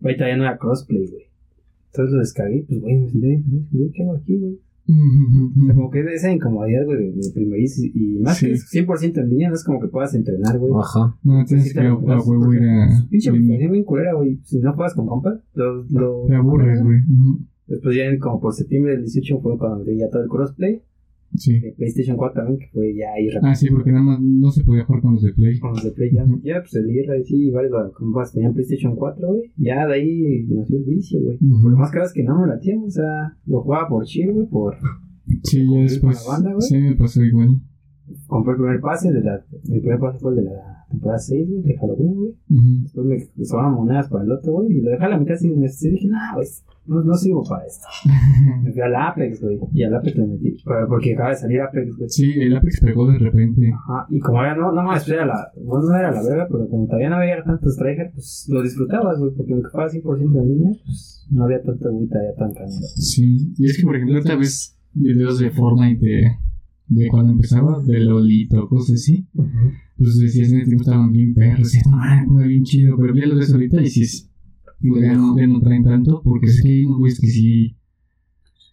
Güey, 0.00 0.16
todavía 0.16 0.36
no 0.38 0.44
era 0.44 0.58
crossplay, 0.58 1.06
güey. 1.08 1.24
Entonces 1.86 2.12
lo 2.14 2.20
descargué, 2.20 2.64
pues, 2.66 2.80
güey, 2.80 2.96
me 3.00 3.10
sentí 3.10 3.26
bien, 3.26 3.68
güey, 3.70 3.90
¿qué 3.90 4.02
hago 4.02 4.16
aquí, 4.16 4.38
güey? 4.38 4.60
O 4.88 5.64
sea, 5.66 5.74
como 5.74 5.90
que 5.90 6.00
esa 6.12 6.30
incomodidad, 6.32 6.84
güey, 6.84 6.98
de, 6.98 7.12
de 7.12 7.30
primerizo 7.32 7.82
y 7.84 8.18
más 8.20 8.38
Sí. 8.38 8.46
que 8.46 8.52
es 8.52 8.68
100% 8.70 9.20
en 9.20 9.28
línea, 9.30 9.48
no 9.48 9.54
es 9.54 9.64
como 9.64 9.80
que 9.80 9.88
puedas 9.88 10.14
entrenar, 10.14 10.58
güey. 10.58 10.72
Ajá. 10.76 11.16
No, 11.22 11.46
Sí, 11.46 11.56
que. 11.72 11.80
Pinche 13.10 13.30
bien 13.68 13.84
culera, 13.84 14.14
güey. 14.14 14.38
Si 14.44 14.58
no 14.60 14.72
juegas 14.74 14.94
con 14.94 15.06
compas, 15.06 15.40
lo, 15.54 15.84
lo- 15.90 16.24
Te 16.26 16.34
aburres, 16.34 16.82
güey. 16.82 17.00
Después 17.66 17.96
ya 17.96 18.04
en- 18.04 18.18
como 18.18 18.40
por 18.40 18.52
septiembre 18.54 18.92
del 18.92 19.02
18 19.02 19.40
fue 19.40 19.56
cuando 19.56 19.84
ya 19.92 20.10
todo 20.10 20.22
el 20.22 20.28
crossplay. 20.28 20.82
Sí. 21.34 21.60
De 21.60 21.72
PlayStation 21.72 22.16
4 22.16 22.42
también, 22.42 22.58
que 22.58 22.68
fue 22.72 22.94
ya 22.94 23.12
ahí 23.12 23.28
rápido. 23.28 23.50
Ah, 23.50 23.54
sí, 23.54 23.68
porque 23.70 23.92
nada 23.92 24.04
más 24.04 24.20
no 24.20 24.50
se 24.50 24.64
podía 24.64 24.84
jugar 24.84 25.02
con 25.02 25.14
los 25.14 25.22
de 25.22 25.32
Play. 25.32 25.58
Con 25.58 25.70
los 25.70 25.84
de 25.84 25.90
Play 25.92 26.10
ya, 26.12 26.24
ya 26.42 26.60
pues 26.60 26.74
el 26.74 26.90
IRA 26.90 27.18
y 27.18 27.24
sí, 27.24 27.50
varios 27.50 27.92
compas 27.92 28.32
tenían 28.32 28.52
PlayStation 28.52 28.96
4, 28.96 29.28
güey. 29.28 29.52
Ya 29.56 29.86
de 29.86 29.94
ahí 29.94 30.46
nació 30.48 30.78
el 30.78 30.84
vicio, 30.84 31.20
güey. 31.22 31.38
Ujú. 31.40 31.70
Lo 31.70 31.76
más 31.76 31.90
caro 31.90 32.04
es 32.04 32.12
que 32.12 32.22
no 32.22 32.40
me 32.40 32.46
la 32.46 32.58
tiene, 32.58 32.84
o 32.84 32.90
sea, 32.90 33.36
lo 33.46 33.62
jugaba 33.62 33.88
por 33.88 34.04
chill, 34.04 34.32
güey, 34.32 34.46
por... 34.46 34.76
Sí, 35.44 35.64
ya 35.70 35.80
después. 35.80 36.24
la 36.26 36.32
banda. 36.32 36.60
Sí, 36.60 36.76
me 36.76 36.96
pasó 36.96 37.22
igual. 37.22 37.60
Compré 38.26 38.52
el 38.52 38.58
primer 38.58 38.80
pase, 38.80 39.12
de 39.12 39.22
la, 39.22 39.44
mi 39.64 39.80
primer 39.80 39.98
pase 39.98 40.18
fue 40.18 40.32
el 40.32 40.36
de 40.36 40.44
la 40.44 40.86
temporada 40.90 41.18
6, 41.18 41.48
güey, 41.48 41.62
de 41.62 41.78
Halloween, 41.78 42.14
güey. 42.14 42.30
Ujú. 42.50 42.82
Después 42.82 43.06
me 43.36 43.44
sobraban 43.44 43.74
monedas 43.74 44.08
para 44.08 44.24
el 44.24 44.32
otro, 44.32 44.52
güey, 44.52 44.78
y 44.78 44.80
lo 44.80 44.90
dejé 44.90 45.04
a 45.04 45.08
la 45.08 45.18
mitad 45.18 45.34
así, 45.34 45.48
me 45.50 45.66
y 45.66 45.90
dije, 45.90 46.08
nah, 46.08 46.34
güey, 46.34 46.46
no, 46.86 47.02
no 47.02 47.14
sirvo 47.14 47.44
para 47.48 47.64
esto. 47.64 47.86
Me 48.62 48.72
fui 48.72 48.80
al 48.80 48.94
Apex, 48.94 49.40
güey, 49.40 49.58
y 49.72 49.82
al 49.84 49.94
Apex 49.94 50.16
le 50.16 50.26
metí, 50.26 50.56
pero 50.64 50.88
porque 50.88 51.14
acaba 51.14 51.30
de 51.30 51.36
salir 51.36 51.60
Apex, 51.60 51.96
güey. 51.96 52.08
Sí, 52.08 52.32
el 52.40 52.56
Apex 52.56 52.80
pegó 52.80 53.10
de 53.10 53.18
repente. 53.18 53.70
Ajá, 53.72 54.06
y 54.10 54.18
como 54.18 54.42
ya 54.42 54.54
no, 54.54 54.72
no 54.72 54.82
más, 54.82 55.08
era 55.08 55.24
la, 55.24 55.52
bueno, 55.62 55.86
no 55.86 55.96
era 55.96 56.10
la 56.10 56.22
verga, 56.22 56.48
pero 56.50 56.68
como 56.68 56.86
todavía 56.86 57.10
no 57.10 57.16
había 57.16 57.42
tantos 57.44 57.76
tryhard, 57.76 58.12
pues 58.12 58.46
lo 58.48 58.62
disfrutabas, 58.62 59.18
güey, 59.18 59.32
porque 59.36 59.52
aunque 59.52 59.70
fuera 59.70 59.88
100% 59.88 60.42
en 60.42 60.48
línea, 60.48 60.72
pues 60.84 61.26
no 61.30 61.44
había 61.44 61.62
tanta 61.62 61.88
agüita 61.88 62.18
ya 62.22 62.36
tan 62.36 62.52
cañera. 62.52 62.86
Sí, 62.96 63.54
y 63.56 63.66
es 63.66 63.76
que 63.76 63.84
por 63.84 63.96
ejemplo 63.96 64.18
otra 64.18 64.36
vez 64.36 64.76
videos 64.92 65.38
de 65.38 65.50
Fortnite 65.50 66.04
de, 66.04 66.22
de 66.94 67.08
cuando 67.08 67.32
empezaba, 67.32 67.82
de 67.82 68.00
Lolito, 68.00 68.68
cosas 68.68 68.96
así. 68.96 69.26
Pues 69.96 70.18
decías 70.18 70.50
en 70.52 70.58
el 70.60 70.64
tiempo 70.64 70.82
estaban 70.82 71.12
bien 71.12 71.34
perros, 71.34 71.72
decías, 71.72 71.86
no, 71.86 72.32
juega 72.32 72.48
bien 72.48 72.64
chido, 72.64 72.96
pero 72.98 73.14
ya 73.14 73.26
los 73.26 73.38
ves 73.38 73.52
ahorita 73.52 73.80
y 73.80 73.84
dices, 73.84 74.30
pues 74.80 75.02
ya 75.02 75.14
no, 75.14 75.36
ya 75.36 75.46
no 75.46 75.60
traen 75.60 75.84
tanto, 75.84 76.22
porque 76.24 76.46
es 76.46 76.60
que 76.62 76.68
hay 76.68 76.84
unos 76.84 76.98
güeyes 76.98 77.20
que 77.20 77.26
sí. 77.28 77.76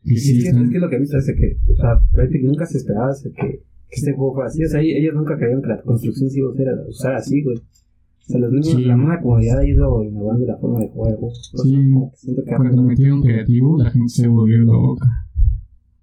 Que 0.04 0.16
sí 0.16 0.38
es, 0.38 0.44
que, 0.44 0.50
están. 0.50 0.66
es 0.66 0.72
que 0.72 0.80
lo 0.80 0.90
que 0.90 0.96
he 0.96 1.00
visto 1.00 1.18
es 1.18 1.26
que, 1.26 1.58
o 1.72 1.76
sea, 1.76 2.02
nunca 2.42 2.66
se 2.66 2.78
esperaba 2.78 3.12
que, 3.22 3.32
que 3.32 3.64
este 3.90 4.14
juego 4.14 4.34
fuera 4.34 4.48
así, 4.48 4.64
o 4.64 4.70
sea, 4.70 4.82
ellos 4.82 5.14
nunca 5.14 5.38
creyeron 5.38 5.62
que 5.62 5.68
la 5.70 5.82
construcción 5.82 6.30
se 6.30 6.40
iba 6.40 6.50
a 6.50 6.52
usar, 6.52 6.88
usar 6.88 7.16
así, 7.16 7.44
güey. 7.44 7.58
O 7.58 8.32
sea, 8.32 8.40
los 8.42 8.52
mismos, 8.52 8.76
Sí. 8.76 8.86
la 8.86 8.96
misma 8.96 9.22
comunidad 9.22 9.60
ha 9.60 9.68
ido 9.68 10.04
innovando 10.04 10.46
la 10.46 10.58
forma 10.58 10.80
de 10.80 10.90
juego. 10.90 11.32
Sí. 11.34 11.92
siento 12.16 12.44
que 12.44 12.56
Cuando 12.56 12.84
metieron 12.84 13.22
creativo, 13.22 13.78
la 13.78 13.90
gente 13.92 14.10
se 14.10 14.28
volvió 14.28 14.60
loca. 14.60 15.29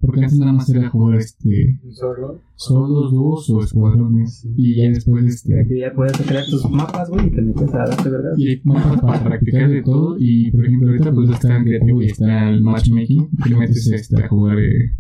Porque 0.06 0.20
antes 0.22 0.38
nada 0.38 0.52
más 0.52 0.68
era 0.70 0.88
jugar 0.88 1.18
este, 1.18 1.78
Solo. 1.90 2.40
solos, 2.54 3.12
dos 3.12 3.50
o 3.50 3.62
escuadrones. 3.62 4.46
Y 4.56 4.76
ya 4.76 4.88
después 4.90 5.24
este, 5.26 5.66
que 5.68 5.80
ya 5.80 5.92
puedes 5.92 6.16
crear 6.18 6.44
tus 6.46 6.68
mapas, 6.70 7.10
güey, 7.10 7.26
y 7.26 7.30
te 7.30 7.42
metes 7.42 7.74
a 7.74 7.78
darte 7.78 8.08
verdad. 8.08 8.30
Y 8.36 8.48
hay 8.48 8.60
mapas 8.64 9.00
para 9.00 9.24
practicar 9.24 9.68
de 9.68 9.82
todo. 9.82 10.16
Y 10.18 10.50
por 10.52 10.64
ejemplo, 10.64 10.88
ahorita 10.90 11.12
pues 11.12 11.30
está 11.30 11.56
en 11.56 11.64
creativo 11.64 12.02
y 12.02 12.06
está 12.06 12.48
el 12.50 12.62
matchmaking. 12.62 13.28
Que 13.42 13.50
le 13.50 13.56
metes 13.56 13.86
este, 13.90 14.22
a 14.22 14.28
jugar 14.28 14.58
eh, 14.58 14.92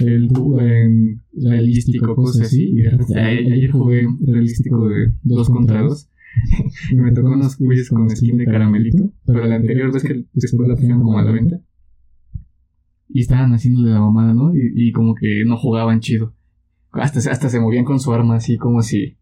el 0.00 0.28
en 0.60 1.20
realístico, 1.34 2.14
cosas 2.14 2.46
así. 2.46 2.70
Y 2.70 2.82
de 2.82 2.90
repente, 2.90 3.18
a- 3.20 3.26
ayer 3.26 3.70
jugué 3.70 4.06
realístico 4.26 4.88
de 4.88 5.12
2 5.22 5.48
contra 5.50 5.82
2. 5.82 6.08
y 6.92 6.96
me 6.96 7.12
tocó 7.12 7.28
unos 7.30 7.56
güeyes 7.58 7.88
con 7.88 8.08
skin 8.10 8.36
de 8.38 8.44
caramelito. 8.46 9.10
Pero 9.26 9.44
la 9.46 9.56
anterior 9.56 9.92
vez 9.92 10.02
que 10.02 10.24
después 10.32 10.68
la 10.68 10.74
pusieron 10.74 11.02
como 11.02 11.18
a 11.18 11.22
la 11.24 11.32
venta. 11.32 11.60
Y 13.08 13.20
estaban 13.20 13.52
haciéndole 13.52 13.90
la 13.90 14.00
mamada, 14.00 14.34
¿no? 14.34 14.54
Y, 14.54 14.72
y 14.74 14.92
como 14.92 15.14
que 15.14 15.44
no 15.46 15.56
jugaban 15.56 16.00
chido. 16.00 16.34
Hasta, 16.92 17.20
se- 17.20 17.30
hasta 17.30 17.48
se 17.48 17.60
movían 17.60 17.84
con 17.84 18.00
su 18.00 18.12
arma 18.12 18.36
así 18.36 18.56
como 18.58 18.82
si 18.82 19.16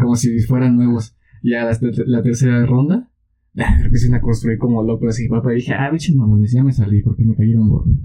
como 0.00 0.14
si 0.16 0.38
fueran 0.40 0.76
nuevos. 0.76 1.16
Ya 1.42 1.64
la, 1.64 1.76
la 2.06 2.22
tercera 2.22 2.64
ronda, 2.66 3.10
empiezan 3.54 4.14
a 4.14 4.20
construir 4.20 4.58
como 4.58 4.82
locos 4.84 5.08
así, 5.10 5.28
papá. 5.28 5.52
Y 5.52 5.56
dije, 5.56 5.72
ah, 5.74 5.90
bichos 5.90 6.14
mamones, 6.14 6.52
ya 6.52 6.62
me 6.62 6.72
salí 6.72 7.02
porque 7.02 7.24
me 7.24 7.34
cayeron 7.34 7.68
gordos. 7.68 7.96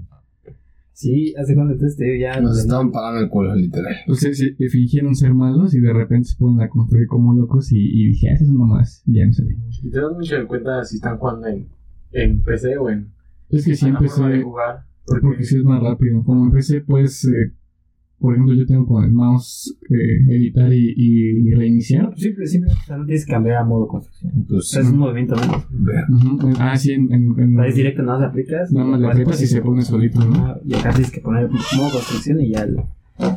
Sí, 0.92 1.32
hace 1.40 1.54
cuando 1.54 1.74
entonces 1.74 1.96
te 1.96 2.18
ya. 2.18 2.40
Nos 2.40 2.58
estaban 2.58 2.90
pagando 2.90 3.20
el 3.20 3.28
culo, 3.30 3.54
literal. 3.54 3.94
Entonces 4.00 4.36
sí, 4.36 4.68
fingieron 4.68 5.14
ser 5.14 5.32
malos 5.32 5.72
y 5.74 5.80
de 5.80 5.92
repente 5.92 6.28
se 6.30 6.36
ponen 6.36 6.60
a 6.60 6.68
construir 6.68 7.06
como 7.06 7.32
locos 7.34 7.70
y, 7.70 7.76
y 7.78 8.06
dije, 8.08 8.30
ah, 8.30 8.34
esas 8.34 8.48
mamás, 8.48 9.04
y 9.06 9.18
ya 9.18 9.26
me 9.26 9.32
salí. 9.32 9.54
Y 9.84 9.90
te 9.90 10.00
das 10.00 10.10
mucho 10.12 10.34
de 10.36 10.46
cuenta 10.46 10.82
si 10.84 10.96
están 10.96 11.18
jugando 11.18 11.46
en, 11.46 11.68
en 12.10 12.42
PC 12.42 12.76
o 12.78 12.90
en, 12.90 13.12
Es 13.50 13.64
que 13.64 13.76
sí 13.76 13.84
de 13.86 13.92
empecé, 13.92 14.42
jugar. 14.42 14.86
Porque 15.22 15.44
sí 15.44 15.56
es 15.56 15.64
más 15.64 15.82
rápido. 15.82 16.22
Como 16.24 16.44
empecé, 16.46 16.80
pues, 16.80 17.24
eh, 17.24 17.52
por 18.18 18.34
ejemplo, 18.34 18.54
yo 18.54 18.66
tengo 18.66 18.84
con 18.86 19.04
el 19.04 19.12
mouse 19.12 19.76
eh, 19.90 20.34
editar 20.34 20.72
y, 20.72 20.92
y 20.96 21.54
reiniciar. 21.54 22.12
Simple, 22.16 22.46
simple, 22.46 22.72
o 22.72 22.76
sea, 22.86 22.96
no 22.96 23.04
tienes 23.04 23.24
que 23.24 23.32
cambiar 23.32 23.58
a 23.58 23.64
modo 23.64 23.86
construcción. 23.86 24.32
Sea, 24.60 24.82
es 24.82 24.88
un 24.88 24.98
movimiento 24.98 25.36
menos. 25.36 25.66
ver. 25.70 26.04
Ujú, 26.10 26.52
Ah, 26.58 26.76
sí, 26.76 26.92
en, 26.92 27.12
en, 27.12 27.34
en- 27.38 27.54
O 27.54 27.60
sea, 27.60 27.68
es 27.68 27.76
directo, 27.76 28.02
nada 28.02 28.18
más 28.18 28.28
aplicas. 28.30 28.72
nada 28.72 28.86
más 28.86 29.00
le 29.00 29.06
aprietas 29.08 29.40
y 29.42 29.46
se 29.46 29.62
pone 29.62 29.82
solito, 29.82 30.18
¿no? 30.24 30.34
Ah, 30.46 30.60
Y 30.64 30.74
acá 30.74 30.90
tienes 30.90 31.10
que 31.12 31.20
poner 31.20 31.48
modo 31.48 31.90
construcción 31.92 32.40
y 32.40 32.50
ya. 32.52 32.62
el- 32.62 32.76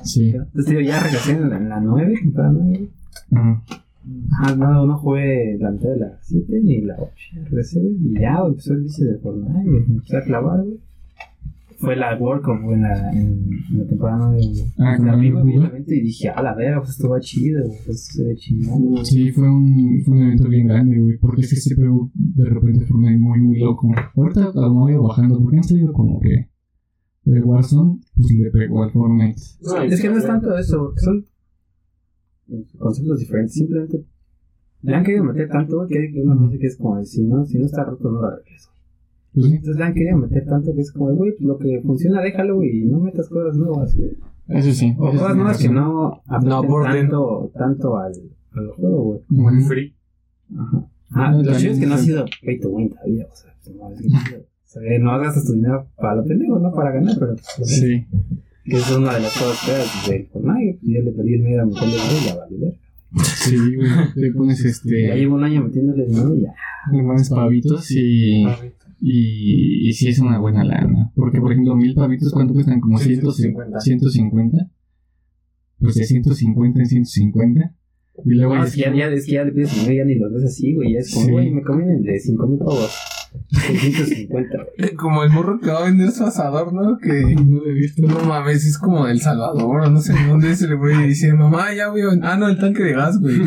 Sí. 0.03 0.29
Entonces 0.29 0.65
te 0.65 0.71
digo, 0.71 0.81
ya 0.81 0.99
regresé 1.01 1.31
en 1.34 1.49
la, 1.49 1.57
en 1.57 1.69
la 1.69 1.79
9, 1.79 2.13
temporada 2.21 2.53
9. 2.53 2.88
Ajá. 3.31 3.63
Ah, 4.43 4.55
no, 4.57 4.86
no 4.88 4.97
jugué 4.97 5.57
la 5.60 5.69
mitad 5.71 5.89
de 5.89 5.97
la 5.99 6.17
7 6.21 6.60
ni 6.63 6.81
la 6.81 6.95
8. 6.99 7.12
Ya 7.36 7.43
regresé, 7.43 7.79
güey. 7.79 7.95
Y 8.03 8.19
ya, 8.19 8.39
güey, 8.41 8.49
empezó 8.51 8.73
el 8.73 8.81
vicio 8.81 9.05
del 9.07 9.19
Fortnite. 9.19 9.69
Me 9.69 9.77
empecé 9.77 10.17
a 10.17 10.21
clavar, 10.23 10.62
güey. 10.63 10.79
Fue 11.82 11.96
la 11.96 12.15
World 12.15 12.44
Cup, 12.44 12.72
en 12.72 12.82
la, 12.84 13.12
en, 13.12 13.50
en 13.72 13.80
la 13.80 13.86
temporada 13.86 14.30
9, 14.30 14.38
güey. 14.38 14.65
Ah, 14.78 14.96
evento 14.96 15.94
y 15.94 16.02
dije, 16.02 16.30
ah, 16.30 16.44
la 16.44 16.54
verga, 16.54 16.80
pues 16.80 16.91
esto 16.91 17.10
va 17.10 17.20
chido. 17.20 17.63
Pues 17.86 18.06
se 18.06 18.24
ve 18.24 18.36
chingón, 18.36 18.86
güey. 18.86 19.06
Sí, 19.06 19.32
fue 19.32 19.50
un, 19.50 20.02
fue 20.06 20.15
un 20.15 20.24
evento 20.24 20.48
bien 20.48 20.67
grande, 20.67 21.00
güey, 21.00 21.17
porque 21.17 21.41
es 21.41 21.50
que 21.50 21.56
se 21.56 21.76
pegó 21.76 22.12
de 22.13 22.46
repente 22.46 22.86
Fortnite 22.86 23.17
muy, 23.17 23.41
muy 23.41 23.60
loco. 23.60 23.91
Ahorita 24.15 24.52
lo 24.54 24.74
voy 24.74 24.96
bajando, 24.96 25.41
porque 25.41 25.58
han 25.58 25.63
salido 25.63 25.91
como 25.91 26.20
que 26.20 26.50
el 27.26 27.44
Warzone, 27.44 28.00
pues 28.15 28.32
le 28.32 28.52
pegó 28.52 28.84
al 28.84 28.91
Fortnite. 28.91 29.41
No, 29.62 29.82
Es 29.82 30.02
que 30.02 30.10
no 30.10 30.17
es 30.17 30.26
tanto 30.26 30.56
eso, 30.58 30.78
porque 30.86 31.02
son 31.02 31.26
conceptos 32.78 33.20
diferentes. 33.20 33.54
Simplemente 33.56 34.06
le 34.84 34.96
han 34.96 35.04
querido 35.04 35.24
meter 35.24 35.48
tanto 35.50 35.78
güey, 35.78 35.89
que 35.89 36.22
uno 36.24 36.36
no 36.36 36.50
sé 36.50 36.58
qué 36.58 36.67
es 36.67 36.78
como 36.78 36.98
de, 36.98 37.06
si 37.06 37.24
no, 37.24 37.46
si 37.46 37.58
no 37.58 37.65
está 37.65 37.84
roto, 37.84 38.12
no 38.12 38.22
lo 38.22 38.36
regreso. 38.36 38.72
Pues 39.34 39.46
sí, 39.46 39.52
Entonces 39.56 39.78
le 39.78 39.84
han 39.86 39.94
querido 39.94 40.17
meter 40.17 40.46
tanto 40.46 40.74
que 40.76 40.82
es 40.82 40.91
como, 40.91 41.10
de, 41.10 41.15
güey, 41.15 41.32
pues 41.32 41.41
lo 41.44 41.58
que 41.58 41.82
funciona, 41.86 42.22
déjalo 42.22 42.56
güey, 42.56 42.82
y 42.82 42.86
no 42.86 43.00
metas 43.00 43.30
cosas 43.30 43.56
nuevas. 43.58 43.96
güey. 43.96 44.12
eso 44.50 44.72
sí. 44.74 44.94
O 44.98 45.10
eso 45.10 45.20
cosas 45.20 45.36
nuevas 45.38 45.58
que 45.58 45.70
no 45.70 46.22
aporten 46.28 46.52
aporten. 46.52 47.02
tanto, 47.02 47.52
tanto 47.58 47.98
al, 47.98 48.12
al 48.54 48.67
juego, 48.72 49.04
güey. 49.04 49.20
Como 49.30 49.50
el 49.50 49.58
Ujú. 49.60 49.67
free. 49.67 49.96
Ajá. 50.58 50.88
Ah, 51.13 51.32
No, 51.32 51.44
lo 51.44 51.54
chido 51.58 51.74
es 51.74 51.80
que 51.80 51.86
no 51.86 51.94
ha 51.96 51.98
sido 51.98 52.26
pay 52.46 52.60
to 52.60 52.70
win 52.70 52.89
todavía, 52.89 53.26
o 53.32 53.36
sea, 53.36 53.54
no, 53.74 53.91
es 53.91 54.02
que 54.02 54.08
chido. 54.08 54.39
O 54.41 54.74
sea, 54.74 55.00
no 55.00 55.20
gastas 55.20 55.46
tu 55.46 55.54
dinero 55.54 55.88
para 55.98 56.15
lo 56.15 56.24
pendejo, 56.26 56.60
no 56.60 56.72
para 56.72 56.91
ganar, 56.91 57.15
pero 57.20 57.36
pues, 57.36 57.70
Sí, 57.70 58.06
que 58.63 58.78
es 58.78 58.91
una 58.96 59.13
de 59.15 59.20
las 59.22 59.34
cosas 59.38 59.60
feas 59.60 60.10
del 60.10 60.28
Fortnite. 60.28 60.80
Pues 60.82 60.94
yo 60.94 61.02
le 61.04 61.12
perdí 61.12 61.34
el 61.36 61.41
miedo 61.44 61.62
a 61.62 61.65
meterle 61.65 61.88
dinero 61.94 62.15
y 62.22 62.26
ya 62.28 62.36
vale 62.38 62.58
ver. 62.58 62.74
sí, 63.24 63.58
güey. 63.76 63.89
Le 64.15 64.32
pones 64.32 64.63
Ya 64.63 64.70
este. 64.70 65.15
llevo 65.17 65.36
un 65.36 65.44
año 65.44 65.63
metiéndole 65.65 66.06
dinero 66.06 66.36
y 66.36 66.41
ya. 66.44 66.54
Le 66.94 67.04
pones 67.04 67.30
pavitos 67.30 67.91
y. 67.91 68.46
Y, 69.04 69.90
y 69.90 69.94
sí 69.94 70.10
es 70.10 70.20
una 70.20 70.38
buena 70.40 70.64
lana. 70.64 71.12
Porque, 71.16 71.42
por 71.42 71.52
ejemplo, 71.52 71.76
mil 71.76 71.96
pavitos, 71.96 72.32
¿cuánto 72.32 72.54
cuestan? 72.54 72.80
Como 72.80 73.00
150. 73.00 73.80
150. 73.80 74.72
Pues 75.80 75.96
de 75.96 76.04
150 76.04 76.80
en 76.80 76.86
150. 76.86 77.76
Y 78.24 78.36
luego 78.36 78.54
que 78.64 78.80
ya, 78.80 78.94
ya, 78.96 79.08
es 79.08 79.26
que 79.26 79.32
ya 79.32 79.44
le 79.44 79.52
pides 79.52 79.74
dinero 79.74 79.94
y 79.94 79.98
ya 79.98 80.06
ni 80.06 80.16
los 80.16 80.32
ves 80.32 80.44
así, 80.44 80.76
güey. 80.76 80.94
Ya 80.94 81.00
es 81.00 81.14
como, 81.14 81.30
güey, 81.30 81.50
me 81.50 81.64
conviene 81.64 81.96
el 81.96 82.04
de 82.04 82.20
5 82.20 82.48
mil 82.48 82.60
pavos. 82.60 82.92
650, 83.52 84.58
güey. 84.78 84.94
Como 84.96 85.24
el 85.24 85.30
morro 85.32 85.60
que 85.60 85.70
va 85.70 85.80
a 85.80 85.84
vender 85.86 86.12
su 86.12 86.24
asador, 86.24 86.74
¿no? 86.74 86.98
Que 86.98 87.36
No 87.36 87.60
lo 87.62 87.70
he 87.70 87.74
visto. 87.74 88.02
no 88.08 88.20
mames, 88.26 88.65
es 88.65 88.78
como 88.78 89.06
del 89.06 89.20
Salvador, 89.20 89.89
no 89.91 90.00
sé 90.02 90.13
dónde 90.28 90.52
es 90.52 90.62
el 90.62 90.78
güey. 90.78 91.08
Dice, 91.08 91.34
mamá, 91.34 91.74
ya 91.74 91.89
voy 91.89 92.02
a. 92.02 92.06
Ah, 92.24 92.38
no, 92.38 92.48
el 92.48 92.58
tanque 92.60 92.84
de 92.84 92.94
gas, 92.94 93.20
güey. 93.20 93.41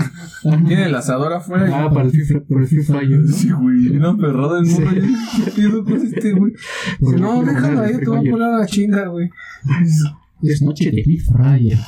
Tiene 0.67 0.87
el 0.87 0.95
asador 0.95 1.33
afuera. 1.33 1.69
Ah, 1.73 1.91
para 1.91 2.07
el 2.07 2.11
Free, 2.11 2.85
para 2.87 3.01
el. 3.01 3.29
Sí, 3.33 3.51
güey. 3.51 3.97
Una 3.97 4.17
perrada 4.17 4.61
del 4.61 4.67
morro. 4.67 4.91
¿Qué 5.45 5.51
pedo 5.51 5.85
con 5.85 5.95
este, 5.95 6.33
güey? 6.33 6.53
No, 7.01 7.43
déjalo 7.43 7.81
ahí, 7.81 7.93
el 7.93 8.01
te 8.01 8.07
voy 8.07 8.29
a 8.29 8.31
poner 8.31 8.49
a 8.49 8.59
la 8.59 8.67
chinga, 8.67 9.07
güey. 9.09 9.31
Es 10.43 10.61
noche 10.63 10.91
de 10.91 11.03
Free 11.03 11.19
Fire. 11.19 11.79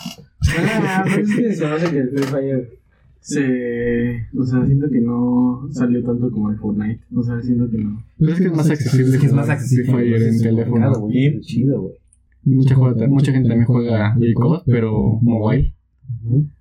Ah, 0.59 1.05
pues 1.05 1.29
es 1.29 1.37
que 1.37 1.55
se 1.55 1.67
hace 1.67 1.91
que 1.91 1.99
el 1.99 2.11
Free 2.11 2.23
Fire. 2.25 2.79
Se, 3.29 4.29
o 4.39 4.45
sea, 4.45 4.65
siento 4.65 4.89
que 4.89 5.01
no 5.01 5.67
salió 5.71 6.01
tanto 6.05 6.31
como 6.31 6.49
el 6.51 6.59
Fortnite. 6.59 7.01
O 7.13 7.23
sea, 7.25 7.41
siento 7.43 7.69
que 7.69 7.79
no. 7.79 8.01
Pero 8.19 8.33
es 8.33 8.39
que 8.39 8.47
es 8.47 8.53
más 8.57 8.71
accesible. 8.71 9.15
Es 9.17 9.21
que 9.21 9.27
es 9.27 9.33
más 9.33 9.49
accesible. 9.49 9.85
Free 9.85 9.95
Fire 9.95 10.23
en 10.23 10.35
es 10.35 10.43
teléfono. 10.43 11.09
es 11.13 11.41
chido, 11.41 11.83
güey. 11.83 11.95
Mucha, 12.45 12.75
juega- 12.77 13.09
mucha 13.09 13.33
gente 13.33 13.49
también 13.49 13.67
juega 13.67 14.15
el 14.21 14.33
COD, 14.35 14.63
pero 14.67 15.19
mobile. 15.21 15.75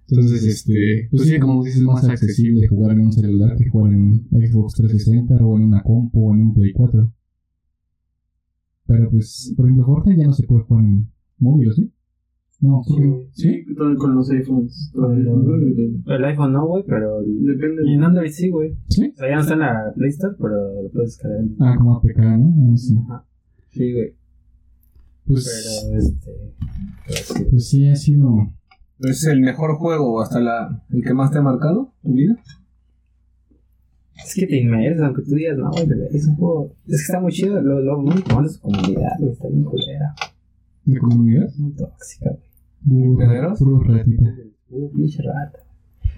Entonces, 0.09 0.43
este, 0.43 1.07
pues 1.11 1.23
sí, 1.29 1.39
como 1.39 1.63
dices, 1.63 1.81
es 1.81 1.85
más 1.85 2.07
accesible 2.09 2.67
jugar 2.67 2.93
en 2.93 3.01
un 3.01 3.11
celular 3.11 3.55
que 3.57 3.69
jugar 3.69 3.93
en 3.93 4.01
un 4.01 4.27
Xbox 4.31 4.73
360 4.75 5.35
o 5.45 5.57
en 5.57 5.63
una 5.65 5.83
compu 5.83 6.29
o 6.29 6.33
en 6.33 6.41
un 6.41 6.53
Play 6.55 6.71
4. 6.73 7.11
Pero 8.87 9.09
pues, 9.11 9.53
por 9.55 9.65
ejemplo, 9.65 9.85
Fortnite 9.85 10.19
ya 10.21 10.27
no 10.27 10.33
se 10.33 10.45
puede 10.47 10.63
jugar 10.63 10.83
en 10.85 11.11
móvil, 11.37 11.73
¿sí? 11.73 11.91
No, 12.61 12.81
Sí, 12.85 12.93
güey. 13.03 13.27
¿sí? 13.31 13.65
Todo 13.77 13.95
con 13.97 14.15
los 14.15 14.29
iPhones. 14.31 14.91
Con 14.93 15.23
Todo. 15.23 15.55
El 16.15 16.25
iPhone 16.25 16.53
no, 16.53 16.65
güey, 16.67 16.83
pero. 16.87 17.19
el- 17.19 17.45
Depende. 17.45 17.81
Y 17.85 17.93
en 17.95 18.03
Android 18.03 18.29
sí, 18.29 18.49
güey. 18.49 18.75
¿Sí? 18.87 19.11
O 19.13 19.17
sea, 19.17 19.29
ya 19.29 19.35
no 19.35 19.41
está 19.41 19.53
en 19.53 19.59
la 19.59 19.93
Play 19.95 20.09
Store, 20.09 20.35
pero 20.39 20.81
lo 20.83 20.89
puedes 20.89 21.09
descargar. 21.11 21.39
en- 21.41 21.55
Ah, 21.59 21.75
como 21.77 21.95
APK, 21.97 22.17
¿no? 22.17 22.71
Ah, 22.73 22.77
sí. 22.77 22.95
Ajá. 23.09 23.25
Sí, 23.71 23.93
güey. 23.93 24.15
Pues, 25.27 25.83
Pero 25.87 25.97
este. 25.97 26.31
pero 27.07 27.17
sí. 27.17 27.45
pues 27.49 27.67
sí, 27.69 27.87
ha 27.89 27.95
sido. 27.95 28.35
¿Es 28.99 29.25
el 29.27 29.41
mejor 29.41 29.75
juego 29.75 30.21
hasta 30.21 30.39
la, 30.39 30.83
el 30.91 31.03
que 31.03 31.13
más 31.13 31.31
te 31.31 31.39
ha 31.39 31.41
marcado 31.41 31.91
tu 32.03 32.13
vida? 32.13 32.37
Es 34.23 34.33
que 34.33 34.47
te 34.47 34.57
inmersas, 34.61 35.03
aunque 35.07 35.23
tú 35.23 35.31
digas, 35.35 35.57
no, 35.57 35.69
güey, 35.71 35.87
pero 35.87 36.05
es 36.05 36.25
un 36.27 36.35
juego. 36.35 36.71
Es 36.87 37.01
que 37.01 37.11
está 37.11 37.19
muy 37.19 37.31
chido. 37.33 37.61
Lo, 37.61 37.81
lo 37.81 37.99
único 37.99 38.33
malo 38.33 38.47
es 38.47 38.53
su 38.53 38.61
comunidad, 38.61 39.11
güey. 39.19 39.31
Está 39.33 39.47
bien 39.49 39.63
culera. 39.63 40.15
¿De 40.85 40.99
comunidad? 40.99 41.49
Muy 41.57 41.73
tóxica, 41.73 42.29
güey. 42.29 42.45
Puro, 42.87 43.17
¿Guerreros? 43.17 43.59
puro 43.59 43.79
ratita. 43.79 44.35
Uh, 44.69 44.91
pinche 44.91 45.23
rata. 45.23 45.59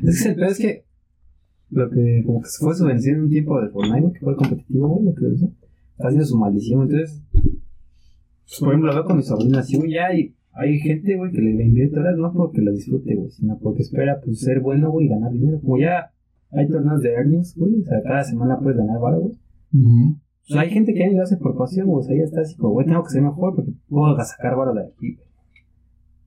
Es 0.03 0.23
que 0.23 0.29
el 0.29 0.35
peor 0.35 0.49
es 0.49 0.57
que. 0.57 0.83
Lo 1.69 1.89
que 1.89 2.23
como 2.25 2.41
que 2.41 2.47
se 2.47 2.63
fue 2.63 2.75
su 2.75 2.85
vencido 2.85 3.17
en 3.17 3.23
un 3.23 3.29
tiempo 3.29 3.61
de 3.61 3.69
Fortnite, 3.69 4.01
güey, 4.01 4.13
que 4.13 4.19
fue 4.19 4.31
el 4.31 4.37
competitivo, 4.37 4.87
güey, 4.87 5.05
lo 5.05 5.15
que 5.15 5.33
hizo. 5.33 5.51
Está 5.91 6.07
haciendo 6.07 6.25
su 6.25 6.37
maldición. 6.37 6.83
Entonces. 6.83 7.21
pues, 7.31 8.59
por 8.59 8.69
ejemplo, 8.69 8.87
lo 8.89 8.95
veo 8.95 9.05
con 9.05 9.17
mi 9.17 9.23
sobrina 9.23 9.59
así, 9.59 9.77
güey, 9.77 9.93
ya 9.93 10.07
hay, 10.07 10.35
hay 10.53 10.79
gente, 10.79 11.15
güey, 11.17 11.31
que 11.31 11.41
le, 11.41 11.65
invierte 11.65 11.99
horas 11.99 12.17
no 12.17 12.31
porque 12.33 12.61
lo 12.61 12.71
disfrute, 12.71 13.15
güey, 13.15 13.31
sino 13.31 13.57
porque 13.59 13.81
espera, 13.81 14.19
pues, 14.23 14.39
ser 14.39 14.61
bueno, 14.61 14.91
güey, 14.91 15.07
y 15.07 15.09
ganar 15.09 15.31
dinero. 15.31 15.59
Como 15.61 15.77
ya 15.77 16.11
hay 16.51 16.67
torneos 16.69 17.01
de 17.01 17.11
earnings, 17.11 17.55
güey, 17.57 17.81
o 17.81 17.85
sea, 17.85 18.01
cada 18.01 18.23
semana 18.23 18.59
puedes 18.59 18.77
ganar 18.77 18.99
varo, 18.99 19.19
güey. 19.19 19.37
Ujú. 19.73 20.17
O 20.49 20.53
sea, 20.53 20.61
hay 20.61 20.69
gente 20.69 20.93
que 20.93 20.99
ya 20.99 21.11
lo 21.11 21.23
hace 21.23 21.35
por 21.37 21.57
pasión, 21.57 21.87
güey, 21.87 21.99
o 21.99 22.03
sea, 22.03 22.15
ya 22.15 22.23
está 22.23 22.41
así 22.41 22.55
como, 22.55 22.73
güey, 22.73 22.85
tengo 22.87 23.03
que 23.03 23.09
ser 23.09 23.21
mejor 23.21 23.53
porque 23.55 23.73
puedo 23.89 24.15
sacar 24.23 24.55
varo 24.55 24.73
de 24.73 24.87
aquí. 24.87 25.17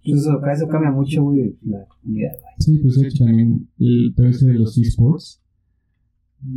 Entonces, 0.02 0.28
eso, 0.28 0.46
eso 0.46 0.68
cambia 0.68 0.90
mucho, 0.90 1.22
güey, 1.22 1.56
la 1.62 1.87
comunidad, 1.87 2.33
güey. 2.33 2.54
Sí, 2.59 2.78
pues 2.83 3.00
de 3.00 3.09
hecho 3.09 3.24
también 3.24 3.68
el 3.78 4.12
PVC 4.14 4.46
de 4.46 4.54
los 4.54 4.76
esports 4.76 5.42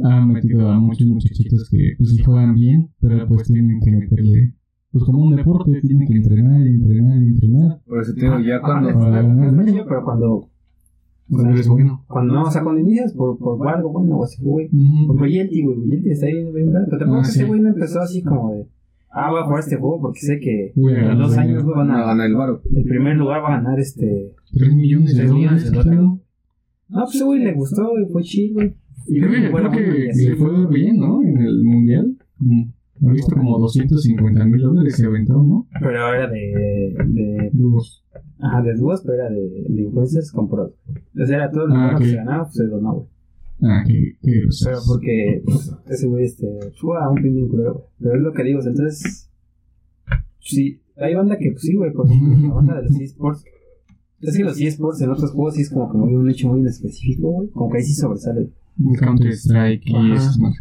ha 0.04 0.26
metido 0.26 0.70
a 0.70 0.80
muchos 0.80 1.08
muchachitos 1.08 1.70
que 1.70 1.96
pues 1.98 2.10
sí 2.10 2.24
juegan 2.24 2.54
bien, 2.54 2.90
pero 3.00 3.28
pues 3.28 3.48
tienen 3.48 3.80
que 3.80 3.92
meterle, 3.92 4.56
pues 4.92 5.04
como 5.06 5.24
un 5.24 5.36
deporte, 5.36 5.82
tienen 5.82 6.08
que 6.08 6.16
entrenar 6.16 6.68
y 6.68 6.76
entrenar 6.76 7.22
y 7.22 7.26
entrenar. 7.28 7.82
Por 7.86 8.02
eso 8.02 8.14
te 8.14 8.22
digo, 8.22 8.40
ya 8.40 8.62
cuando... 8.62 8.90
Ah, 8.90 9.64
chido, 9.66 9.86
pero 9.88 10.04
cuando, 10.04 10.50
Cuando 11.30 11.52
eres 11.54 11.68
bueno. 11.68 12.04
cuando 12.08 12.34
no, 12.34 12.44
o 12.44 12.52
sea, 12.52 12.64
cuando 12.64 12.82
inicias 12.82 13.14
por, 13.14 13.38
por 13.38 13.68
algo 13.68 13.92
bueno, 13.92 14.18
o 14.18 14.24
así, 14.24 14.44
güey. 14.44 14.70
Por 15.08 15.28
Yelty, 15.28 15.64
güey, 15.64 15.78
Yelty 15.90 16.10
está 16.12 16.28
bien, 16.28 16.54
bien, 16.54 16.72
bien, 16.72 16.84
pero 16.86 16.98
te 16.98 17.04
acuerdas 17.06 17.28
Ah, 17.28 17.30
que 17.30 17.34
sí. 17.34 17.40
ese 17.40 17.48
güey 17.48 17.62
no 17.62 17.70
empezó 17.70 18.00
así 18.02 18.22
como 18.24 18.54
de, 18.54 18.68
ah, 19.12 19.32
voy 19.32 19.40
a 19.42 19.46
jugar 19.46 19.60
este 19.62 19.78
juego 19.78 20.02
porque 20.02 20.20
sé 20.20 20.40
que 20.40 20.74
en 20.76 21.18
dos 21.18 21.38
años, 21.38 21.64
güey, 21.64 21.76
van 21.78 21.92
a 21.92 22.04
a, 22.04 22.06
ganar 22.08 22.28
el 22.28 22.36
varo. 22.36 22.62
el 22.76 22.84
primer 22.84 23.16
lugar 23.18 23.42
va 23.44 23.56
a 23.56 23.58
ganar 23.58 23.80
este, 23.80 24.34
3 24.54 24.74
millones 24.76 25.16
de 25.16 25.22
Tres 25.22 25.34
millones 25.34 25.64
dólares. 25.66 25.86
de 25.86 25.92
dólares. 25.92 25.94
claro. 25.94 26.20
no, 26.90 27.04
pues 27.06 27.16
ese 27.16 27.24
güey 27.24 27.40
le 27.44 27.54
gustó, 27.54 27.90
güey, 27.90 28.06
fue 28.12 28.22
chido, 28.24 28.54
güey. 28.56 28.74
Y 29.08 29.20
creo 29.20 29.32
que, 29.72 30.12
le 30.16 30.36
fue 30.36 30.68
bien, 30.68 30.98
¿no? 30.98 31.22
En 31.24 31.38
el 31.42 31.64
mundial. 31.64 32.16
Mm. 33.04 33.10
He 33.10 33.14
visto 33.14 33.36
como 33.36 33.60
250 33.60 34.46
mil 34.46 34.62
dólares 34.62 34.96
se 34.96 35.06
aventó, 35.06 35.34
¿no? 35.44 35.68
Pero 35.80 36.14
era 36.14 36.28
de, 36.30 36.96
de, 37.08 37.50
Dúos. 37.54 38.06
ajá, 38.40 38.62
de 38.62 38.76
dúos, 38.76 39.02
pero 39.06 39.14
era 39.16 39.30
de, 39.30 39.66
de 39.70 39.82
influencers 39.84 40.32
con 40.32 40.50
pros. 40.50 40.72
O 41.22 41.26
sea, 41.26 41.36
era 41.38 41.52
todo 41.52 41.68
lo 41.68 41.76
Ah, 41.76 41.96
que 42.00 42.06
se 42.06 42.16
ganaba, 42.16 42.44
pues 42.46 42.56
se 42.56 42.68
donó, 42.68 42.94
güey. 42.94 43.08
Ah, 43.62 43.84
qué, 43.86 44.18
qué 44.22 44.42
Pero 44.64 44.80
porque 44.88 45.42
pues, 45.46 45.76
ese 45.90 46.08
güey 46.08 46.26
este, 46.26 46.48
fue 46.80 46.98
a 47.02 47.10
un 47.10 47.22
pin 47.22 47.48
culero, 47.48 47.74
güey. 47.74 47.86
Pero 48.00 48.16
es 48.16 48.22
lo 48.22 48.34
que 48.34 48.44
digo, 48.44 48.60
entonces. 48.60 49.30
Sí, 50.40 50.82
hay 50.98 51.16
banda 51.16 51.38
que, 51.38 51.52
pues 51.52 51.62
sí, 51.62 51.76
güey, 51.76 51.92
por 51.94 52.06
ejemplo, 52.06 52.48
la 52.50 52.54
banda 52.54 52.76
de 52.76 52.84
los 52.84 53.00
eSports. 53.00 53.44
Es 54.22 54.38
que 54.38 54.44
los 54.44 54.60
eSports 54.60 55.02
en 55.02 55.10
otros 55.12 55.32
juegos 55.32 55.56
sí 55.56 55.62
es 55.62 55.70
como 55.70 55.92
que 55.92 55.98
muy 55.98 56.16
un 56.16 56.30
hecho 56.30 56.48
muy 56.50 56.60
en 56.62 56.68
específico, 56.68 57.32
güey. 57.32 57.50
Como 57.50 57.70
que 57.70 57.78
ahí 57.78 57.84
sí 57.84 57.94
sobresale. 57.94 58.50
Counter 59.00 59.32
Strike 59.32 59.84
y 59.86 60.12
esos 60.14 60.40
más. 60.40 60.56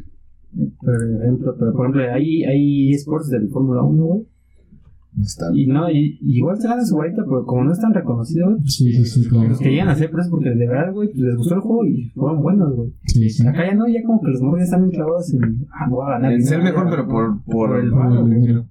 Por 0.80 0.94
ejemplo, 1.22 1.56
pero 1.58 1.72
por 1.72 1.86
ejemplo, 1.86 2.12
hay, 2.12 2.44
hay 2.44 2.92
eSports 2.92 3.30
del 3.30 3.48
Fórmula 3.48 3.82
1, 3.82 4.04
güey. 4.04 4.26
Está. 5.20 5.50
Y 5.52 5.66
no, 5.66 5.90
y, 5.90 6.18
igual 6.22 6.58
se 6.58 6.68
ganan 6.68 6.86
su 6.86 6.96
varita, 6.96 7.22
pero 7.24 7.44
como 7.44 7.64
no 7.64 7.72
es 7.72 7.80
tan 7.80 7.92
reconocido, 7.92 8.50
güey. 8.50 8.66
Sí, 8.66 8.92
sí, 8.92 9.04
sí, 9.04 9.28
claro. 9.28 9.50
Los 9.50 9.58
que 9.58 9.70
llegan 9.70 9.88
a 9.88 9.92
hacer, 9.92 10.10
pero 10.10 10.22
es 10.22 10.28
porque 10.30 10.50
de 10.50 10.66
verdad, 10.66 10.92
güey, 10.92 11.10
pues 11.10 11.20
les 11.20 11.36
gustó 11.36 11.54
el 11.56 11.60
juego 11.60 11.86
y 11.86 12.10
fueron 12.10 12.42
buenos, 12.42 12.74
güey. 12.74 12.94
Sí, 13.04 13.28
sí. 13.28 13.46
Acá 13.46 13.66
ya 13.66 13.74
no, 13.74 13.86
ya 13.88 14.02
como 14.04 14.22
que 14.22 14.30
los 14.30 14.40
morros 14.40 14.60
ya 14.60 14.64
están 14.64 14.80
bien 14.80 14.92
clavados 14.92 15.32
en. 15.34 15.66
Ah, 15.70 15.88
voy 15.90 16.06
a 16.06 16.12
ganar. 16.12 16.32
En 16.32 16.42
ser 16.42 16.62
mejor, 16.62 16.88
pero 16.88 17.06
por, 17.06 17.44
por, 17.44 17.90
Por 17.90 18.12
el 18.12 18.30
dinero. 18.30 18.66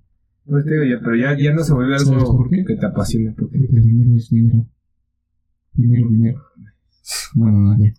Pues 0.45 0.65
te 0.65 0.73
digo, 0.73 0.83
ya, 0.83 0.99
pero 1.03 1.15
ya, 1.15 1.37
ya 1.37 1.53
no 1.53 1.63
se 1.63 1.73
vuelve 1.73 1.99
¿Sabes 1.99 2.23
algo 2.23 2.37
por 2.37 2.49
qué? 2.49 2.65
que 2.65 2.75
te 2.75 2.85
apasione. 2.85 3.35
Porque 3.37 3.59
Porque 3.59 3.77
el 3.77 3.85
dinero 3.85 4.15
es 4.15 4.29
dinero. 4.29 4.65
Dinero, 5.73 6.07
dinero. 6.09 6.41
Bueno, 7.35 7.59
no, 7.59 7.77
ya. 7.77 7.93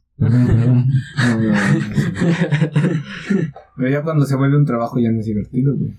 Pero 3.76 3.90
ya 3.90 4.02
cuando 4.02 4.24
se 4.24 4.36
vuelve 4.36 4.56
un 4.58 4.66
trabajo 4.66 4.98
ya 4.98 5.10
no 5.10 5.20
es 5.20 5.26
divertido, 5.26 5.76
güey. 5.76 5.92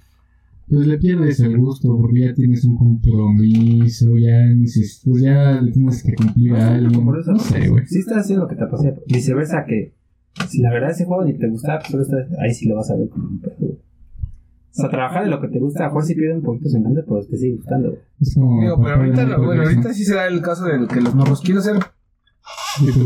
Pues 0.69 0.87
le 0.87 0.97
pierdes 0.97 1.39
el 1.41 1.57
gusto 1.57 1.97
porque 1.99 2.21
ya 2.21 2.33
tienes 2.33 2.63
un 2.63 2.77
compromiso, 2.77 4.17
ya 4.17 4.39
pues 5.05 5.21
ya 5.21 5.61
le 5.61 5.71
tienes 5.71 6.01
que 6.03 6.13
cumplir 6.13 6.55
a 6.55 6.75
alguien. 6.75 7.05
No 7.05 7.39
sé, 7.39 7.67
güey. 7.69 7.85
Sí 7.85 7.99
estás 7.99 8.19
haciendo 8.19 8.45
lo 8.45 8.49
que 8.49 8.55
te 8.55 8.63
apasiona. 8.63 8.97
Viceversa 9.07 9.65
que 9.65 9.93
si 10.49 10.61
la 10.61 10.71
verdad 10.71 10.91
ese 10.91 11.05
juego 11.05 11.25
ni 11.25 11.37
te 11.37 11.47
gusta, 11.49 11.79
pues 11.79 11.91
solo 11.91 12.03
estás, 12.03 12.27
ahí 12.39 12.53
sí 12.53 12.67
lo 12.67 12.75
vas 12.75 12.89
a 12.89 12.95
ver 12.95 13.09
como 13.09 13.27
un 13.27 13.41
güey. 13.59 13.71
O 13.73 14.75
sea, 14.75 14.89
trabajar 14.89 15.25
de 15.25 15.29
lo 15.29 15.39
que 15.39 15.49
te 15.49 15.59
gusta, 15.59 15.83
a 15.83 15.87
lo 15.87 15.93
mejor 15.93 16.05
sí 16.05 16.15
pierde 16.15 16.35
un 16.35 16.41
poquito 16.41 16.67
su 16.67 16.81
pero 16.81 17.25
te 17.29 17.37
sigue 17.37 17.57
gustando. 17.57 17.89
güey. 17.89 18.01
Es 18.19 18.33
como 18.33 18.61
Digo, 18.61 18.81
pero 18.81 18.95
ahorita, 18.95 19.37
bueno, 19.37 19.61
ahorita 19.61 19.93
sí 19.93 20.03
se 20.03 20.15
da 20.15 20.27
el 20.27 20.41
caso 20.41 20.65
de 20.65 20.87
que 20.87 21.01
los 21.01 21.13
morros 21.13 21.41
quiero 21.41 21.61
ser 21.61 21.75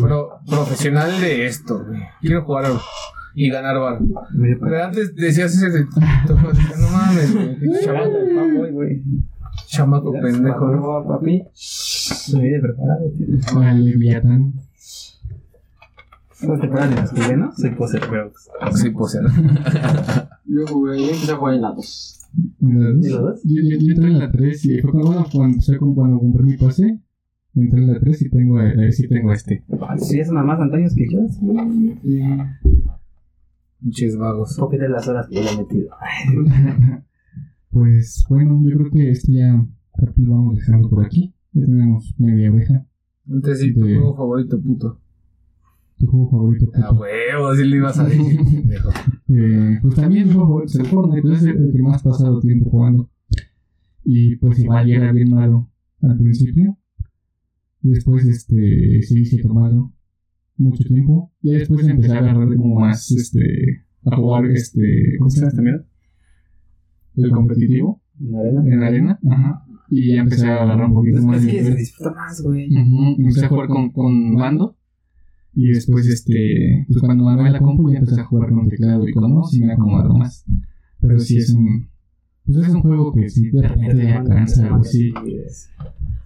pro- 0.02 0.40
profesional 0.46 1.20
de 1.22 1.46
esto, 1.46 1.84
güey. 1.86 2.00
Quiero 2.22 2.44
jugar 2.46 2.66
a- 2.66 2.82
y 3.36 3.50
ganar 3.50 3.78
bar. 3.80 4.00
Pero 4.60 4.84
antes 4.84 5.14
decías 5.16 5.54
ese 5.56 5.70
de 5.70 5.86
no 5.86 6.90
mames, 6.92 7.34
güey. 7.34 7.58
Chamaco, 9.68 10.12
güey. 10.12 10.22
pendejo. 10.24 10.66
¿no? 10.68 11.06
papi, 11.08 11.44
me 12.34 12.42
viene 12.42 12.60
preparado, 12.60 13.12
tío. 13.18 13.60
al 13.62 13.86
Leviatán. 13.86 14.54
¿No 16.42 16.60
te 16.60 16.66
acuerdas 16.68 16.90
de 16.90 17.02
los 17.02 17.14
chilenos? 17.14 17.56
Soy 17.56 17.72
poser, 17.72 18.02
pero. 18.10 18.32
pues, 18.62 18.92
pues 18.94 19.16
era. 19.16 20.30
Yo 20.46 20.66
jugué, 20.68 20.98
yo 21.00 21.06
empecé 21.10 21.32
a 21.32 21.36
jugar 21.36 21.54
en 21.56 21.62
la 21.62 21.72
2. 21.72 22.30
¿En 22.62 22.80
la 22.80 22.90
dos? 22.92 23.06
¿Y 23.06 23.10
los 23.10 23.22
dos? 23.22 23.40
Yo, 23.44 23.62
yo, 23.64 23.78
yo 23.80 23.94
entré 23.94 24.08
en 24.08 24.20
la 24.20 24.32
3 24.32 24.66
y 24.66 24.82
fue 24.82 24.92
cuando, 24.92 25.26
con- 25.32 25.96
cuando 25.96 26.20
compré 26.20 26.44
mi 26.44 26.58
pase. 26.58 27.00
Entré 27.60 27.82
en 27.82 27.88
la 27.92 28.00
3 28.00 28.22
y 28.22 28.30
tengo, 28.30 28.62
eh, 28.62 28.92
sí 28.92 29.08
tengo 29.08 29.32
este. 29.34 29.64
Ah, 29.82 29.98
Sí, 29.98 30.24
son 30.24 30.46
más 30.46 30.60
antaños 30.60 30.94
que 30.96 31.06
yo. 31.12 31.28
sí. 31.28 32.22
Pinches 33.80 34.18
vagos. 34.18 34.56
Poquito 34.60 34.84
de 34.84 34.90
las 34.90 35.08
horas 35.08 35.28
que 35.28 35.42
le 35.42 35.50
he 35.52 35.58
metido. 35.58 35.90
Pues 37.70 38.26
bueno, 38.30 38.60
yo 38.64 38.76
creo 38.78 38.90
que 38.92 39.12
este 39.12 39.34
ya 39.34 39.54
lo 39.54 40.32
vamos 40.36 40.56
dejando 40.58 40.90
por 40.90 41.06
aquí. 41.06 41.36
Ya 41.52 41.66
tenemos 41.66 42.12
media 42.18 42.52
oreja. 42.52 42.88
Entonces, 43.28 43.60
sí, 43.60 43.74
tu 43.74 43.82
De- 43.82 43.96
juego 43.98 44.16
favorito, 44.16 44.60
puto. 44.60 45.00
Tu 46.00 46.08
juego 46.08 46.30
favorito. 46.32 46.72
A 46.76 46.90
puto. 46.90 47.02
huevo, 47.02 47.56
sí 47.56 47.66
le 47.66 47.76
ibas 47.78 48.00
a 48.00 48.06
decir. 48.06 48.40
Eh, 49.30 49.80
pues 49.82 49.94
también 49.96 50.28
mi 50.28 50.34
juego 50.34 50.48
favorito 50.48 50.72
es 50.72 50.80
el 50.80 50.86
Fortnite, 50.88 51.22
pues 51.22 51.42
es 51.44 51.48
el 51.48 51.72
que 51.76 51.84
más 51.84 52.02
pasado 52.02 52.40
tiempo 52.40 52.70
jugando. 52.70 53.10
Y 54.06 54.38
pues 54.38 54.58
igual 54.60 54.90
era 54.90 55.12
bien 55.12 55.30
malo 55.30 55.70
al 56.02 56.18
principio. 56.18 56.78
Después 57.90 58.26
este 58.26 59.02
sí 59.02 59.22
hice 59.22 59.42
tomado 59.42 59.94
mucho 60.58 60.84
tiempo. 60.84 61.32
Y 61.42 61.54
después 61.54 61.88
empecé 61.88 62.14
a 62.14 62.20
agarrar 62.20 62.56
como 62.56 62.80
más 62.80 63.12
este 63.12 63.86
a 64.06 64.16
jugar 64.16 64.46
este 64.46 65.16
¿cómo 65.18 65.30
se 65.30 65.40
llama 65.40 65.50
esta 65.50 65.62
mierda? 65.62 65.86
El 67.16 67.32
competitivo 67.32 68.02
En 68.20 68.32
la 68.32 68.40
arena. 68.40 68.64
en 68.66 68.80
la 68.80 68.88
arena. 68.88 69.20
Ajá. 69.30 69.64
Y 69.90 70.16
ya 70.16 70.22
empecé 70.22 70.48
a 70.48 70.64
agarrar 70.64 70.88
un 70.88 70.94
poquito 70.94 71.22
más 71.22 71.38
es 71.38 71.46
de 71.46 71.52
que 71.52 71.64
se 71.64 71.76
disfruta 71.76 72.14
más, 72.14 72.42
güey. 72.42 72.70
Empecé 73.18 73.46
a 73.46 73.50
jugar 73.50 73.68
con, 73.68 73.92
con 73.92 74.34
mando. 74.34 74.78
Y 75.54 75.70
después, 75.70 76.08
este, 76.08 76.86
pues 76.88 77.00
cuando 77.00 77.24
me 77.24 77.32
armé 77.32 77.52
la 77.52 77.60
compu 77.60 77.90
ya 77.90 78.00
empecé 78.00 78.22
a 78.22 78.26
jugar 78.26 78.50
con 78.50 78.68
teclado 78.68 79.08
y 79.08 79.14
con 79.14 79.32
mouse 79.32 79.56
y 79.56 79.62
me 79.62 79.74
acomodado 79.74 80.16
más. 80.16 80.46
Pero 81.00 81.18
sí 81.20 81.38
es 81.38 81.54
un, 81.54 81.90
pues 82.48 82.68
es 82.68 82.74
un 82.74 82.82
juego 82.82 83.14
que 83.14 83.30
sí 83.30 83.50
de 83.52 83.68
repente 83.68 84.04
ya 84.04 84.24
cansa, 84.24 84.70
güey, 84.70 84.84
sí. 84.84 85.14
es- 85.46 85.70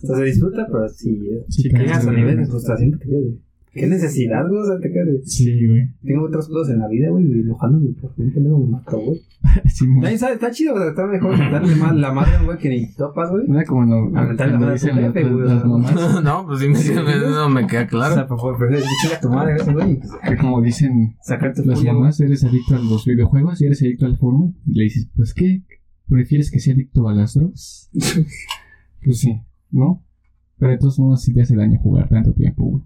O 0.04 0.08
sea, 0.08 0.16
se 0.18 0.24
disfruta, 0.24 0.68
pero 0.72 0.88
sí. 0.90 1.10
eh. 1.32 1.46
Sí 1.50 1.64
Llegas 1.70 2.08
a 2.08 2.12
nivel 2.12 2.30
de 2.32 2.36
güey. 2.38 2.46
frustración 2.48 2.92
que 2.92 2.98
te 2.98 3.06
quedas 3.10 3.24
de. 3.24 3.38
¿Qué 3.74 3.88
necesidad, 3.88 4.50
güey? 4.50 4.62
O 4.62 4.66
sea, 4.66 4.80
te 4.82 4.92
quedas 4.92 5.08
de. 5.08 5.22
Sí, 5.24 5.68
güey. 5.68 5.88
Tengo 6.04 6.26
otros 6.26 6.50
cosas 6.50 6.74
en 6.74 6.80
la 6.82 6.88
vida, 6.90 7.10
güey, 7.10 7.24
y 7.26 7.40
enojándome 7.42 7.94
por 8.02 8.12
un 8.18 8.32
pendejo 8.34 8.60
me 8.60 8.68
mató, 8.68 9.00
güey. 9.00 9.22
Sí, 9.74 9.86
Nadie 9.88 10.18
sabe, 10.18 10.34
está 10.34 10.52
chido, 10.52 10.74
o 10.76 10.78
sea, 10.78 10.90
está 10.90 11.08
mejor 11.08 11.38
darle 11.38 11.76
más 11.76 11.96
la 11.96 12.12
madre 12.14 12.36
a 12.36 12.40
un 12.42 12.46
güey 12.48 12.58
que 12.58 12.70
ni 12.70 12.94
topas, 12.94 13.30
güey. 13.32 13.50
Era 13.50 13.64
como 13.66 13.86
no, 13.86 14.18
Aventar 14.20 14.52
la 14.52 14.60
madre 14.60 14.76
a 14.76 14.78
tu 14.78 14.88
jefe, 14.88 15.24
güey, 15.30 15.46
o 15.48 15.66
mamás, 15.68 15.96
No, 16.24 16.46
pues 16.46 16.60
si 16.60 16.68
me- 16.68 16.76
no 17.32 17.50
me 17.50 17.66
queda 17.66 17.84
O 17.84 17.88
claro. 17.88 18.14
sea, 18.14 18.28
por 18.28 18.38
favor, 18.40 18.58
prefieres 18.58 18.86
chinga 19.02 19.16
a 19.16 19.20
tu 19.22 19.30
madre, 19.30 19.54
güey, 19.72 20.00
que 20.28 20.38
como 20.38 20.62
dicen 20.62 21.16
sacar 21.24 21.54
tu 21.54 21.64
las 21.64 21.82
mamás, 21.84 22.20
eres 22.20 22.44
adicto 22.44 22.76
a 22.76 22.80
los 22.80 23.06
videojuegos 23.06 23.62
y 23.62 23.66
eres 23.68 23.82
adicto 23.82 24.06
al 24.06 24.18
Fortnite. 24.18 24.58
Y 24.68 24.74
le 24.74 24.84
dices, 24.84 25.10
pues 25.16 25.34
qué, 25.34 25.64
¿prefieres 26.12 26.52
que 26.52 26.60
sea 26.60 26.74
adicto 26.74 27.08
a 27.08 27.14
las 27.14 27.34
drogas? 27.34 27.90
pues 29.04 29.20
sí, 29.20 29.42
¿no? 29.72 30.04
Pero 30.58 30.72
de 30.74 30.78
todos 30.78 31.00
modos 31.00 31.24
sí 31.24 31.34
te 31.34 31.42
hace 31.42 31.56
daño 31.56 31.80
jugar 31.80 32.10
tanto 32.10 32.34
tiempo, 32.34 32.64
güey. 32.66 32.84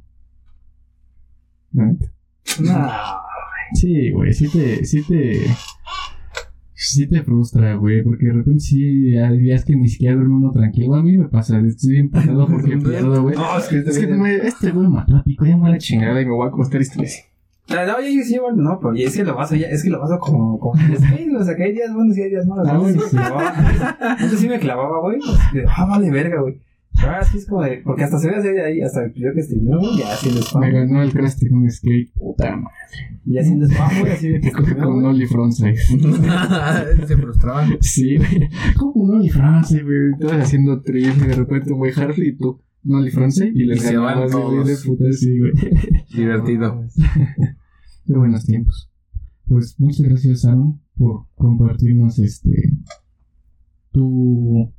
Neta. 1.71 2.05
No, 2.61 2.89
Sí, 3.73 4.11
güey, 4.11 4.31
sí 4.31 4.47
te, 4.47 4.85
sí 4.85 5.01
te, 5.01 5.41
sí 6.73 7.07
te 7.07 7.23
frustra, 7.23 7.75
güey, 7.75 8.03
porque 8.03 8.27
de 8.27 8.33
repente 8.33 8.59
sí 8.59 9.17
hay 9.17 9.39
días 9.39 9.65
que 9.65 9.75
ni 9.75 9.87
siquiera 9.89 10.15
duerme 10.15 10.35
uno 10.35 10.51
tranquilo. 10.51 10.93
A 10.95 11.01
mí 11.03 11.17
me 11.17 11.27
pasa, 11.27 11.59
estoy 11.59 11.91
bien 11.93 12.09
pasado 12.11 12.47
porque 12.47 12.77
pierdo, 12.83 13.23
güey. 13.23 13.35
No, 13.35 13.57
es 13.57 13.67
que 13.67 13.77
Es 13.79 13.97
que 13.97 14.07
me- 14.07 14.35
este 14.37 14.71
güey 14.71 14.83
me 14.87 14.93
mató 14.93 15.17
a 15.17 15.23
pico, 15.23 15.45
ya 15.45 15.57
me 15.57 15.69
la 15.69 15.79
chingada 15.79 16.21
y 16.21 16.25
me 16.25 16.31
voy 16.31 16.45
a 16.45 16.49
acostar 16.49 16.79
y 16.79 16.83
estoy 16.83 17.05
así. 17.05 17.21
Ah, 17.69 17.85
No, 17.87 17.99
yo 17.99 18.23
sí, 18.23 18.37
bueno, 18.37 18.61
no, 18.61 18.79
pero 18.79 18.93
es 18.93 19.15
que 19.15 19.23
lo 19.23 19.35
paso 19.35 19.55
ya, 19.55 19.67
es 19.67 19.83
que 19.83 19.89
lo 19.89 19.99
paso 19.99 20.19
como, 20.19 20.59
como 20.59 20.73
o 20.73 21.43
sea, 21.43 21.55
que 21.55 21.63
hay 21.63 21.73
días 21.73 21.93
buenos 21.93 22.17
y 22.17 22.21
hay 22.21 22.29
días 22.29 22.45
malos. 22.45 22.67
Ah, 22.69 22.75
Antes 22.75 23.09
sí 23.09 23.15
me 23.17 23.23
antes 24.07 24.39
sí 24.39 24.49
me 24.49 24.59
clavaba, 24.59 24.99
güey, 25.01 25.19
de, 25.53 25.65
ah, 25.67 25.85
vale 25.85 26.11
verga, 26.11 26.41
güey. 26.41 26.59
Pero 26.97 27.11
ahora 27.11 27.25
sí 27.25 27.39
es 27.39 27.45
como 27.45 27.63
de, 27.63 27.81
porque 27.83 28.03
hasta 28.03 28.19
se 28.19 28.29
ve 28.29 28.35
así 28.35 28.47
de 28.49 28.63
ahí, 28.63 28.81
hasta 28.81 29.07
yo 29.15 29.33
que 29.33 29.41
streameo, 29.41 29.79
güey, 29.79 29.97
ya 29.97 30.13
haciendo 30.13 30.39
Me 30.39 30.45
spam, 30.45 30.71
ganó 30.71 31.01
el 31.01 31.11
crash 31.11 31.33
un 31.51 31.69
skate, 31.69 32.13
puta 32.13 32.55
madre. 32.55 32.75
ya 33.25 33.41
haciendo 33.41 33.65
spam, 33.67 33.99
güey, 33.99 34.11
así 34.13 34.29
de 34.29 34.51
Con 34.51 34.87
un. 34.93 35.05
Oli 35.05 35.25
Frontside. 35.25 35.75
Se 37.07 37.17
frustraban. 37.17 37.77
Sí, 37.81 38.17
güey. 38.17 38.49
Como 38.77 38.93
un 39.03 39.15
Oli 39.15 39.29
Frontside, 39.29 39.83
güey. 39.83 40.19
Todos 40.19 40.33
haciendo 40.33 40.81
trill 40.81 41.13
y 41.17 41.27
de 41.27 41.33
repente 41.35 41.73
güey 41.73 41.91
Harley 41.95 42.29
y 42.29 42.37
tú. 42.37 42.61
Un 42.85 42.95
Oli 42.95 43.09
Frontside 43.09 43.51
y 43.53 43.65
les 43.65 43.81
güey, 43.81 44.29
todos. 44.29 44.67
de 44.67 44.75
puta, 44.85 45.11
sí, 45.11 45.39
güey. 45.39 45.53
Divertido. 46.15 46.83
Qué 48.05 48.13
buenos 48.13 48.45
tiempos. 48.45 48.91
Pues 49.47 49.75
muchas 49.79 50.07
gracias, 50.07 50.45
Aaron, 50.45 50.79
por 50.95 51.25
compartirnos 51.33 52.19
este. 52.19 52.51
Tu. 53.91 54.71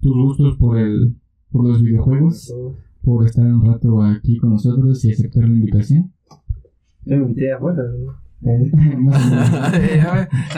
Tus 0.00 0.16
gustos 0.16 0.56
por 0.58 0.76
el. 0.78 1.16
por 1.50 1.66
los 1.66 1.82
videojuegos. 1.82 2.54
Por 3.02 3.24
estar 3.24 3.46
un 3.46 3.64
rato 3.64 4.02
aquí 4.02 4.36
con 4.36 4.50
nosotros 4.50 5.02
y 5.04 5.12
aceptar 5.12 5.48
la 5.48 5.54
invitación. 5.54 6.12
Yo 7.04 7.16
me 7.16 7.22
invité 7.22 7.52
afuera, 7.52 7.82
güey. 7.82 8.08
Eh. 8.08 8.25
Menos. 8.40 8.72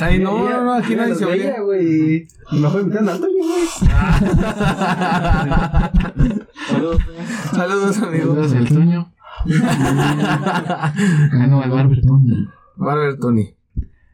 Ay, 0.01 0.18
no, 0.18 0.49
no, 0.49 0.64
no, 0.64 0.72
aquí 0.74 0.95
nadie 0.97 1.14
se 1.14 1.24
oye. 1.24 1.55
güey. 1.64 2.26
Y 2.53 2.59
me 2.61 2.68
fue 2.68 2.83
invitando 2.83 3.12
a 3.12 3.14
Antonio, 3.14 3.45
güey. 3.45 3.66
Saludos. 6.68 6.99
Saludos, 7.53 7.99
amigo. 8.03 8.35
Saludos 8.35 8.53
al 8.55 8.68
sueño. 8.68 9.12
Ah, 10.31 10.93
no, 11.49 11.59
Barberton. 11.59 12.49
Barber 12.76 13.18
Tony. 13.18 13.55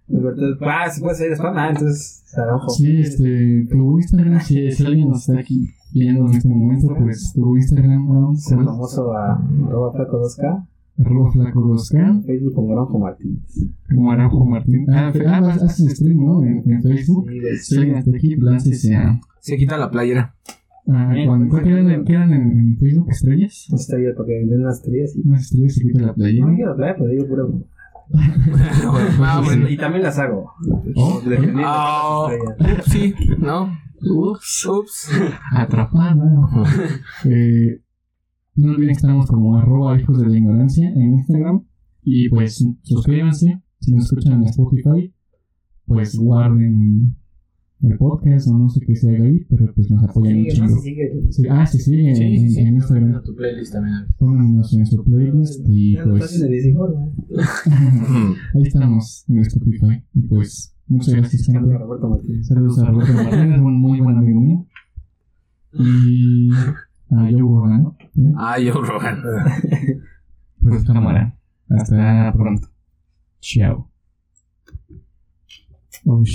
Entonces, 0.09 0.57
ah, 0.61 0.91
se 0.91 1.01
puede 1.01 1.13
hacer 1.15 1.33
spam, 1.33 1.57
ah, 1.57 1.69
entonces, 1.71 2.23
se 2.27 2.41
enojo. 2.43 2.69
Sí, 2.71 3.01
este, 3.01 3.67
tu 3.71 3.99
Instagram, 3.99 4.41
si, 4.41 4.71
si 4.71 4.85
alguien 4.87 5.09
nos 5.09 5.27
está 5.29 5.41
aquí 5.41 5.67
viendo 5.93 6.27
en 6.27 6.33
este 6.35 6.49
momento, 6.49 6.95
pues 6.99 7.33
tu 7.35 7.57
Instagram, 7.57 8.11
Aaron, 8.11 8.37
Soy 8.37 8.57
¿cuál 8.57 8.67
es? 8.67 8.73
famoso 8.73 9.13
a 9.15 9.41
arroba 9.67 9.93
flaco 9.93 10.21
2K, 10.23 10.67
arroba 10.99 11.31
flaco 11.33 11.61
2K, 11.61 12.25
Facebook 12.25 12.55
como 12.55 12.75
Ronjo 12.75 12.99
Martínez. 12.99 13.43
como 13.89 14.11
Aranjo 14.13 14.45
Martín. 14.47 14.87
Ah, 14.93 15.11
fe- 15.13 15.27
ah, 15.27 15.41
vas- 15.41 15.63
haces 15.63 15.97
stream, 15.97 16.25
¿no? 16.25 16.43
En, 16.45 16.63
en 16.71 16.83
Facebook. 16.83 17.29
Sí, 17.61 17.79
está 17.81 18.11
aquí. 18.17 18.37
Se 19.41 19.57
quita 19.57 19.77
la 19.77 19.91
playera. 19.91 20.35
a 20.87 21.15
cuando, 21.27 21.49
¿Cuál 21.49 21.63
quedan, 21.65 21.91
en, 21.91 22.05
quedan 22.05 22.33
en, 22.33 22.59
en 22.59 22.79
Facebook? 22.79 23.11
¿Estrellas? 23.11 23.67
Está 23.73 23.97
ahí 23.97 24.05
para 24.17 24.27
que 24.27 24.33
den 24.47 24.61
unas 24.61 24.77
estrellas 24.77 25.17
y. 25.17 25.27
Unas 25.29 25.43
estrellas 25.43 25.75
se 25.75 25.83
quita 25.83 26.01
la 26.01 26.07
No 26.09 26.15
playera. 26.15 26.47
me 26.47 26.57
quiero 26.57 26.77
playa, 26.77 26.95
pero 26.99 27.11
digo 27.11 27.27
pura. 27.27 27.45
Ah, 29.21 29.41
bueno. 29.45 29.69
Y 29.69 29.77
también 29.77 30.03
las 30.03 30.19
hago. 30.19 30.53
Oh, 30.97 31.21
Dependiendo 31.21 31.59
de 31.61 31.65
Ah, 31.67 32.29
las 32.31 32.77
estrellas. 32.79 32.85
sí, 32.91 33.15
¿no? 33.39 33.73
Ups, 34.07 34.67
ups. 34.67 35.11
atrapada. 35.53 36.15
Eh, 37.25 37.81
no 38.57 38.73
olviden 38.73 38.89
que 38.89 38.93
estamos 38.93 39.27
como 39.27 39.57
arroba 39.57 40.01
hijos 40.01 40.21
de 40.21 40.29
la 40.29 40.39
ignorancia 40.39 40.89
en 40.89 41.15
Instagram. 41.15 41.65
Y 42.03 42.29
pues 42.29 42.65
suscríbanse. 42.83 43.63
Si 43.81 43.93
nos 43.93 44.05
escuchan 44.05 44.35
en 44.35 44.45
Spotify, 44.45 45.13
pues 45.87 46.17
guarden 46.17 47.17
el 47.83 47.99
podcast 47.99 48.49
o 48.49 48.57
no 48.57 48.69
sé 48.69 48.81
qué 48.81 48.95
se 48.95 49.11
haga 49.11 49.25
ahí, 49.25 49.45
pero 49.49 49.73
pues 49.75 49.91
nos 49.91 50.03
apoyan 50.05 50.43
no 50.43 50.81
sigue. 50.81 51.27
Sí, 51.31 51.43
ah, 51.51 51.67
sí, 51.67 51.79
sí, 51.79 52.07
en, 52.07 52.17
Sí, 52.17 52.39
sí, 52.39 52.51
sí. 52.51 52.61
en 52.61 52.75
Instagram. 52.77 53.23
Tu 53.23 53.35
playlist 53.35 53.73
también. 53.73 54.07
Pónganos 54.19 54.73
en 54.75 54.87
su 54.87 55.05
playlist 55.05 55.61
y 55.69 55.97
pues 55.97 56.41
en 56.41 56.53
ahí 58.55 58.63
estamos 58.63 59.25
en 59.29 59.39
Spotify. 59.41 60.03
Y 60.15 60.23
pues 60.23 60.75
muchas 60.87 61.15
gracias, 61.15 61.45
Saludos 61.45 61.75
a. 61.75 61.79
Roberto 61.79 62.09
Martínez. 62.09 62.47
Saludos 62.47 62.79
a 62.79 62.87
Roberto 62.87 63.13
Martínez, 63.13 63.61
un 63.61 63.81
muy 63.81 64.01
buen 64.01 64.17
amigo 64.17 64.41
mío. 64.41 64.67
Y 65.73 66.51
a 67.19 67.31
Joe 67.31 67.41
Rogan, 67.41 67.83
¿no? 67.83 67.97
Ah, 68.39 68.59
yo, 68.59 68.75
Rogan. 68.75 69.23
Pues 70.63 70.83
cámara. 70.85 71.37
Hasta 71.69 72.33
pronto. 72.33 72.69
Chao. 73.41 73.91
Oh, 76.07 76.25
shit. 76.25 76.33